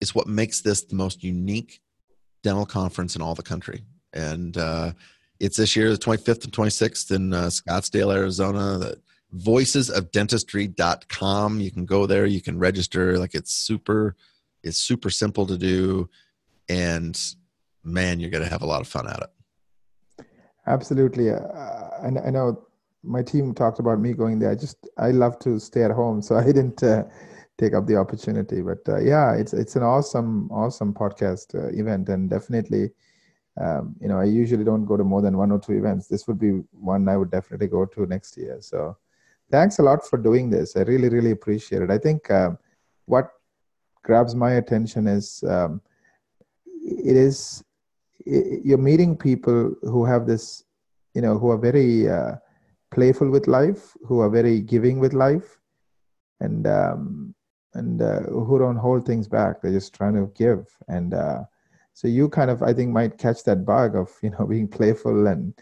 is 0.00 0.14
what 0.14 0.28
makes 0.28 0.60
this 0.60 0.82
the 0.82 0.94
most 0.94 1.24
unique 1.24 1.80
dental 2.42 2.66
conference 2.66 3.16
in 3.16 3.22
all 3.22 3.34
the 3.34 3.42
country. 3.42 3.82
And 4.12 4.56
uh, 4.56 4.92
it's 5.40 5.56
this 5.56 5.74
year, 5.76 5.90
the 5.90 5.98
25th 5.98 6.44
and 6.44 6.52
26th 6.52 7.10
in 7.10 7.34
uh, 7.34 7.46
Scottsdale, 7.46 8.14
Arizona. 8.14 8.78
That 8.78 8.98
voicesofdentistry.com. 9.34 11.60
You 11.60 11.70
can 11.70 11.84
go 11.84 12.06
there, 12.06 12.24
you 12.26 12.40
can 12.40 12.58
register. 12.58 13.18
Like 13.18 13.34
it's 13.34 13.52
super, 13.52 14.16
it's 14.62 14.78
super 14.78 15.10
simple 15.10 15.44
to 15.46 15.58
do. 15.58 16.08
And 16.68 17.20
man, 17.88 18.20
you're 18.20 18.30
going 18.30 18.44
to 18.44 18.50
have 18.50 18.62
a 18.62 18.66
lot 18.66 18.80
of 18.80 18.88
fun 18.88 19.08
at 19.08 19.20
it. 19.20 20.26
Absolutely. 20.66 21.30
Uh, 21.30 21.40
I, 22.02 22.08
I 22.26 22.30
know 22.30 22.66
my 23.02 23.22
team 23.22 23.54
talked 23.54 23.78
about 23.78 24.00
me 24.00 24.12
going 24.12 24.38
there. 24.38 24.50
I 24.50 24.54
just, 24.54 24.76
I 24.98 25.10
love 25.10 25.38
to 25.40 25.58
stay 25.58 25.82
at 25.82 25.90
home. 25.90 26.20
So 26.28 26.36
I 26.36 26.44
didn't 26.44 26.82
uh, 26.82 27.04
take 27.56 27.74
up 27.74 27.86
the 27.86 27.96
opportunity, 27.96 28.60
but 28.60 28.78
uh, 28.88 29.00
yeah, 29.00 29.34
it's, 29.34 29.52
it's 29.52 29.76
an 29.76 29.82
awesome, 29.82 30.50
awesome 30.50 30.92
podcast 30.92 31.54
uh, 31.54 31.68
event 31.68 32.08
and 32.08 32.28
definitely, 32.28 32.90
um, 33.60 33.96
you 34.00 34.08
know, 34.08 34.18
I 34.18 34.24
usually 34.24 34.64
don't 34.64 34.84
go 34.84 34.96
to 34.96 35.04
more 35.04 35.22
than 35.22 35.36
one 35.36 35.50
or 35.50 35.58
two 35.58 35.72
events. 35.72 36.06
This 36.06 36.28
would 36.28 36.38
be 36.38 36.62
one 36.70 37.08
I 37.08 37.16
would 37.16 37.30
definitely 37.30 37.66
go 37.66 37.84
to 37.86 38.06
next 38.06 38.36
year. 38.36 38.58
So 38.60 38.96
thanks 39.50 39.78
a 39.78 39.82
lot 39.82 40.06
for 40.06 40.16
doing 40.16 40.50
this. 40.50 40.76
I 40.76 40.82
really, 40.82 41.08
really 41.08 41.32
appreciate 41.32 41.82
it. 41.82 41.90
I 41.90 41.98
think 41.98 42.30
um, 42.30 42.58
what 43.06 43.30
grabs 44.02 44.34
my 44.34 44.52
attention 44.52 45.06
is 45.06 45.42
um, 45.48 45.80
it 46.82 47.16
is 47.16 47.64
you're 48.26 48.78
meeting 48.78 49.16
people 49.16 49.74
who 49.82 50.04
have 50.04 50.26
this, 50.26 50.64
you 51.14 51.22
know, 51.22 51.38
who 51.38 51.50
are 51.50 51.58
very 51.58 52.08
uh, 52.08 52.32
playful 52.90 53.30
with 53.30 53.46
life, 53.46 53.96
who 54.06 54.20
are 54.20 54.30
very 54.30 54.60
giving 54.60 54.98
with 54.98 55.12
life, 55.12 55.58
and 56.40 56.66
um, 56.66 57.34
and 57.74 58.02
uh, 58.02 58.20
who 58.22 58.58
don't 58.58 58.76
hold 58.76 59.06
things 59.06 59.28
back. 59.28 59.62
They're 59.62 59.72
just 59.72 59.94
trying 59.94 60.14
to 60.14 60.30
give, 60.34 60.66
and 60.88 61.14
uh, 61.14 61.44
so 61.94 62.06
you 62.06 62.28
kind 62.28 62.50
of, 62.50 62.62
I 62.62 62.72
think, 62.72 62.90
might 62.92 63.18
catch 63.18 63.44
that 63.44 63.64
bug 63.64 63.96
of 63.96 64.10
you 64.22 64.30
know 64.30 64.46
being 64.46 64.68
playful 64.68 65.26
and 65.26 65.54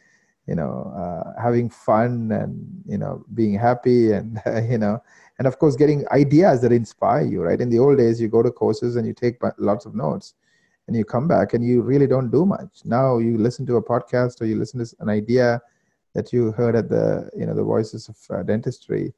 you 0.46 0.54
know 0.54 0.92
uh, 0.96 1.40
having 1.40 1.68
fun 1.68 2.30
and 2.32 2.82
you 2.86 2.98
know 2.98 3.24
being 3.34 3.58
happy 3.58 4.12
and 4.12 4.40
uh, 4.46 4.62
you 4.70 4.78
know 4.78 5.02
and 5.38 5.46
of 5.46 5.58
course 5.58 5.76
getting 5.76 6.06
ideas 6.12 6.62
that 6.62 6.72
inspire 6.72 7.24
you 7.24 7.42
right? 7.42 7.60
In 7.60 7.70
the 7.70 7.78
old 7.78 7.98
days 7.98 8.20
you 8.20 8.28
go 8.28 8.42
to 8.42 8.50
courses 8.50 8.96
and 8.96 9.06
you 9.06 9.12
take 9.12 9.38
lots 9.58 9.86
of 9.86 9.94
notes 9.94 10.34
and 10.86 10.96
you 10.96 11.04
come 11.04 11.26
back 11.26 11.54
and 11.54 11.64
you 11.64 11.82
really 11.82 12.06
don't 12.06 12.30
do 12.30 12.44
much 12.44 12.82
now 12.84 13.18
you 13.18 13.36
listen 13.38 13.66
to 13.66 13.76
a 13.76 13.82
podcast 13.82 14.40
or 14.40 14.46
you 14.46 14.56
listen 14.56 14.84
to 14.84 14.96
an 15.00 15.08
idea 15.08 15.60
that 16.14 16.32
you 16.32 16.52
heard 16.52 16.76
at 16.76 16.88
the 16.88 17.28
you 17.36 17.46
know 17.46 17.54
the 17.54 17.62
voices 17.62 18.08
of 18.08 18.16
uh, 18.30 18.42
dentistry 18.42 19.12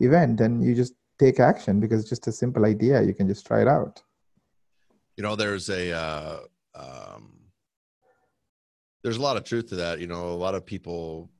event 0.00 0.40
and 0.40 0.64
you 0.64 0.74
just 0.74 0.94
take 1.18 1.40
action 1.40 1.80
because 1.80 2.00
it's 2.00 2.10
just 2.10 2.26
a 2.26 2.32
simple 2.32 2.64
idea 2.64 3.02
you 3.02 3.14
can 3.14 3.28
just 3.28 3.46
try 3.46 3.62
it 3.62 3.68
out 3.68 4.02
you 5.16 5.22
know 5.22 5.36
there's 5.36 5.68
a 5.70 5.92
uh, 5.92 6.38
um 6.74 7.34
there's 9.04 9.18
a 9.18 9.22
lot 9.22 9.36
of 9.36 9.44
truth 9.44 9.68
to 9.68 9.76
that. 9.76 10.00
You 10.00 10.08
know, 10.08 10.28
a 10.28 10.40
lot 10.40 10.56
of 10.56 10.64
people 10.66 11.30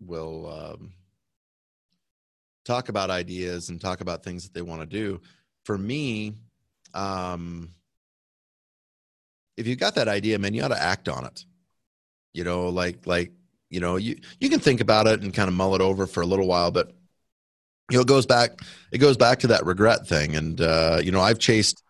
will 0.00 0.50
um, 0.50 0.92
talk 2.64 2.88
about 2.88 3.08
ideas 3.08 3.70
and 3.70 3.80
talk 3.80 4.00
about 4.00 4.24
things 4.24 4.42
that 4.42 4.52
they 4.52 4.62
want 4.62 4.82
to 4.82 4.86
do. 4.86 5.20
For 5.64 5.78
me, 5.78 6.34
um, 6.92 7.72
if 9.56 9.66
you 9.66 9.76
got 9.76 9.94
that 9.96 10.08
idea, 10.08 10.38
man, 10.38 10.54
you 10.54 10.62
ought 10.62 10.68
to 10.68 10.82
act 10.82 11.08
on 11.08 11.24
it. 11.24 11.44
You 12.32 12.44
know, 12.44 12.68
like 12.68 13.06
like 13.06 13.32
you 13.70 13.80
know, 13.80 13.96
you 13.96 14.18
you 14.40 14.48
can 14.48 14.60
think 14.60 14.80
about 14.80 15.06
it 15.06 15.22
and 15.22 15.34
kind 15.34 15.48
of 15.48 15.54
mull 15.54 15.74
it 15.74 15.80
over 15.80 16.06
for 16.06 16.22
a 16.22 16.26
little 16.26 16.46
while, 16.46 16.70
but 16.70 16.92
you 17.90 17.98
know, 17.98 18.02
it 18.02 18.08
goes 18.08 18.26
back 18.26 18.52
it 18.90 18.98
goes 18.98 19.16
back 19.16 19.40
to 19.40 19.48
that 19.48 19.66
regret 19.66 20.06
thing. 20.06 20.36
And 20.36 20.60
uh, 20.60 21.00
you 21.02 21.10
know, 21.10 21.20
I've 21.20 21.38
chased 21.38 21.82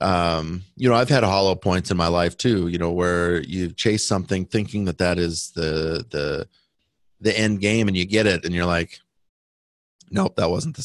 um, 0.00 0.62
you 0.76 0.88
know, 0.88 0.94
I've 0.94 1.10
had 1.10 1.24
hollow 1.24 1.54
points 1.54 1.90
in 1.90 1.96
my 1.96 2.08
life 2.08 2.36
too. 2.36 2.68
You 2.68 2.78
know, 2.78 2.90
where 2.90 3.42
you 3.42 3.70
chase 3.70 4.06
something 4.06 4.46
thinking 4.46 4.86
that 4.86 4.98
that 4.98 5.18
is 5.18 5.50
the 5.54 6.04
the 6.10 6.48
the 7.20 7.38
end 7.38 7.60
game, 7.60 7.86
and 7.86 7.96
you 7.96 8.06
get 8.06 8.26
it, 8.26 8.44
and 8.44 8.54
you're 8.54 8.66
like, 8.66 8.98
nope, 10.10 10.36
that 10.36 10.50
wasn't 10.50 10.76
the 10.76 10.82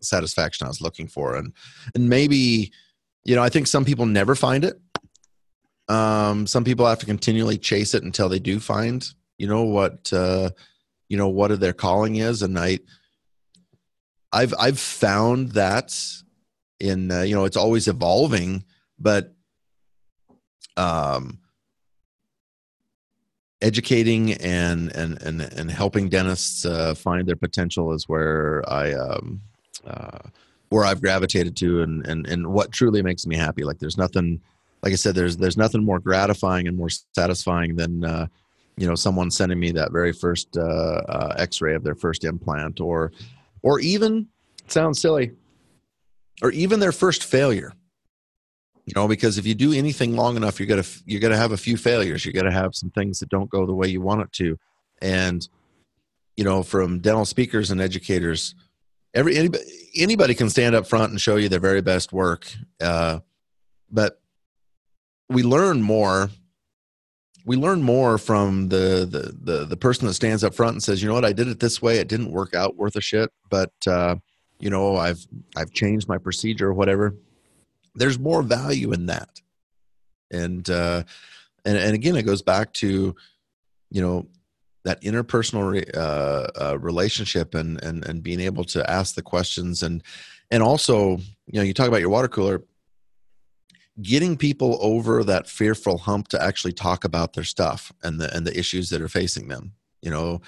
satisfaction 0.00 0.64
I 0.64 0.68
was 0.68 0.80
looking 0.80 1.08
for. 1.08 1.36
And 1.36 1.52
and 1.94 2.08
maybe, 2.08 2.72
you 3.24 3.36
know, 3.36 3.42
I 3.42 3.50
think 3.50 3.66
some 3.66 3.84
people 3.84 4.06
never 4.06 4.34
find 4.34 4.64
it. 4.64 4.80
Um, 5.88 6.46
some 6.46 6.64
people 6.64 6.86
have 6.86 6.98
to 7.00 7.06
continually 7.06 7.58
chase 7.58 7.94
it 7.94 8.02
until 8.02 8.28
they 8.28 8.38
do 8.38 8.58
find, 8.58 9.06
you 9.38 9.46
know, 9.46 9.62
what 9.62 10.12
uh, 10.12 10.50
you 11.08 11.16
know 11.16 11.28
what 11.28 11.58
their 11.60 11.72
calling 11.72 12.16
is. 12.16 12.42
And 12.42 12.58
I, 12.58 12.80
I've 14.32 14.54
I've 14.58 14.80
found 14.80 15.52
that 15.52 15.96
in 16.80 17.10
uh, 17.10 17.22
you 17.22 17.34
know 17.34 17.44
it's 17.44 17.56
always 17.56 17.88
evolving 17.88 18.62
but 18.98 19.34
um 20.76 21.38
educating 23.62 24.34
and 24.34 24.94
and 24.94 25.22
and, 25.22 25.40
and 25.40 25.70
helping 25.70 26.10
dentists 26.10 26.66
uh, 26.66 26.94
find 26.94 27.26
their 27.26 27.36
potential 27.36 27.94
is 27.94 28.06
where 28.06 28.62
i 28.68 28.92
um 28.92 29.40
uh, 29.86 30.18
where 30.68 30.84
I've 30.84 31.00
gravitated 31.00 31.56
to 31.58 31.82
and 31.82 32.06
and 32.06 32.26
and 32.26 32.48
what 32.48 32.72
truly 32.72 33.02
makes 33.02 33.26
me 33.26 33.36
happy. 33.36 33.64
Like 33.64 33.78
there's 33.78 33.98
nothing 33.98 34.40
like 34.86 34.92
I 34.92 34.96
said, 34.96 35.16
there's 35.16 35.36
there's 35.36 35.56
nothing 35.56 35.84
more 35.84 35.98
gratifying 35.98 36.68
and 36.68 36.76
more 36.76 36.90
satisfying 37.12 37.74
than 37.74 38.04
uh, 38.04 38.28
you 38.76 38.86
know 38.86 38.94
someone 38.94 39.32
sending 39.32 39.58
me 39.58 39.72
that 39.72 39.90
very 39.90 40.12
first 40.12 40.56
uh, 40.56 40.60
uh, 40.60 41.34
X-ray 41.38 41.74
of 41.74 41.82
their 41.82 41.96
first 41.96 42.22
implant, 42.22 42.78
or 42.78 43.10
or 43.62 43.80
even 43.80 44.28
sounds 44.68 45.00
silly, 45.00 45.32
or 46.40 46.52
even 46.52 46.78
their 46.78 46.92
first 46.92 47.24
failure. 47.24 47.72
You 48.84 48.92
know, 48.94 49.08
because 49.08 49.38
if 49.38 49.44
you 49.44 49.56
do 49.56 49.72
anything 49.72 50.14
long 50.14 50.36
enough, 50.36 50.60
you're 50.60 50.68
gonna 50.68 50.84
you're 51.04 51.20
gonna 51.20 51.36
have 51.36 51.50
a 51.50 51.56
few 51.56 51.76
failures. 51.76 52.24
You're 52.24 52.40
gonna 52.40 52.52
have 52.52 52.76
some 52.76 52.90
things 52.90 53.18
that 53.18 53.28
don't 53.28 53.50
go 53.50 53.66
the 53.66 53.74
way 53.74 53.88
you 53.88 54.00
want 54.00 54.20
it 54.20 54.32
to, 54.34 54.56
and 55.02 55.48
you 56.36 56.44
know, 56.44 56.62
from 56.62 57.00
dental 57.00 57.24
speakers 57.24 57.72
and 57.72 57.80
educators, 57.80 58.54
every 59.14 59.36
anybody, 59.36 59.64
anybody 59.96 60.34
can 60.34 60.48
stand 60.48 60.76
up 60.76 60.86
front 60.86 61.10
and 61.10 61.20
show 61.20 61.34
you 61.34 61.48
their 61.48 61.58
very 61.58 61.82
best 61.82 62.12
work, 62.12 62.46
uh, 62.80 63.18
but 63.90 64.20
we 65.28 65.42
learn 65.42 65.82
more 65.82 66.30
we 67.44 67.56
learn 67.56 67.80
more 67.80 68.18
from 68.18 68.68
the, 68.68 69.06
the 69.08 69.52
the 69.52 69.64
the 69.64 69.76
person 69.76 70.06
that 70.06 70.14
stands 70.14 70.42
up 70.42 70.54
front 70.54 70.72
and 70.72 70.82
says 70.82 71.00
you 71.00 71.08
know 71.08 71.14
what? 71.14 71.24
I 71.24 71.32
did 71.32 71.46
it 71.48 71.60
this 71.60 71.80
way. 71.80 71.98
It 71.98 72.08
didn't 72.08 72.32
work 72.32 72.54
out 72.54 72.76
worth 72.76 72.96
a 72.96 73.00
shit 73.00 73.30
but 73.48 73.72
uh, 73.86 74.16
you 74.58 74.70
know 74.70 74.96
i've 74.96 75.24
i've 75.56 75.70
changed 75.72 76.08
my 76.08 76.18
procedure 76.18 76.68
or 76.68 76.74
whatever. 76.74 77.14
There's 77.94 78.18
more 78.18 78.42
value 78.42 78.92
in 78.92 79.06
that. 79.06 79.40
And 80.30 80.68
uh 80.68 81.04
and, 81.64 81.78
and 81.78 81.94
again 81.94 82.16
it 82.16 82.22
goes 82.22 82.42
back 82.42 82.72
to 82.74 83.14
you 83.90 84.02
know 84.02 84.26
that 84.84 85.02
interpersonal 85.02 85.70
re, 85.70 85.84
uh, 85.94 86.46
uh, 86.60 86.78
relationship 86.78 87.54
and 87.54 87.82
and 87.82 88.04
and 88.04 88.22
being 88.22 88.40
able 88.40 88.64
to 88.64 88.88
ask 88.88 89.14
the 89.14 89.22
questions 89.22 89.82
and 89.82 90.02
and 90.50 90.62
also 90.62 91.18
you 91.46 91.58
know 91.58 91.62
you 91.62 91.74
talk 91.74 91.88
about 91.88 92.00
your 92.00 92.10
water 92.10 92.28
cooler 92.28 92.62
getting 94.02 94.36
people 94.36 94.78
over 94.80 95.24
that 95.24 95.48
fearful 95.48 95.98
hump 95.98 96.28
to 96.28 96.42
actually 96.42 96.72
talk 96.72 97.04
about 97.04 97.32
their 97.32 97.44
stuff 97.44 97.92
and 98.02 98.20
the 98.20 98.34
and 98.36 98.46
the 98.46 98.58
issues 98.58 98.90
that 98.90 99.00
are 99.00 99.08
facing 99.08 99.48
them 99.48 99.72
you 100.06 100.12
know? 100.12 100.40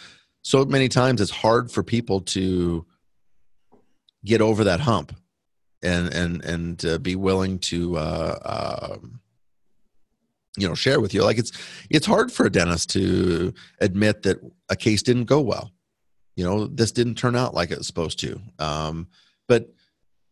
So 0.42 0.64
many 0.64 0.88
times 0.88 1.20
it's 1.20 1.32
hard 1.32 1.70
for 1.70 1.82
people 1.82 2.20
to 2.20 2.86
get 4.24 4.40
over 4.40 4.64
that 4.64 4.80
hump 4.80 5.14
and 5.82 6.14
and 6.14 6.44
and 6.44 7.02
be 7.02 7.16
willing 7.16 7.58
to 7.58 7.96
uh, 7.96 8.90
um, 8.94 9.20
you 10.56 10.68
know 10.68 10.74
share 10.74 11.00
with 11.00 11.12
you. 11.12 11.24
Like 11.24 11.38
it's 11.38 11.52
it's 11.90 12.06
hard 12.06 12.32
for 12.32 12.46
a 12.46 12.50
dentist 12.50 12.90
to 12.90 13.52
admit 13.80 14.22
that 14.22 14.38
a 14.68 14.76
case 14.76 15.02
didn't 15.02 15.24
go 15.24 15.40
well. 15.40 15.72
You 16.36 16.44
know 16.44 16.66
this 16.66 16.92
didn't 16.92 17.16
turn 17.16 17.36
out 17.36 17.52
like 17.52 17.70
it 17.70 17.78
was 17.78 17.88
supposed 17.88 18.20
to. 18.20 18.40
Um, 18.60 19.08
but 19.48 19.74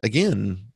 again 0.05 0.69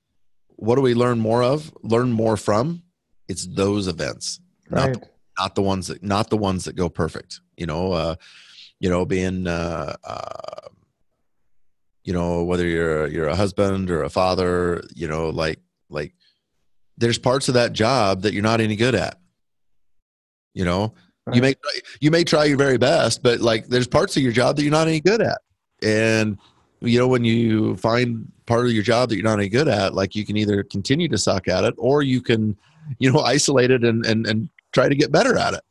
what 0.60 0.76
do 0.76 0.82
we 0.82 0.94
learn 0.94 1.18
more 1.18 1.42
of? 1.42 1.72
Learn 1.82 2.12
more 2.12 2.36
from? 2.36 2.82
It's 3.28 3.46
those 3.46 3.88
events 3.88 4.40
right. 4.68 4.92
not, 4.92 5.08
not 5.38 5.54
the 5.54 5.62
ones 5.62 5.86
that 5.86 6.02
not 6.02 6.30
the 6.30 6.36
ones 6.36 6.64
that 6.64 6.76
go 6.76 6.88
perfect. 6.88 7.40
You 7.56 7.66
know 7.66 7.92
uh 7.92 8.14
you 8.78 8.90
know 8.90 9.04
being 9.04 9.46
uh, 9.46 9.94
uh 10.04 10.68
you 12.04 12.12
know 12.12 12.44
whether 12.44 12.66
you're 12.66 13.06
you're 13.06 13.28
a 13.28 13.36
husband 13.36 13.90
or 13.90 14.02
a 14.02 14.10
father 14.10 14.82
you 14.94 15.08
know 15.08 15.30
like 15.30 15.60
like 15.88 16.14
there's 16.98 17.18
parts 17.18 17.48
of 17.48 17.54
that 17.54 17.72
job 17.72 18.22
that 18.22 18.34
you're 18.34 18.42
not 18.42 18.60
any 18.60 18.76
good 18.76 18.94
at. 18.94 19.18
You 20.52 20.64
know? 20.64 20.94
Right. 21.26 21.36
you 21.36 21.42
may 21.42 21.54
you 22.00 22.10
may 22.10 22.24
try 22.24 22.44
your 22.46 22.56
very 22.56 22.78
best 22.78 23.22
but 23.22 23.40
like 23.40 23.66
there's 23.68 23.86
parts 23.86 24.16
of 24.16 24.22
your 24.22 24.32
job 24.32 24.56
that 24.56 24.62
you're 24.62 24.72
not 24.72 24.88
any 24.88 25.00
good 25.00 25.22
at. 25.22 25.38
And 25.82 26.38
you 26.80 26.98
know 26.98 27.08
when 27.08 27.24
you 27.24 27.76
find 27.76 28.30
part 28.46 28.66
of 28.66 28.72
your 28.72 28.82
job 28.82 29.08
that 29.08 29.16
you're 29.16 29.24
not 29.24 29.38
any 29.38 29.48
good 29.48 29.68
at 29.68 29.94
like 29.94 30.14
you 30.14 30.24
can 30.24 30.36
either 30.36 30.62
continue 30.62 31.08
to 31.08 31.18
suck 31.18 31.48
at 31.48 31.64
it 31.64 31.74
or 31.78 32.02
you 32.02 32.20
can 32.20 32.56
you 32.98 33.12
know 33.12 33.20
isolate 33.34 33.70
it 33.70 33.84
and 33.84 34.04
and, 34.06 34.26
and 34.26 34.48
try 34.72 34.88
to 34.88 34.94
get 34.94 35.12
better 35.12 35.36
at 35.36 35.54
it. 35.54 35.62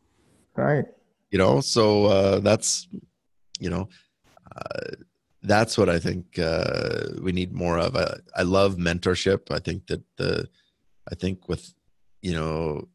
Right. 0.55 0.85
You 1.31 1.39
know 1.39 1.61
so 1.61 2.05
uh, 2.05 2.39
that's 2.39 2.87
you 3.59 3.69
know 3.69 3.89
uh, 4.55 4.95
that's 5.43 5.77
what 5.77 5.89
i 5.89 5.97
think 5.99 6.37
uh, 6.37 7.03
we 7.21 7.31
need 7.31 7.53
more 7.53 7.77
of. 7.77 7.95
I, 7.95 8.15
I 8.35 8.41
love 8.41 8.75
mentorship. 8.75 9.51
I 9.51 9.59
think 9.59 9.87
that 9.87 10.01
the 10.17 10.47
i 11.11 11.15
think 11.15 11.47
with 11.47 11.73
you 12.21 12.33
know 12.33 12.87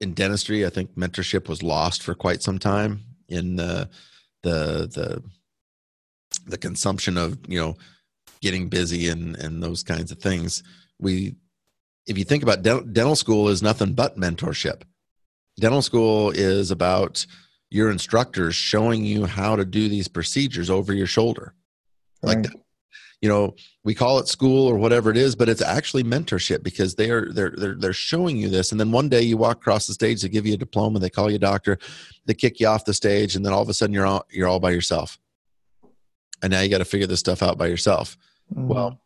in 0.00 0.12
dentistry 0.14 0.66
i 0.66 0.68
think 0.68 0.94
mentorship 0.94 1.48
was 1.48 1.62
lost 1.62 2.02
for 2.02 2.14
quite 2.14 2.42
some 2.42 2.58
time 2.58 3.00
in 3.28 3.56
the 3.56 3.88
the 4.42 4.88
the 4.92 5.22
the 6.46 6.58
consumption 6.58 7.16
of 7.16 7.38
you 7.48 7.58
know 7.58 7.76
getting 8.40 8.68
busy 8.68 9.08
and 9.08 9.36
and 9.36 9.62
those 9.62 9.82
kinds 9.82 10.10
of 10.10 10.18
things. 10.18 10.62
We 10.98 11.36
if 12.06 12.18
you 12.18 12.24
think 12.24 12.42
about 12.42 12.62
dental, 12.62 12.84
dental 12.84 13.16
school 13.16 13.48
is 13.48 13.62
nothing 13.62 13.94
but 13.94 14.16
mentorship. 14.16 14.82
Dental 15.58 15.82
school 15.82 16.30
is 16.30 16.70
about 16.70 17.24
your 17.70 17.90
instructors 17.90 18.54
showing 18.54 19.04
you 19.04 19.24
how 19.24 19.56
to 19.56 19.64
do 19.64 19.88
these 19.88 20.08
procedures 20.08 20.68
over 20.68 20.92
your 20.92 21.06
shoulder. 21.06 21.54
Right. 22.22 22.36
like 22.36 22.52
you 23.20 23.28
know 23.28 23.54
we 23.82 23.94
call 23.94 24.18
it 24.18 24.28
school 24.28 24.68
or 24.68 24.76
whatever 24.76 25.10
it 25.10 25.16
is 25.16 25.34
but 25.34 25.48
it's 25.48 25.62
actually 25.62 26.04
mentorship 26.04 26.62
because 26.62 26.94
they 26.94 27.10
are 27.10 27.32
they're 27.32 27.54
they're, 27.56 27.74
they're 27.76 27.92
showing 27.92 28.36
you 28.36 28.48
this. 28.48 28.72
And 28.72 28.80
then 28.80 28.92
one 28.92 29.08
day 29.08 29.22
you 29.22 29.36
walk 29.36 29.58
across 29.58 29.86
the 29.86 29.94
stage 29.94 30.22
they 30.22 30.28
give 30.28 30.46
you 30.46 30.54
a 30.54 30.58
diploma 30.58 30.98
they 30.98 31.10
call 31.10 31.30
you 31.30 31.36
a 31.36 31.40
doctor 31.40 31.78
they 32.26 32.34
kick 32.34 32.60
you 32.60 32.66
off 32.66 32.84
the 32.84 32.94
stage 32.94 33.36
and 33.36 33.44
then 33.44 33.52
all 33.52 33.62
of 33.62 33.68
a 33.68 33.74
sudden 33.74 33.94
you're 33.94 34.06
all 34.06 34.26
you're 34.30 34.48
all 34.48 34.60
by 34.60 34.70
yourself 34.70 35.18
and 36.42 36.50
now 36.50 36.60
you 36.60 36.68
got 36.68 36.78
to 36.78 36.84
figure 36.84 37.06
this 37.06 37.20
stuff 37.20 37.42
out 37.42 37.56
by 37.56 37.66
yourself. 37.66 38.16
Mm-hmm. 38.52 38.68
Well, 38.68 39.00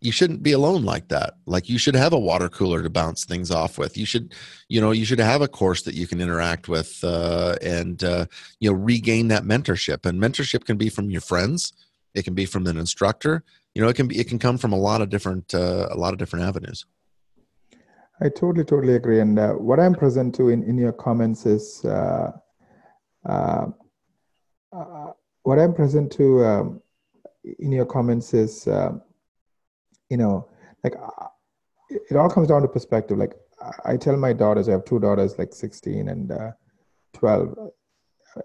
you 0.00 0.12
shouldn't 0.12 0.42
be 0.42 0.52
alone 0.52 0.82
like 0.82 1.08
that. 1.08 1.34
Like 1.46 1.68
you 1.68 1.78
should 1.78 1.94
have 1.94 2.12
a 2.12 2.18
water 2.18 2.48
cooler 2.48 2.82
to 2.82 2.88
bounce 2.88 3.24
things 3.24 3.50
off 3.50 3.76
with. 3.76 3.98
You 3.98 4.06
should, 4.06 4.34
you 4.68 4.80
know, 4.80 4.92
you 4.92 5.04
should 5.04 5.18
have 5.18 5.42
a 5.42 5.48
course 5.48 5.82
that 5.82 5.94
you 5.94 6.06
can 6.06 6.20
interact 6.20 6.68
with 6.68 7.02
uh, 7.04 7.56
and 7.60 8.02
uh, 8.02 8.26
you 8.60 8.70
know 8.70 8.76
regain 8.76 9.28
that 9.28 9.42
mentorship. 9.42 10.06
And 10.06 10.20
mentorship 10.20 10.64
can 10.64 10.78
be 10.78 10.88
from 10.88 11.10
your 11.10 11.20
friends. 11.20 11.74
It 12.14 12.24
can 12.24 12.34
be 12.34 12.46
from 12.46 12.66
an 12.66 12.78
instructor. 12.78 13.44
You 13.74 13.82
know, 13.82 13.88
it 13.88 13.94
can 13.94 14.08
be 14.08 14.18
it 14.18 14.26
can 14.26 14.38
come 14.38 14.56
from 14.56 14.72
a 14.72 14.78
lot 14.78 15.02
of 15.02 15.10
different 15.10 15.54
uh, 15.54 15.88
a 15.90 15.96
lot 15.96 16.14
of 16.14 16.18
different 16.18 16.46
avenues. 16.46 16.86
I 18.22 18.28
totally 18.30 18.64
totally 18.64 18.94
agree. 18.94 19.20
And 19.20 19.38
uh, 19.38 19.52
what 19.52 19.78
I'm 19.78 19.94
present 19.94 20.34
to 20.36 20.48
in 20.48 20.62
in 20.62 20.78
your 20.78 20.92
comments 20.92 21.46
is. 21.46 21.84
Uh, 21.84 22.32
uh, 23.28 23.32
uh 23.32 23.66
what 25.42 25.58
I'm 25.58 25.74
present 25.74 26.12
to 26.12 26.44
um, 26.44 26.82
in 27.58 27.72
your 27.72 27.86
comments 27.86 28.34
is, 28.34 28.66
uh, 28.66 28.92
you 30.08 30.16
know, 30.16 30.48
like 30.84 30.94
uh, 30.96 31.26
it, 31.88 32.16
all 32.16 32.30
comes 32.30 32.48
down 32.48 32.62
to 32.62 32.68
perspective. 32.68 33.18
Like 33.18 33.34
I 33.84 33.96
tell 33.96 34.16
my 34.16 34.32
daughters, 34.32 34.68
I 34.68 34.72
have 34.72 34.84
two 34.84 34.98
daughters, 34.98 35.38
like 35.38 35.52
16 35.52 36.08
and 36.08 36.32
uh, 36.32 36.50
12. 37.14 37.70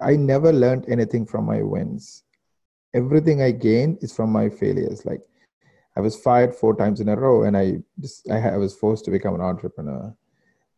I 0.02 0.16
never 0.16 0.52
learned 0.52 0.86
anything 0.88 1.26
from 1.26 1.46
my 1.46 1.62
wins. 1.62 2.24
Everything 2.94 3.42
I 3.42 3.52
gained 3.52 4.00
is 4.02 4.16
from 4.16 4.32
my 4.32 4.50
failures. 4.50 5.06
Like 5.06 5.22
I 5.98 6.02
was 6.02 6.16
fired 6.16 6.56
four 6.56 6.76
times 6.76 7.02
in 7.02 7.10
a 7.10 7.16
row, 7.16 7.44
and 7.44 7.56
I 7.56 7.78
just 8.00 8.30
I 8.30 8.58
was 8.58 8.76
forced 8.76 9.06
to 9.06 9.12
become 9.12 9.36
an 9.36 9.42
entrepreneur 9.42 10.16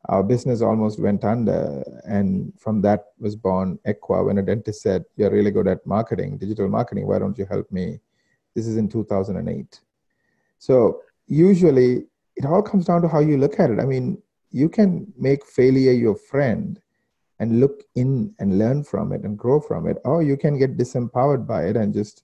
our 0.05 0.23
business 0.23 0.61
almost 0.61 0.99
went 0.99 1.23
under 1.23 1.83
and 2.05 2.53
from 2.57 2.81
that 2.81 3.05
was 3.19 3.35
born 3.35 3.77
Ekwa. 3.85 4.25
When 4.25 4.37
a 4.37 4.41
dentist 4.41 4.81
said 4.81 5.03
you're 5.15 5.31
really 5.31 5.51
good 5.51 5.67
at 5.67 5.85
marketing 5.85 6.37
digital 6.37 6.67
marketing 6.67 7.07
why 7.07 7.19
don't 7.19 7.37
you 7.37 7.45
help 7.45 7.71
me? 7.71 7.99
This 8.55 8.67
is 8.67 8.77
in 8.77 8.89
2008 8.89 9.79
so 10.59 11.01
usually 11.27 12.05
it 12.35 12.45
all 12.45 12.61
comes 12.61 12.85
down 12.85 13.01
to 13.01 13.07
how 13.07 13.19
you 13.19 13.37
look 13.37 13.59
at 13.59 13.69
it. 13.69 13.79
I 13.79 13.85
mean 13.85 14.21
you 14.51 14.69
can 14.69 15.11
make 15.17 15.45
failure 15.45 15.91
your 15.91 16.15
friend 16.15 16.79
and 17.39 17.59
look 17.59 17.83
in 17.95 18.33
and 18.39 18.57
learn 18.57 18.83
from 18.83 19.11
it 19.11 19.21
and 19.21 19.37
grow 19.37 19.59
from 19.59 19.87
it 19.87 19.97
or 20.05 20.23
you 20.23 20.37
can 20.37 20.57
get 20.57 20.77
disempowered 20.77 21.45
by 21.45 21.65
it 21.65 21.75
and 21.75 21.93
just 21.93 22.23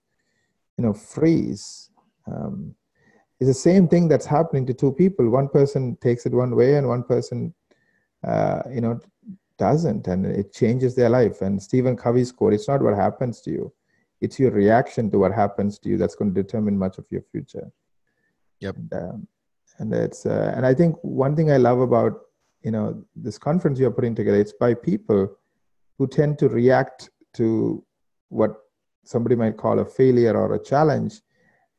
you 0.77 0.83
know 0.83 0.93
freeze. 0.93 1.89
Um, 2.27 2.75
it's 3.39 3.49
the 3.49 3.53
same 3.53 3.89
thing 3.89 4.07
that's 4.07 4.25
happening 4.25 4.65
to 4.67 4.73
two 4.73 4.93
people. 4.93 5.27
One 5.29 5.49
person 5.49 5.97
takes 6.01 6.25
it 6.25 6.31
one 6.31 6.55
way 6.55 6.75
and 6.75 6.87
one 6.87 7.03
person 7.03 7.53
uh, 8.23 8.61
you 8.71 8.81
know, 8.81 8.99
doesn't, 9.57 10.07
and 10.07 10.25
it 10.25 10.53
changes 10.53 10.95
their 10.95 11.09
life. 11.09 11.41
And 11.41 11.61
Stephen 11.61 11.95
Covey's 11.95 12.31
quote: 12.31 12.53
"It's 12.53 12.67
not 12.67 12.81
what 12.81 12.95
happens 12.95 13.41
to 13.41 13.51
you; 13.51 13.73
it's 14.21 14.39
your 14.39 14.51
reaction 14.51 15.11
to 15.11 15.19
what 15.19 15.33
happens 15.33 15.79
to 15.79 15.89
you 15.89 15.97
that's 15.97 16.15
going 16.15 16.33
to 16.33 16.43
determine 16.43 16.77
much 16.77 16.97
of 16.97 17.05
your 17.09 17.21
future." 17.31 17.71
Yep. 18.59 18.75
And, 18.75 18.93
um, 18.93 19.27
and 19.79 19.93
it's 19.93 20.25
uh, 20.25 20.53
and 20.55 20.65
I 20.65 20.73
think 20.73 20.95
one 21.01 21.35
thing 21.35 21.51
I 21.51 21.57
love 21.57 21.79
about 21.79 22.13
you 22.63 22.71
know 22.71 23.03
this 23.15 23.37
conference 23.37 23.79
you're 23.79 23.91
putting 23.91 24.15
together 24.15 24.39
it's 24.39 24.53
by 24.53 24.73
people 24.73 25.29
who 25.97 26.07
tend 26.07 26.39
to 26.39 26.49
react 26.49 27.09
to 27.35 27.83
what 28.29 28.55
somebody 29.03 29.35
might 29.35 29.57
call 29.57 29.79
a 29.79 29.85
failure 29.85 30.35
or 30.35 30.55
a 30.55 30.63
challenge 30.63 31.21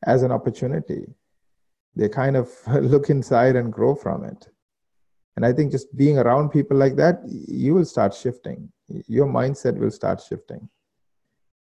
as 0.05 0.21
an 0.23 0.31
opportunity 0.31 1.05
they 1.95 2.07
kind 2.07 2.37
of 2.37 2.49
look 2.67 3.09
inside 3.09 3.55
and 3.55 3.73
grow 3.73 3.95
from 3.95 4.23
it 4.23 4.47
and 5.35 5.45
I 5.45 5.51
think 5.53 5.71
just 5.71 5.95
being 5.95 6.17
around 6.17 6.49
people 6.49 6.77
like 6.77 6.95
that, 6.95 7.21
you 7.27 7.73
will 7.73 7.85
start 7.85 8.13
shifting. 8.13 8.71
Your 9.07 9.27
mindset 9.27 9.77
will 9.77 9.91
start 9.91 10.21
shifting. 10.21 10.69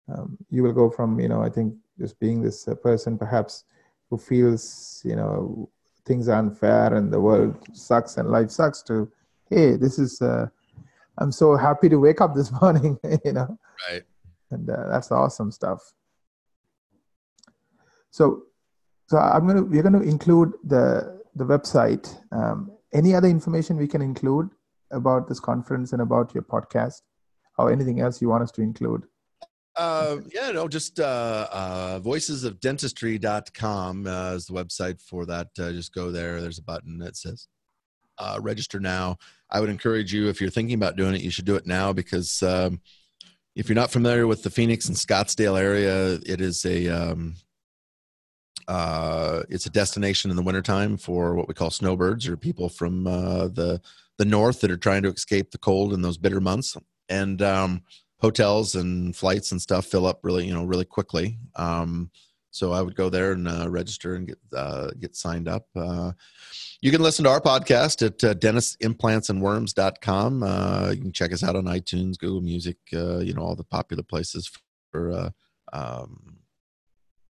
Um, 0.10 0.38
you 0.50 0.64
will 0.64 0.74
go 0.74 0.90
from, 0.90 1.20
you 1.20 1.28
know, 1.28 1.42
I 1.42 1.50
think 1.50 1.74
just 2.00 2.20
being 2.20 2.42
this 2.42 2.68
uh, 2.68 2.76
person 2.76 3.18
perhaps 3.18 3.66
who 4.10 4.18
feels 4.18 5.02
you 5.04 5.16
know 5.16 5.70
things 6.06 6.30
are 6.30 6.40
unfair 6.40 6.94
and 6.94 7.12
the 7.12 7.20
world 7.20 7.56
sucks 7.74 8.18
and 8.18 8.30
life 8.30 8.50
sucks 8.50 8.82
to 8.82 9.12
hey 9.50 9.76
this 9.76 10.00
is 10.00 10.22
uh, 10.22 10.48
i'm 11.18 11.32
so 11.32 11.56
happy 11.56 11.90
to 11.90 11.98
wake 11.98 12.22
up 12.22 12.36
this 12.36 12.52
morning 12.62 12.98
you 13.26 13.34
know 13.34 13.58
right 13.90 14.04
and 14.52 14.70
uh, 14.70 14.88
that's 14.90 15.12
awesome 15.12 15.52
stuff 15.52 15.94
so 18.10 18.44
so 19.08 19.18
i'm 19.18 19.46
going 19.46 19.58
to 19.58 19.64
we're 19.64 19.84
going 19.84 20.02
to 20.02 20.08
include 20.08 20.54
the 20.64 21.20
the 21.36 21.46
website 21.46 22.18
um, 22.32 22.72
any 22.94 23.14
other 23.14 23.28
information 23.28 23.78
we 23.78 23.88
can 23.88 24.02
include 24.02 24.50
about 24.92 25.28
this 25.28 25.40
conference 25.40 25.94
and 25.94 26.02
about 26.02 26.34
your 26.34 26.44
podcast 26.44 27.02
or 27.58 27.72
anything 27.72 28.00
else 28.00 28.22
you 28.22 28.30
want 28.30 28.44
us 28.44 28.52
to 28.52 28.62
include 28.62 29.04
uh, 29.78 30.18
yeah, 30.34 30.50
no, 30.50 30.68
just 30.68 31.00
uh, 31.00 31.48
uh, 31.52 32.00
voicesofdentistry.com 32.00 34.08
uh, 34.08 34.32
is 34.32 34.48
the 34.48 34.54
website 34.54 35.00
for 35.00 35.28
that. 35.28 35.50
Uh, 35.60 35.72
just 35.72 35.94
go 35.94 36.10
there. 36.10 36.42
There's 36.42 36.58
a 36.58 36.64
button 36.64 36.98
that 36.98 37.16
says 37.16 37.48
uh, 38.18 38.40
register 38.42 38.80
now. 38.80 39.18
I 39.52 39.60
would 39.60 39.70
encourage 39.70 40.12
you, 40.12 40.30
if 40.30 40.42
you're 40.42 40.50
thinking 40.50 40.74
about 40.74 40.96
doing 40.96 41.14
it, 41.14 41.22
you 41.22 41.30
should 41.30 41.46
do 41.46 41.56
it 41.56 41.68
now 41.68 41.94
because 41.94 42.42
um, 42.42 42.82
if 43.56 43.70
you're 43.70 43.76
not 43.76 43.92
familiar 43.92 44.26
with 44.26 44.42
the 44.42 44.50
Phoenix 44.50 44.88
and 44.88 44.98
Scottsdale 44.98 45.60
area, 45.60 46.14
it 46.26 46.42
is 46.42 46.66
a 46.66 46.88
um, 46.88 47.36
uh, 48.68 49.44
it's 49.50 49.66
a 49.66 49.72
destination 49.72 50.30
in 50.30 50.38
the 50.38 50.44
wintertime 50.44 50.98
for 50.98 51.36
what 51.36 51.48
we 51.48 51.54
call 51.54 51.70
snowbirds 51.70 52.28
or 52.28 52.36
people 52.36 52.68
from 52.70 53.08
uh, 53.08 53.48
the 53.48 53.82
the 54.18 54.26
north 54.26 54.62
that 54.62 54.72
are 54.72 54.78
trying 54.78 55.04
to 55.04 55.10
escape 55.10 55.52
the 55.52 55.58
cold 55.58 55.94
in 55.94 56.02
those 56.02 56.18
bitter 56.18 56.42
months. 56.42 56.76
And 57.08 57.42
um, 57.42 57.84
hotels 58.20 58.76
and 58.76 59.16
flights 59.16 59.52
and 59.52 59.62
stuff 59.62 59.86
fill 59.86 60.08
up 60.08 60.20
really 60.24 60.46
you 60.46 60.54
know 60.54 60.66
really 60.66 60.86
quickly. 60.86 61.38
Um, 61.56 62.12
so 62.50 62.72
i 62.72 62.82
would 62.82 62.96
go 62.96 63.10
there 63.10 63.34
and 63.34 63.46
uh, 63.48 63.70
register 63.70 64.16
and 64.16 64.28
get 64.28 64.40
uh, 64.56 64.90
get 65.00 65.16
signed 65.16 65.48
up. 65.48 65.68
Uh, 65.76 66.12
you 66.82 66.92
can 66.92 67.02
listen 67.02 67.24
to 67.24 67.32
our 67.32 67.42
podcast 67.42 68.06
at 68.06 68.24
uh, 68.24 68.34
dentistimplantsandworms.com 68.34 70.44
uh, 70.44 70.92
you 70.92 71.02
can 71.02 71.12
check 71.12 71.32
us 71.32 71.44
out 71.44 71.56
on 71.56 71.66
itunes 71.66 72.18
google 72.18 72.42
music 72.42 72.78
uh, 72.94 73.20
you 73.20 73.34
know 73.34 73.44
all 73.44 73.56
the 73.56 73.64
popular 73.64 74.04
places 74.04 74.52
for 74.92 75.32
um, 75.74 76.38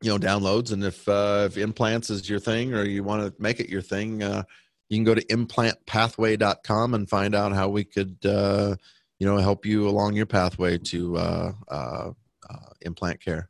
you 0.03 0.11
know 0.11 0.19
downloads 0.19 0.73
and 0.73 0.83
if 0.83 1.09
uh, 1.09 1.45
if 1.47 1.57
implants 1.57 2.11
is 2.11 2.29
your 2.29 2.41
thing 2.41 2.75
or 2.75 2.85
you 2.85 3.03
want 3.03 3.23
to 3.23 3.43
make 3.43 3.61
it 3.61 3.69
your 3.69 3.83
thing 3.83 4.23
uh, 4.23 4.43
you 4.89 4.97
can 4.97 5.05
go 5.05 5.15
to 5.15 5.25
implantpathway.com 5.27 6.95
and 6.95 7.09
find 7.09 7.35
out 7.35 7.53
how 7.53 7.69
we 7.69 7.85
could 7.85 8.17
uh, 8.25 8.75
you 9.19 9.27
know 9.27 9.37
help 9.37 9.65
you 9.65 9.89
along 9.89 10.15
your 10.15 10.27
pathway 10.27 10.77
to 10.77 11.17
uh, 11.17 11.53
uh, 11.69 12.11
uh, 12.51 12.71
implant 12.83 13.23
care. 13.23 13.49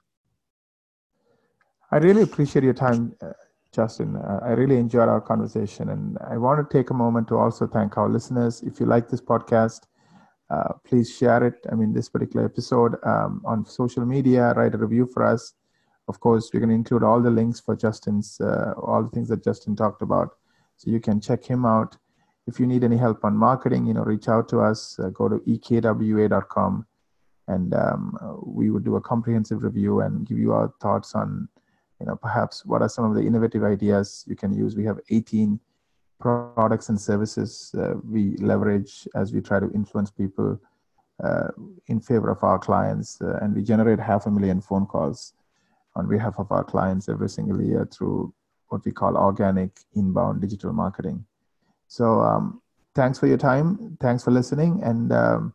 I 1.92 1.96
really 1.96 2.22
appreciate 2.22 2.64
your 2.64 2.74
time, 2.74 3.16
Justin. 3.72 4.16
I 4.16 4.50
really 4.50 4.76
enjoyed 4.76 5.08
our 5.08 5.20
conversation, 5.20 5.88
and 5.88 6.18
I 6.28 6.36
want 6.36 6.60
to 6.60 6.78
take 6.78 6.90
a 6.90 6.94
moment 6.94 7.26
to 7.28 7.36
also 7.36 7.66
thank 7.66 7.96
our 7.96 8.08
listeners. 8.08 8.62
If 8.62 8.78
you 8.78 8.86
like 8.86 9.08
this 9.08 9.20
podcast, 9.20 9.80
please 10.84 11.10
share 11.16 11.44
it. 11.44 11.54
I 11.70 11.74
mean, 11.74 11.92
this 11.92 12.08
particular 12.08 12.46
episode 12.46 12.94
um, 13.04 13.42
on 13.44 13.66
social 13.66 14.04
media, 14.04 14.52
write 14.54 14.74
a 14.74 14.78
review 14.78 15.06
for 15.12 15.24
us. 15.24 15.54
Of 16.10 16.18
course, 16.18 16.50
we're 16.52 16.60
going 16.60 16.70
to 16.70 16.82
include 16.82 17.04
all 17.04 17.20
the 17.20 17.30
links 17.30 17.60
for 17.60 17.76
Justin's, 17.76 18.40
all 18.40 19.02
the 19.04 19.10
things 19.14 19.28
that 19.28 19.44
Justin 19.44 19.76
talked 19.76 20.02
about, 20.02 20.30
so 20.76 20.90
you 20.90 20.98
can 20.98 21.20
check 21.20 21.44
him 21.44 21.64
out 21.64 21.96
if 22.50 22.58
you 22.58 22.66
need 22.66 22.84
any 22.84 22.96
help 22.96 23.24
on 23.24 23.36
marketing, 23.36 23.86
you 23.86 23.94
know, 23.94 24.02
reach 24.02 24.28
out 24.28 24.48
to 24.48 24.60
us. 24.60 24.98
Uh, 24.98 25.10
go 25.10 25.28
to 25.28 25.38
ekwa.com, 25.46 26.86
and 27.48 27.74
um, 27.74 28.18
we 28.44 28.70
would 28.70 28.84
do 28.84 28.96
a 28.96 29.00
comprehensive 29.00 29.62
review 29.62 30.00
and 30.00 30.26
give 30.26 30.38
you 30.38 30.52
our 30.52 30.72
thoughts 30.80 31.14
on, 31.14 31.48
you 32.00 32.06
know, 32.06 32.16
perhaps 32.16 32.64
what 32.64 32.82
are 32.82 32.88
some 32.88 33.04
of 33.04 33.14
the 33.14 33.22
innovative 33.22 33.62
ideas 33.62 34.24
you 34.26 34.36
can 34.36 34.52
use. 34.52 34.74
We 34.74 34.84
have 34.84 34.98
18 35.10 35.60
products 36.18 36.90
and 36.90 37.00
services 37.00 37.74
uh, 37.78 37.94
we 38.04 38.36
leverage 38.36 39.08
as 39.14 39.32
we 39.32 39.40
try 39.40 39.58
to 39.58 39.70
influence 39.72 40.10
people 40.10 40.60
uh, 41.24 41.48
in 41.86 41.98
favor 42.00 42.30
of 42.30 42.42
our 42.42 42.58
clients, 42.58 43.20
uh, 43.22 43.38
and 43.42 43.54
we 43.54 43.62
generate 43.62 44.00
half 44.00 44.26
a 44.26 44.30
million 44.30 44.60
phone 44.60 44.86
calls 44.86 45.34
on 45.96 46.08
behalf 46.08 46.34
of 46.38 46.50
our 46.50 46.64
clients 46.64 47.08
every 47.08 47.28
single 47.28 47.60
year 47.62 47.88
through 47.92 48.32
what 48.68 48.84
we 48.84 48.92
call 48.92 49.16
organic 49.16 49.80
inbound 49.94 50.40
digital 50.40 50.72
marketing. 50.72 51.24
So 51.88 52.20
um, 52.20 52.62
thanks 52.94 53.18
for 53.18 53.26
your 53.26 53.36
time. 53.36 53.96
Thanks 54.00 54.24
for 54.24 54.30
listening, 54.30 54.80
and 54.82 55.12
um, 55.12 55.54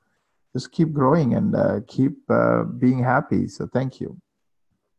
just 0.54 0.72
keep 0.72 0.92
growing 0.94 1.34
and 1.34 1.56
uh, 1.56 1.80
keep 1.88 2.18
uh, 2.30 2.64
being 2.64 3.02
happy. 3.02 3.48
So 3.48 3.68
thank 3.74 4.00
you. 4.00 4.18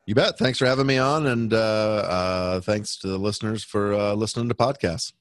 You 0.06 0.14
bet. 0.14 0.38
Thanks 0.38 0.58
for 0.58 0.66
having 0.66 0.86
me 0.86 0.98
on, 0.98 1.26
and 1.26 1.52
uh, 1.52 1.56
uh 1.56 2.60
thanks 2.60 2.96
to 2.98 3.08
the 3.08 3.18
listeners 3.18 3.64
for 3.64 3.92
uh, 3.92 4.14
listening 4.14 4.48
to 4.48 4.54
podcasts. 4.54 5.12